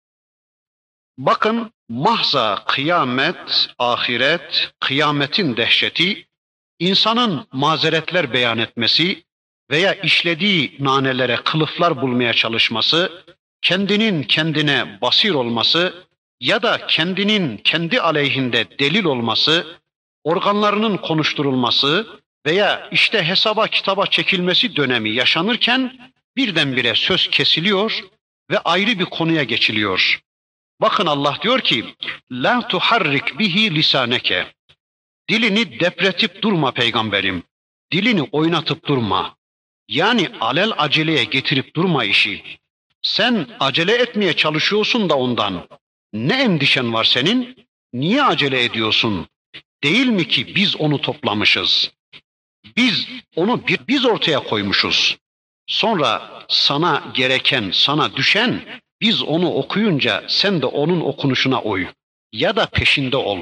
Bakın 1.18 1.72
mahza 1.88 2.64
kıyamet, 2.66 3.68
ahiret, 3.78 4.70
kıyametin 4.80 5.56
dehşeti, 5.56 6.28
insanın 6.78 7.46
mazeretler 7.52 8.32
beyan 8.32 8.58
etmesi 8.58 9.24
veya 9.70 9.94
işlediği 9.94 10.76
nanelere 10.78 11.36
kılıflar 11.36 12.02
bulmaya 12.02 12.32
çalışması, 12.32 13.24
kendinin 13.62 14.22
kendine 14.22 14.98
basir 15.02 15.30
olması, 15.30 15.94
ya 16.40 16.62
da 16.62 16.86
kendinin 16.86 17.56
kendi 17.56 18.00
aleyhinde 18.00 18.78
delil 18.78 19.04
olması, 19.04 19.66
organlarının 20.24 20.96
konuşturulması 20.96 22.06
veya 22.46 22.88
işte 22.92 23.22
hesaba 23.22 23.66
kitaba 23.66 24.06
çekilmesi 24.06 24.76
dönemi 24.76 25.10
yaşanırken 25.10 26.12
birdenbire 26.36 26.94
söz 26.94 27.30
kesiliyor 27.30 28.04
ve 28.50 28.58
ayrı 28.58 28.98
bir 28.98 29.04
konuya 29.04 29.42
geçiliyor. 29.42 30.20
Bakın 30.80 31.06
Allah 31.06 31.38
diyor 31.42 31.60
ki: 31.60 31.94
"La 32.32 32.68
tuharrik 32.68 33.38
bihi 33.38 33.74
lisaneke." 33.74 34.46
Dilini 35.30 35.80
depretip 35.80 36.42
durma 36.42 36.72
peygamberim. 36.72 37.42
Dilini 37.92 38.22
oynatıp 38.22 38.86
durma. 38.86 39.36
Yani 39.88 40.28
alel 40.40 40.72
aceleye 40.78 41.24
getirip 41.24 41.76
durma 41.76 42.04
işi. 42.04 42.44
Sen 43.02 43.46
acele 43.60 43.94
etmeye 43.94 44.32
çalışıyorsun 44.32 45.10
da 45.10 45.18
ondan. 45.18 45.68
Ne 46.12 46.42
endişen 46.42 46.92
var 46.92 47.04
senin? 47.04 47.66
Niye 47.92 48.22
acele 48.22 48.64
ediyorsun? 48.64 49.28
Değil 49.84 50.06
mi 50.06 50.28
ki 50.28 50.54
biz 50.54 50.76
onu 50.76 51.00
toplamışız? 51.00 51.92
Biz 52.76 53.08
onu 53.36 53.66
bir 53.66 53.78
biz 53.88 54.04
ortaya 54.04 54.40
koymuşuz. 54.40 55.16
Sonra 55.66 56.44
sana 56.48 57.12
gereken, 57.14 57.70
sana 57.72 58.16
düşen 58.16 58.80
biz 59.00 59.22
onu 59.22 59.50
okuyunca 59.50 60.24
sen 60.28 60.62
de 60.62 60.66
onun 60.66 61.00
okunuşuna 61.00 61.62
uy 61.62 61.86
ya 62.32 62.56
da 62.56 62.66
peşinde 62.66 63.16
ol. 63.16 63.38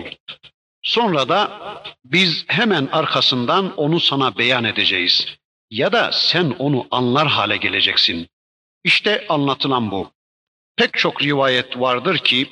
Sonra 0.87 1.29
da 1.29 1.61
biz 2.05 2.45
hemen 2.49 2.87
arkasından 2.93 3.75
onu 3.77 4.01
sana 4.01 4.39
beyan 4.39 4.65
edeceğiz. 4.65 5.27
Ya 5.71 5.93
da 5.93 6.13
sen 6.13 6.51
onu 6.59 6.87
anlar 6.91 7.29
hale 7.29 7.57
geleceksin. 7.57 8.29
İşte 8.85 9.27
anlatılan 9.29 9.91
bu. 9.91 10.11
Pek 10.77 10.95
çok 10.95 11.23
rivayet 11.23 11.81
vardır 11.81 12.19
ki 12.19 12.49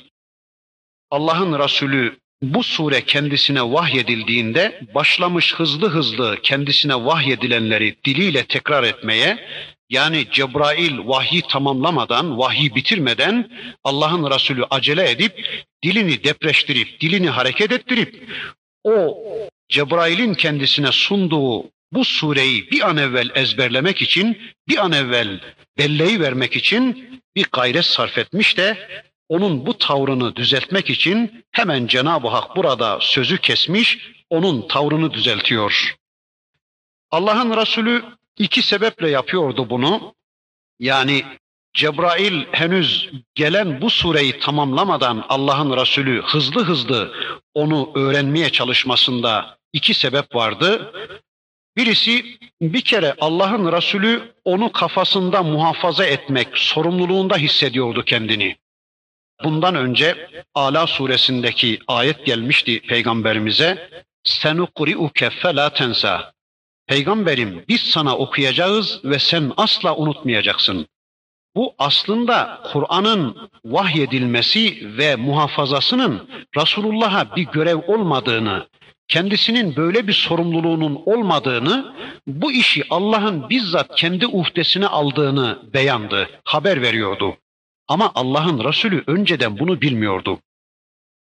Allah'ın 1.11 1.59
Resulü 1.59 2.19
bu 2.41 2.63
sure 2.63 3.05
kendisine 3.05 3.61
vahyedildiğinde 3.61 4.81
başlamış 4.95 5.55
hızlı 5.55 5.89
hızlı 5.89 6.41
kendisine 6.41 7.05
vahyedilenleri 7.05 7.95
diliyle 8.05 8.45
tekrar 8.45 8.83
etmeye 8.83 9.47
yani 9.89 10.27
Cebrail 10.31 10.97
vahyi 11.07 11.41
tamamlamadan, 11.41 12.37
vahyi 12.37 12.75
bitirmeden 12.75 13.51
Allah'ın 13.83 14.31
Resulü 14.31 14.65
acele 14.69 15.09
edip 15.09 15.65
dilini 15.83 16.23
depreştirip, 16.23 17.01
dilini 17.01 17.29
hareket 17.29 17.71
ettirip 17.71 18.29
o 18.83 19.17
Cebrail'in 19.69 20.33
kendisine 20.33 20.91
sunduğu 20.91 21.63
bu 21.91 22.05
sureyi 22.05 22.71
bir 22.71 22.89
an 22.89 22.97
evvel 22.97 23.29
ezberlemek 23.35 24.01
için, 24.01 24.37
bir 24.67 24.85
an 24.85 24.91
evvel 24.91 25.39
belleği 25.77 26.19
vermek 26.19 26.55
için 26.55 27.09
bir 27.35 27.47
gayret 27.51 27.85
sarf 27.85 28.17
etmiş 28.17 28.57
de 28.57 28.77
onun 29.29 29.65
bu 29.65 29.77
tavrını 29.77 30.35
düzeltmek 30.35 30.89
için 30.89 31.45
hemen 31.51 31.87
Cenab-ı 31.87 32.27
Hak 32.27 32.55
burada 32.55 32.99
sözü 33.01 33.37
kesmiş, 33.37 33.97
onun 34.29 34.67
tavrını 34.67 35.13
düzeltiyor. 35.13 35.95
Allah'ın 37.11 37.57
Resulü 37.57 38.03
iki 38.37 38.61
sebeple 38.61 39.09
yapıyordu 39.09 39.69
bunu. 39.69 40.15
Yani 40.79 41.25
Cebrail 41.73 42.45
henüz 42.51 43.09
gelen 43.35 43.81
bu 43.81 43.89
sureyi 43.89 44.39
tamamlamadan 44.39 45.25
Allah'ın 45.29 45.77
Resulü 45.77 46.21
hızlı 46.21 46.63
hızlı 46.63 47.13
onu 47.53 47.91
öğrenmeye 47.95 48.49
çalışmasında 48.49 49.57
iki 49.73 49.93
sebep 49.93 50.35
vardı. 50.35 50.93
Birisi 51.77 52.37
bir 52.61 52.81
kere 52.81 53.15
Allah'ın 53.21 53.71
Resulü 53.71 54.33
onu 54.45 54.71
kafasında 54.71 55.43
muhafaza 55.43 56.05
etmek 56.05 56.57
sorumluluğunda 56.57 57.37
hissediyordu 57.37 58.03
kendini. 58.05 58.57
Bundan 59.43 59.75
önce 59.75 60.29
Ala 60.53 60.87
suresindeki 60.87 61.79
ayet 61.87 62.25
gelmişti 62.25 62.81
peygamberimize. 62.81 63.89
Senukri'uke 64.23 65.29
fela 65.29 65.69
tensa. 65.69 66.33
Peygamberim 66.87 67.63
biz 67.67 67.81
sana 67.81 68.17
okuyacağız 68.17 69.01
ve 69.03 69.19
sen 69.19 69.51
asla 69.57 69.95
unutmayacaksın. 69.95 70.87
Bu 71.55 71.75
aslında 71.77 72.61
Kur'an'ın 72.73 73.49
vahyedilmesi 73.65 74.97
ve 74.97 75.15
muhafazasının 75.15 76.29
Resulullah'a 76.57 77.35
bir 77.35 77.43
görev 77.45 77.77
olmadığını, 77.87 78.67
kendisinin 79.07 79.75
böyle 79.75 80.07
bir 80.07 80.13
sorumluluğunun 80.13 81.01
olmadığını, 81.05 81.93
bu 82.27 82.51
işi 82.51 82.83
Allah'ın 82.89 83.49
bizzat 83.49 83.95
kendi 83.95 84.27
uhdesine 84.27 84.87
aldığını 84.87 85.59
beyandı, 85.73 86.29
haber 86.43 86.81
veriyordu. 86.81 87.37
Ama 87.87 88.11
Allah'ın 88.15 88.63
Resulü 88.63 89.03
önceden 89.07 89.59
bunu 89.59 89.81
bilmiyordu. 89.81 90.39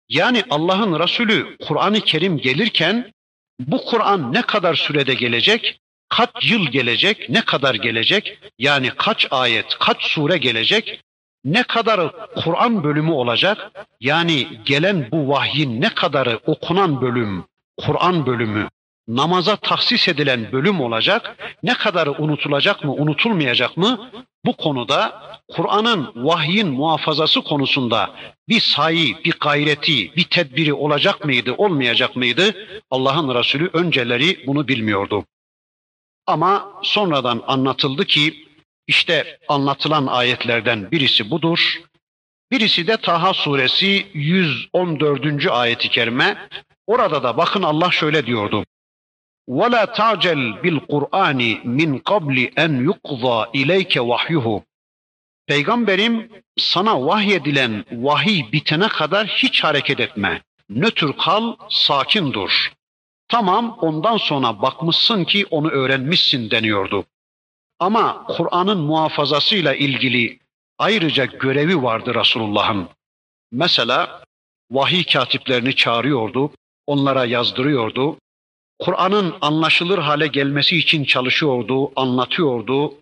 Yani 0.08 0.42
Allah'ın 0.50 1.00
Resulü 1.00 1.56
Kur'an-ı 1.66 2.00
Kerim 2.00 2.38
gelirken 2.38 3.12
bu 3.60 3.84
Kur'an 3.84 4.32
ne 4.32 4.42
kadar 4.42 4.74
sürede 4.74 5.14
gelecek? 5.14 5.80
Kaç 6.08 6.30
yıl 6.50 6.66
gelecek? 6.66 7.28
Ne 7.30 7.44
kadar 7.44 7.74
gelecek? 7.74 8.38
Yani 8.58 8.90
kaç 8.90 9.26
ayet, 9.30 9.66
kaç 9.80 10.02
sure 10.02 10.36
gelecek? 10.36 11.00
Ne 11.44 11.62
kadar 11.62 12.12
Kur'an 12.44 12.84
bölümü 12.84 13.10
olacak? 13.10 13.70
Yani 14.00 14.48
gelen 14.64 15.08
bu 15.12 15.28
vahyin 15.28 15.80
ne 15.80 15.88
kadarı 15.94 16.40
okunan 16.46 17.00
bölüm, 17.00 17.44
Kur'an 17.76 18.26
bölümü, 18.26 18.68
namaza 19.08 19.56
tahsis 19.56 20.08
edilen 20.08 20.52
bölüm 20.52 20.80
olacak? 20.80 21.36
Ne 21.62 21.74
kadarı 21.74 22.12
unutulacak 22.12 22.84
mı, 22.84 22.92
unutulmayacak 22.92 23.76
mı? 23.76 24.10
Bu 24.44 24.56
konuda 24.56 25.22
Kur'an'ın 25.48 26.12
vahyin 26.16 26.68
muhafazası 26.68 27.42
konusunda 27.42 28.10
bir 28.48 28.60
sayı, 28.60 29.24
bir 29.24 29.34
gayreti, 29.40 30.16
bir 30.16 30.24
tedbiri 30.24 30.74
olacak 30.74 31.24
mıydı, 31.24 31.52
olmayacak 31.52 32.16
mıydı? 32.16 32.54
Allah'ın 32.90 33.34
Resulü 33.34 33.70
önceleri 33.72 34.46
bunu 34.46 34.68
bilmiyordu. 34.68 35.24
Ama 36.26 36.72
sonradan 36.82 37.42
anlatıldı 37.46 38.04
ki 38.04 38.46
işte 38.86 39.38
anlatılan 39.48 40.06
ayetlerden 40.06 40.90
birisi 40.90 41.30
budur. 41.30 41.80
Birisi 42.50 42.86
de 42.86 42.96
Taha 42.96 43.34
suresi 43.34 44.06
114. 44.14 45.46
ayeti 45.50 45.88
kerime. 45.88 46.48
Orada 46.86 47.22
da 47.22 47.36
bakın 47.36 47.62
Allah 47.62 47.90
şöyle 47.90 48.26
diyordu. 48.26 48.64
وَلَا 49.47 49.83
تَعْجَلْ 49.85 50.41
بِالْقُرْآنِ 50.63 51.41
مِنْ 51.79 51.89
قَبْلِ 52.11 52.37
اَنْ 52.63 52.71
يُقْضَى 52.89 53.37
اِلَيْكَ 53.59 53.93
وَحْيُهُ 54.11 54.61
Peygamberim 55.47 56.29
sana 56.57 57.05
vahyedilen 57.05 57.85
vahiy 57.91 58.51
bitene 58.51 58.87
kadar 58.87 59.27
hiç 59.27 59.63
hareket 59.63 59.99
etme. 59.99 60.41
Nötr 60.69 61.17
kal, 61.17 61.55
sakin 61.69 62.33
dur. 62.33 62.73
Tamam 63.27 63.77
ondan 63.81 64.17
sonra 64.17 64.61
bakmışsın 64.61 65.23
ki 65.23 65.45
onu 65.51 65.69
öğrenmişsin 65.69 66.51
deniyordu. 66.51 67.05
Ama 67.79 68.23
Kur'an'ın 68.27 68.79
muhafazasıyla 68.79 69.75
ilgili 69.75 70.39
ayrıca 70.77 71.25
görevi 71.25 71.83
vardı 71.83 72.15
Resulullah'ın. 72.15 72.89
Mesela 73.51 74.23
vahiy 74.71 75.03
katiplerini 75.03 75.75
çağırıyordu, 75.75 76.51
onlara 76.87 77.25
yazdırıyordu. 77.25 78.17
Kur'an'ın 78.78 79.34
anlaşılır 79.40 79.98
hale 79.98 80.26
gelmesi 80.26 80.76
için 80.76 81.04
çalışıyordu, 81.04 81.92
anlatıyordu, 81.96 82.94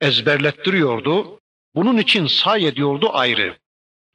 ezberlettiriyordu. 0.00 1.40
Bunun 1.74 1.96
için 1.96 2.26
say 2.26 2.66
ediyordu 2.66 3.10
ayrı. 3.12 3.56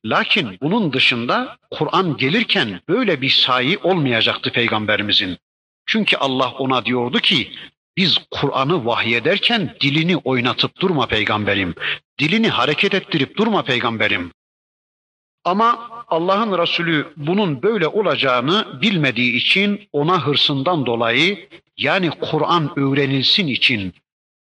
Lakin 0.06 0.58
bunun 0.62 0.94
dışında 0.94 1.58
Kur'an 1.72 2.18
gelirken 2.18 2.82
böyle 2.90 3.22
bir 3.22 3.30
sayı 3.30 3.80
olmayacaktı 3.84 4.52
peygamberimizin. 4.52 5.38
Çünkü 5.86 6.18
Allah 6.18 6.52
ona 6.52 6.86
diyordu 6.86 7.20
ki 7.20 7.52
biz 7.98 8.18
Kur'an'ı 8.32 8.86
vahyederken 8.86 9.76
dilini 9.82 10.18
oynatıp 10.18 10.80
durma 10.80 11.08
peygamberim. 11.08 11.76
Dilini 12.20 12.50
hareket 12.50 12.94
ettirip 12.94 13.38
durma 13.38 13.64
peygamberim. 13.64 14.32
Ama 15.46 15.90
Allah'ın 16.08 16.58
Resulü 16.58 17.14
bunun 17.18 17.64
böyle 17.64 17.88
olacağını 17.88 18.80
bilmediği 18.82 19.36
için 19.36 19.88
ona 19.92 20.28
hırsından 20.28 20.86
dolayı 20.86 21.50
yani 21.78 22.10
Kur'an 22.10 22.80
öğrenilsin 22.80 23.48
için 23.48 23.94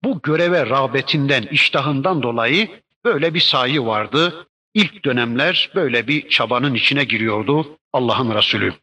bu 0.05 0.21
göreve 0.23 0.67
rağbetinden, 0.67 1.43
iştahından 1.43 2.23
dolayı 2.23 2.69
böyle 3.05 3.35
bir 3.35 3.41
sayı 3.41 3.87
vardı. 3.87 4.47
İlk 4.75 5.05
dönemler 5.05 5.71
böyle 5.75 6.09
bir 6.09 6.29
çabanın 6.29 6.75
içine 6.75 7.05
giriyordu 7.05 7.79
Allah'ın 7.93 8.35
Resulü. 8.35 8.75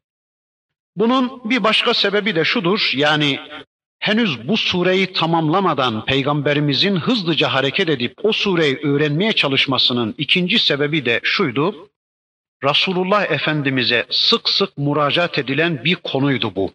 Bunun 0.95 1.41
bir 1.45 1.63
başka 1.63 1.93
sebebi 1.93 2.35
de 2.35 2.43
şudur. 2.45 2.91
Yani 2.95 3.39
henüz 3.99 4.47
bu 4.47 4.57
sureyi 4.57 5.13
tamamlamadan 5.13 6.05
peygamberimizin 6.05 6.95
hızlıca 6.95 7.53
hareket 7.53 7.89
edip 7.89 8.13
o 8.23 8.31
sureyi 8.31 8.77
öğrenmeye 8.77 9.33
çalışmasının 9.33 10.15
ikinci 10.17 10.59
sebebi 10.59 11.05
de 11.05 11.19
şuydu. 11.23 11.89
Resulullah 12.63 13.31
Efendimiz'e 13.31 14.05
sık 14.09 14.49
sık 14.49 14.77
müracaat 14.77 15.37
edilen 15.37 15.83
bir 15.83 15.95
konuydu 15.95 16.55
bu. 16.55 16.73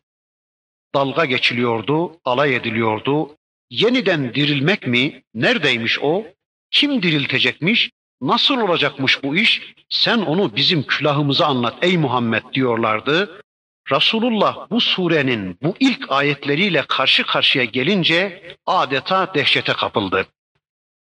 Dalga 0.94 1.24
geçiliyordu, 1.24 2.20
alay 2.24 2.56
ediliyordu. 2.56 3.36
Yeniden 3.70 4.34
dirilmek 4.34 4.86
mi? 4.86 5.22
Neredeymiş 5.34 5.98
o? 6.02 6.24
Kim 6.70 7.02
diriltecekmiş? 7.02 7.90
Nasıl 8.20 8.58
olacakmış 8.60 9.22
bu 9.22 9.36
iş? 9.36 9.74
Sen 9.88 10.18
onu 10.18 10.56
bizim 10.56 10.82
külahımıza 10.82 11.46
anlat 11.46 11.74
ey 11.82 11.98
Muhammed 11.98 12.42
diyorlardı. 12.54 13.42
Resulullah 13.90 14.70
bu 14.70 14.80
surenin 14.80 15.58
bu 15.62 15.76
ilk 15.80 16.12
ayetleriyle 16.12 16.84
karşı 16.88 17.24
karşıya 17.26 17.64
gelince 17.64 18.42
adeta 18.66 19.34
dehşete 19.34 19.72
kapıldı. 19.72 20.26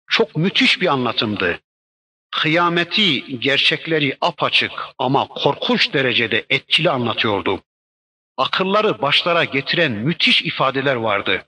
Çok 0.09 0.35
müthiş 0.35 0.81
bir 0.81 0.87
anlatımdı. 0.87 1.59
Kıyameti, 2.31 3.39
gerçekleri 3.39 4.17
apaçık 4.21 4.71
ama 4.97 5.27
korkunç 5.27 5.93
derecede 5.93 6.45
etkili 6.49 6.89
anlatıyordu. 6.89 7.61
Akılları 8.37 9.01
başlara 9.01 9.43
getiren 9.43 9.91
müthiş 9.91 10.41
ifadeler 10.41 10.95
vardı. 10.95 11.45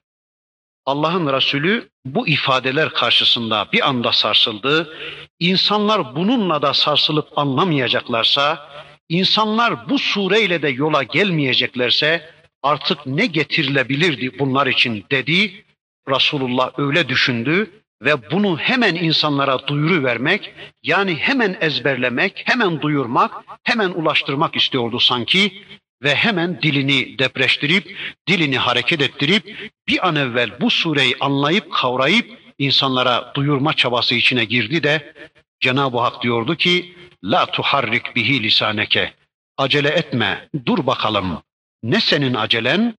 Allah'ın 0.85 1.33
Resulü 1.33 1.89
bu 2.05 2.27
ifadeler 2.27 2.89
karşısında 2.89 3.67
bir 3.73 3.89
anda 3.89 4.11
sarsıldı. 4.11 4.97
İnsanlar 5.39 6.15
bununla 6.15 6.61
da 6.61 6.73
sarsılıp 6.73 7.37
anlamayacaklarsa, 7.37 8.69
insanlar 9.09 9.89
bu 9.89 9.99
sureyle 9.99 10.61
de 10.61 10.69
yola 10.69 11.03
gelmeyeceklerse 11.03 12.31
artık 12.63 13.05
ne 13.05 13.25
getirilebilirdi 13.25 14.39
bunlar 14.39 14.67
için 14.67 15.05
dedi. 15.11 15.65
Resulullah 16.09 16.79
öyle 16.79 17.09
düşündü 17.09 17.78
ve 18.01 18.31
bunu 18.31 18.57
hemen 18.57 18.95
insanlara 18.95 19.67
duyuru 19.67 20.03
vermek, 20.03 20.53
yani 20.83 21.15
hemen 21.15 21.57
ezberlemek, 21.61 22.43
hemen 22.45 22.81
duyurmak, 22.81 23.31
hemen 23.63 23.89
ulaştırmak 23.89 24.55
istiyordu 24.55 24.99
sanki. 24.99 25.63
Ve 26.03 26.15
hemen 26.15 26.61
dilini 26.61 27.19
depreştirip, 27.19 27.97
dilini 28.27 28.57
hareket 28.57 29.01
ettirip 29.01 29.71
bir 29.87 30.07
an 30.07 30.15
evvel 30.15 30.61
bu 30.61 30.69
sureyi 30.69 31.15
anlayıp 31.19 31.73
kavrayıp 31.73 32.39
insanlara 32.57 33.31
duyurma 33.35 33.73
çabası 33.73 34.15
içine 34.15 34.45
girdi 34.45 34.83
de 34.83 35.13
Cenab-ı 35.59 35.97
Hak 35.97 36.23
diyordu 36.23 36.55
ki 36.55 36.95
la 37.23 37.45
tuharrik 37.45 38.15
bihi 38.15 38.43
lisaneke. 38.43 39.13
Acele 39.57 39.89
etme 39.89 40.49
dur 40.65 40.87
bakalım. 40.87 41.41
Ne 41.83 42.01
senin 42.01 42.33
acelen? 42.33 42.95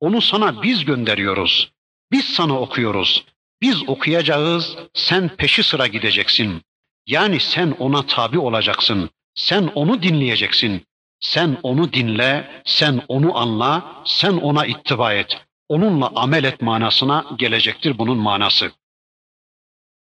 Onu 0.00 0.20
sana 0.20 0.62
biz 0.62 0.84
gönderiyoruz. 0.84 1.72
Biz 2.12 2.24
sana 2.24 2.60
okuyoruz 2.60 3.24
biz 3.62 3.88
okuyacağız 3.88 4.76
sen 4.94 5.28
peşi 5.28 5.62
sıra 5.62 5.86
gideceksin 5.86 6.62
yani 7.06 7.40
sen 7.40 7.70
ona 7.78 8.06
tabi 8.06 8.38
olacaksın 8.38 9.10
sen 9.34 9.70
onu 9.74 10.02
dinleyeceksin 10.02 10.86
sen 11.22 11.58
onu 11.62 11.92
dinle, 11.92 12.62
sen 12.64 13.02
onu 13.08 13.38
anla, 13.38 14.02
sen 14.04 14.32
ona 14.32 14.66
ittiba 14.66 15.12
et. 15.12 15.40
Onunla 15.68 16.12
amel 16.14 16.44
et 16.44 16.62
manasına 16.62 17.24
gelecektir 17.38 17.98
bunun 17.98 18.18
manası. 18.18 18.72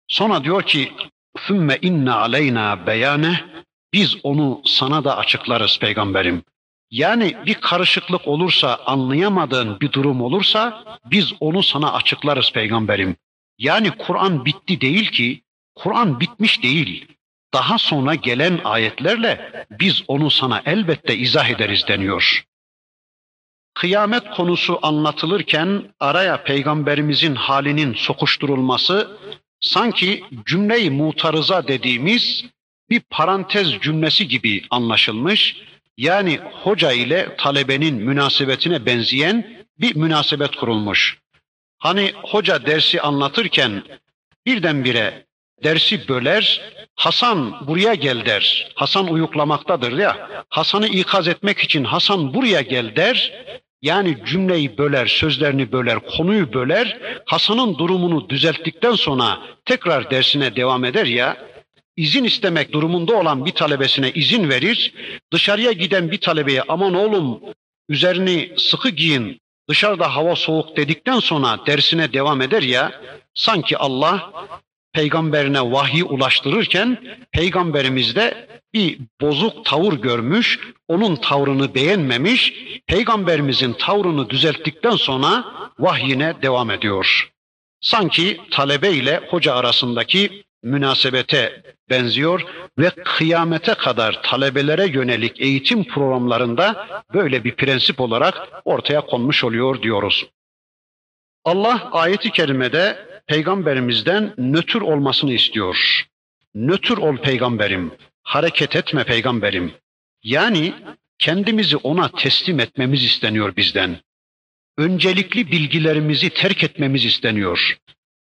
Sonra 0.08 0.44
diyor 0.44 0.62
ki 0.62 0.92
ثُمَّ 1.38 1.78
inna 1.82 2.16
aleyna 2.16 2.86
beyane 2.86 3.44
biz 3.92 4.16
onu 4.22 4.62
sana 4.64 5.04
da 5.04 5.16
açıklarız 5.16 5.78
peygamberim. 5.78 6.42
Yani 6.90 7.36
bir 7.46 7.54
karışıklık 7.54 8.28
olursa, 8.28 8.80
anlayamadığın 8.86 9.80
bir 9.80 9.92
durum 9.92 10.22
olursa 10.22 10.84
biz 11.04 11.32
onu 11.40 11.62
sana 11.62 11.92
açıklarız 11.92 12.52
peygamberim. 12.52 13.16
Yani 13.60 13.90
Kur'an 13.90 14.44
bitti 14.44 14.80
değil 14.80 15.10
ki, 15.10 15.42
Kur'an 15.74 16.20
bitmiş 16.20 16.62
değil 16.62 17.06
daha 17.54 17.78
sonra 17.78 18.14
gelen 18.14 18.60
ayetlerle 18.64 19.66
biz 19.70 20.02
onu 20.08 20.30
sana 20.30 20.62
elbette 20.66 21.16
izah 21.16 21.48
ederiz 21.48 21.84
deniyor. 21.88 22.44
Kıyamet 23.74 24.30
konusu 24.30 24.78
anlatılırken 24.82 25.94
araya 26.00 26.42
peygamberimizin 26.42 27.34
halinin 27.34 27.94
sokuşturulması 27.94 29.18
sanki 29.60 30.24
cümleyi 30.46 30.90
mutarıza 30.90 31.68
dediğimiz 31.68 32.44
bir 32.90 33.00
parantez 33.00 33.80
cümlesi 33.80 34.28
gibi 34.28 34.62
anlaşılmış. 34.70 35.56
Yani 35.96 36.40
hoca 36.62 36.92
ile 36.92 37.36
talebenin 37.36 37.94
münasebetine 37.94 38.86
benzeyen 38.86 39.66
bir 39.80 39.96
münasebet 39.96 40.56
kurulmuş. 40.56 41.18
Hani 41.80 42.12
hoca 42.22 42.66
dersi 42.66 43.00
anlatırken 43.00 43.82
birdenbire 44.46 45.26
dersi 45.64 46.08
böler, 46.08 46.60
Hasan 46.94 47.66
buraya 47.66 47.94
gel 47.94 48.26
der. 48.26 48.72
Hasan 48.74 49.08
uyuklamaktadır 49.08 49.98
ya. 49.98 50.44
Hasan'ı 50.48 50.86
ikaz 50.86 51.28
etmek 51.28 51.58
için 51.58 51.84
Hasan 51.84 52.34
buraya 52.34 52.60
gel 52.60 52.96
der. 52.96 53.32
Yani 53.82 54.18
cümleyi 54.26 54.78
böler, 54.78 55.06
sözlerini 55.06 55.72
böler, 55.72 55.98
konuyu 56.16 56.52
böler. 56.52 56.98
Hasan'ın 57.26 57.78
durumunu 57.78 58.28
düzelttikten 58.28 58.94
sonra 58.94 59.38
tekrar 59.64 60.10
dersine 60.10 60.56
devam 60.56 60.84
eder 60.84 61.06
ya. 61.06 61.36
İzin 61.96 62.24
istemek 62.24 62.72
durumunda 62.72 63.16
olan 63.16 63.46
bir 63.46 63.52
talebesine 63.52 64.10
izin 64.10 64.48
verir. 64.48 64.94
Dışarıya 65.32 65.72
giden 65.72 66.10
bir 66.10 66.20
talebeye 66.20 66.62
aman 66.68 66.94
oğlum 66.94 67.40
üzerini 67.88 68.52
sıkı 68.56 68.88
giyin, 68.88 69.40
dışarıda 69.70 70.16
hava 70.16 70.36
soğuk 70.36 70.76
dedikten 70.76 71.18
sonra 71.18 71.58
dersine 71.66 72.12
devam 72.12 72.42
eder 72.42 72.62
ya. 72.62 72.92
Sanki 73.34 73.78
Allah 73.78 74.32
peygamberine 74.92 75.72
vahyi 75.72 76.04
ulaştırırken 76.04 76.98
peygamberimiz 77.32 78.16
de 78.16 78.48
bir 78.74 78.98
bozuk 79.20 79.64
tavır 79.64 79.92
görmüş, 79.92 80.58
onun 80.88 81.16
tavrını 81.16 81.74
beğenmemiş, 81.74 82.54
peygamberimizin 82.86 83.72
tavrını 83.72 84.30
düzelttikten 84.30 84.96
sonra 84.96 85.44
vahyine 85.78 86.42
devam 86.42 86.70
ediyor. 86.70 87.30
Sanki 87.80 88.40
talebe 88.50 88.90
ile 88.90 89.20
hoca 89.30 89.54
arasındaki 89.54 90.44
münasebete 90.62 91.62
benziyor 91.90 92.44
ve 92.78 92.90
kıyamete 92.90 93.74
kadar 93.74 94.22
talebelere 94.22 94.86
yönelik 94.86 95.40
eğitim 95.40 95.84
programlarında 95.84 96.86
böyle 97.14 97.44
bir 97.44 97.56
prensip 97.56 98.00
olarak 98.00 98.48
ortaya 98.64 99.00
konmuş 99.00 99.44
oluyor 99.44 99.82
diyoruz. 99.82 100.26
Allah 101.44 101.88
ayeti 101.92 102.30
kerimede 102.30 103.06
peygamberimizden 103.26 104.34
nötr 104.38 104.80
olmasını 104.80 105.32
istiyor. 105.32 106.06
Nötr 106.54 106.96
ol 106.96 107.16
peygamberim, 107.16 107.92
hareket 108.22 108.76
etme 108.76 109.04
peygamberim. 109.04 109.72
Yani 110.22 110.74
kendimizi 111.18 111.76
ona 111.76 112.08
teslim 112.08 112.60
etmemiz 112.60 113.04
isteniyor 113.04 113.56
bizden. 113.56 113.96
Öncelikli 114.78 115.52
bilgilerimizi 115.52 116.30
terk 116.30 116.64
etmemiz 116.64 117.04
isteniyor. 117.04 117.78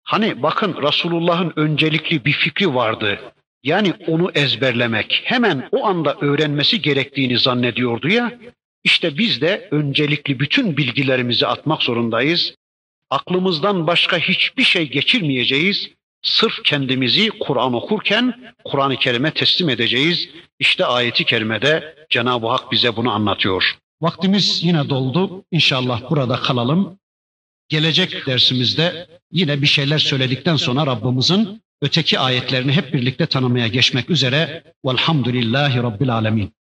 Hani 0.05 0.43
bakın 0.43 0.77
Resulullah'ın 0.83 1.53
öncelikli 1.57 2.25
bir 2.25 2.33
fikri 2.33 2.75
vardı. 2.75 3.19
Yani 3.65 3.93
onu 4.07 4.31
ezberlemek, 4.35 5.21
hemen 5.25 5.69
o 5.73 5.87
anda 5.87 6.17
öğrenmesi 6.21 6.83
gerektiğini 6.83 7.39
zannediyordu 7.39 8.09
ya. 8.09 8.33
İşte 8.85 9.19
biz 9.19 9.41
de 9.41 9.69
öncelikli 9.71 10.41
bütün 10.41 10.77
bilgilerimizi 10.77 11.47
atmak 11.47 11.83
zorundayız 11.83 12.55
aklımızdan 13.13 13.87
başka 13.87 14.19
hiçbir 14.19 14.63
şey 14.63 14.91
geçirmeyeceğiz. 14.91 15.89
Sırf 16.23 16.63
kendimizi 16.65 17.31
Kur'an 17.31 17.75
okurken 17.75 18.55
Kur'an-ı 18.65 18.97
Kerim'e 18.97 19.31
teslim 19.31 19.69
edeceğiz. 19.69 20.29
İşte 20.59 20.87
ayeti 20.87 21.25
kerimede 21.25 21.95
Cenab-ı 22.11 22.47
Hak 22.47 22.73
bize 22.73 22.97
bunu 22.97 23.11
anlatıyor. 23.13 23.79
Vaktimiz 24.01 24.65
yine 24.65 24.89
doldu. 24.89 25.45
İnşallah 25.51 26.11
burada 26.11 26.37
kalalım. 26.37 26.99
Gelecek 27.73 28.27
dersimizde 28.27 29.07
yine 29.31 29.63
bir 29.63 29.67
şeyler 29.67 29.99
söyledikten 29.99 30.57
sonra 30.57 30.87
Rabbimizin 30.87 31.63
öteki 31.83 32.19
ayetlerini 32.19 32.73
hep 32.73 32.95
birlikte 32.95 33.27
tanımaya 33.27 33.69
geçmek 33.69 34.11
üzere. 34.11 34.65
Velhamdülillahi 34.87 35.79
Rabbil 35.79 36.15
Alemin. 36.15 36.53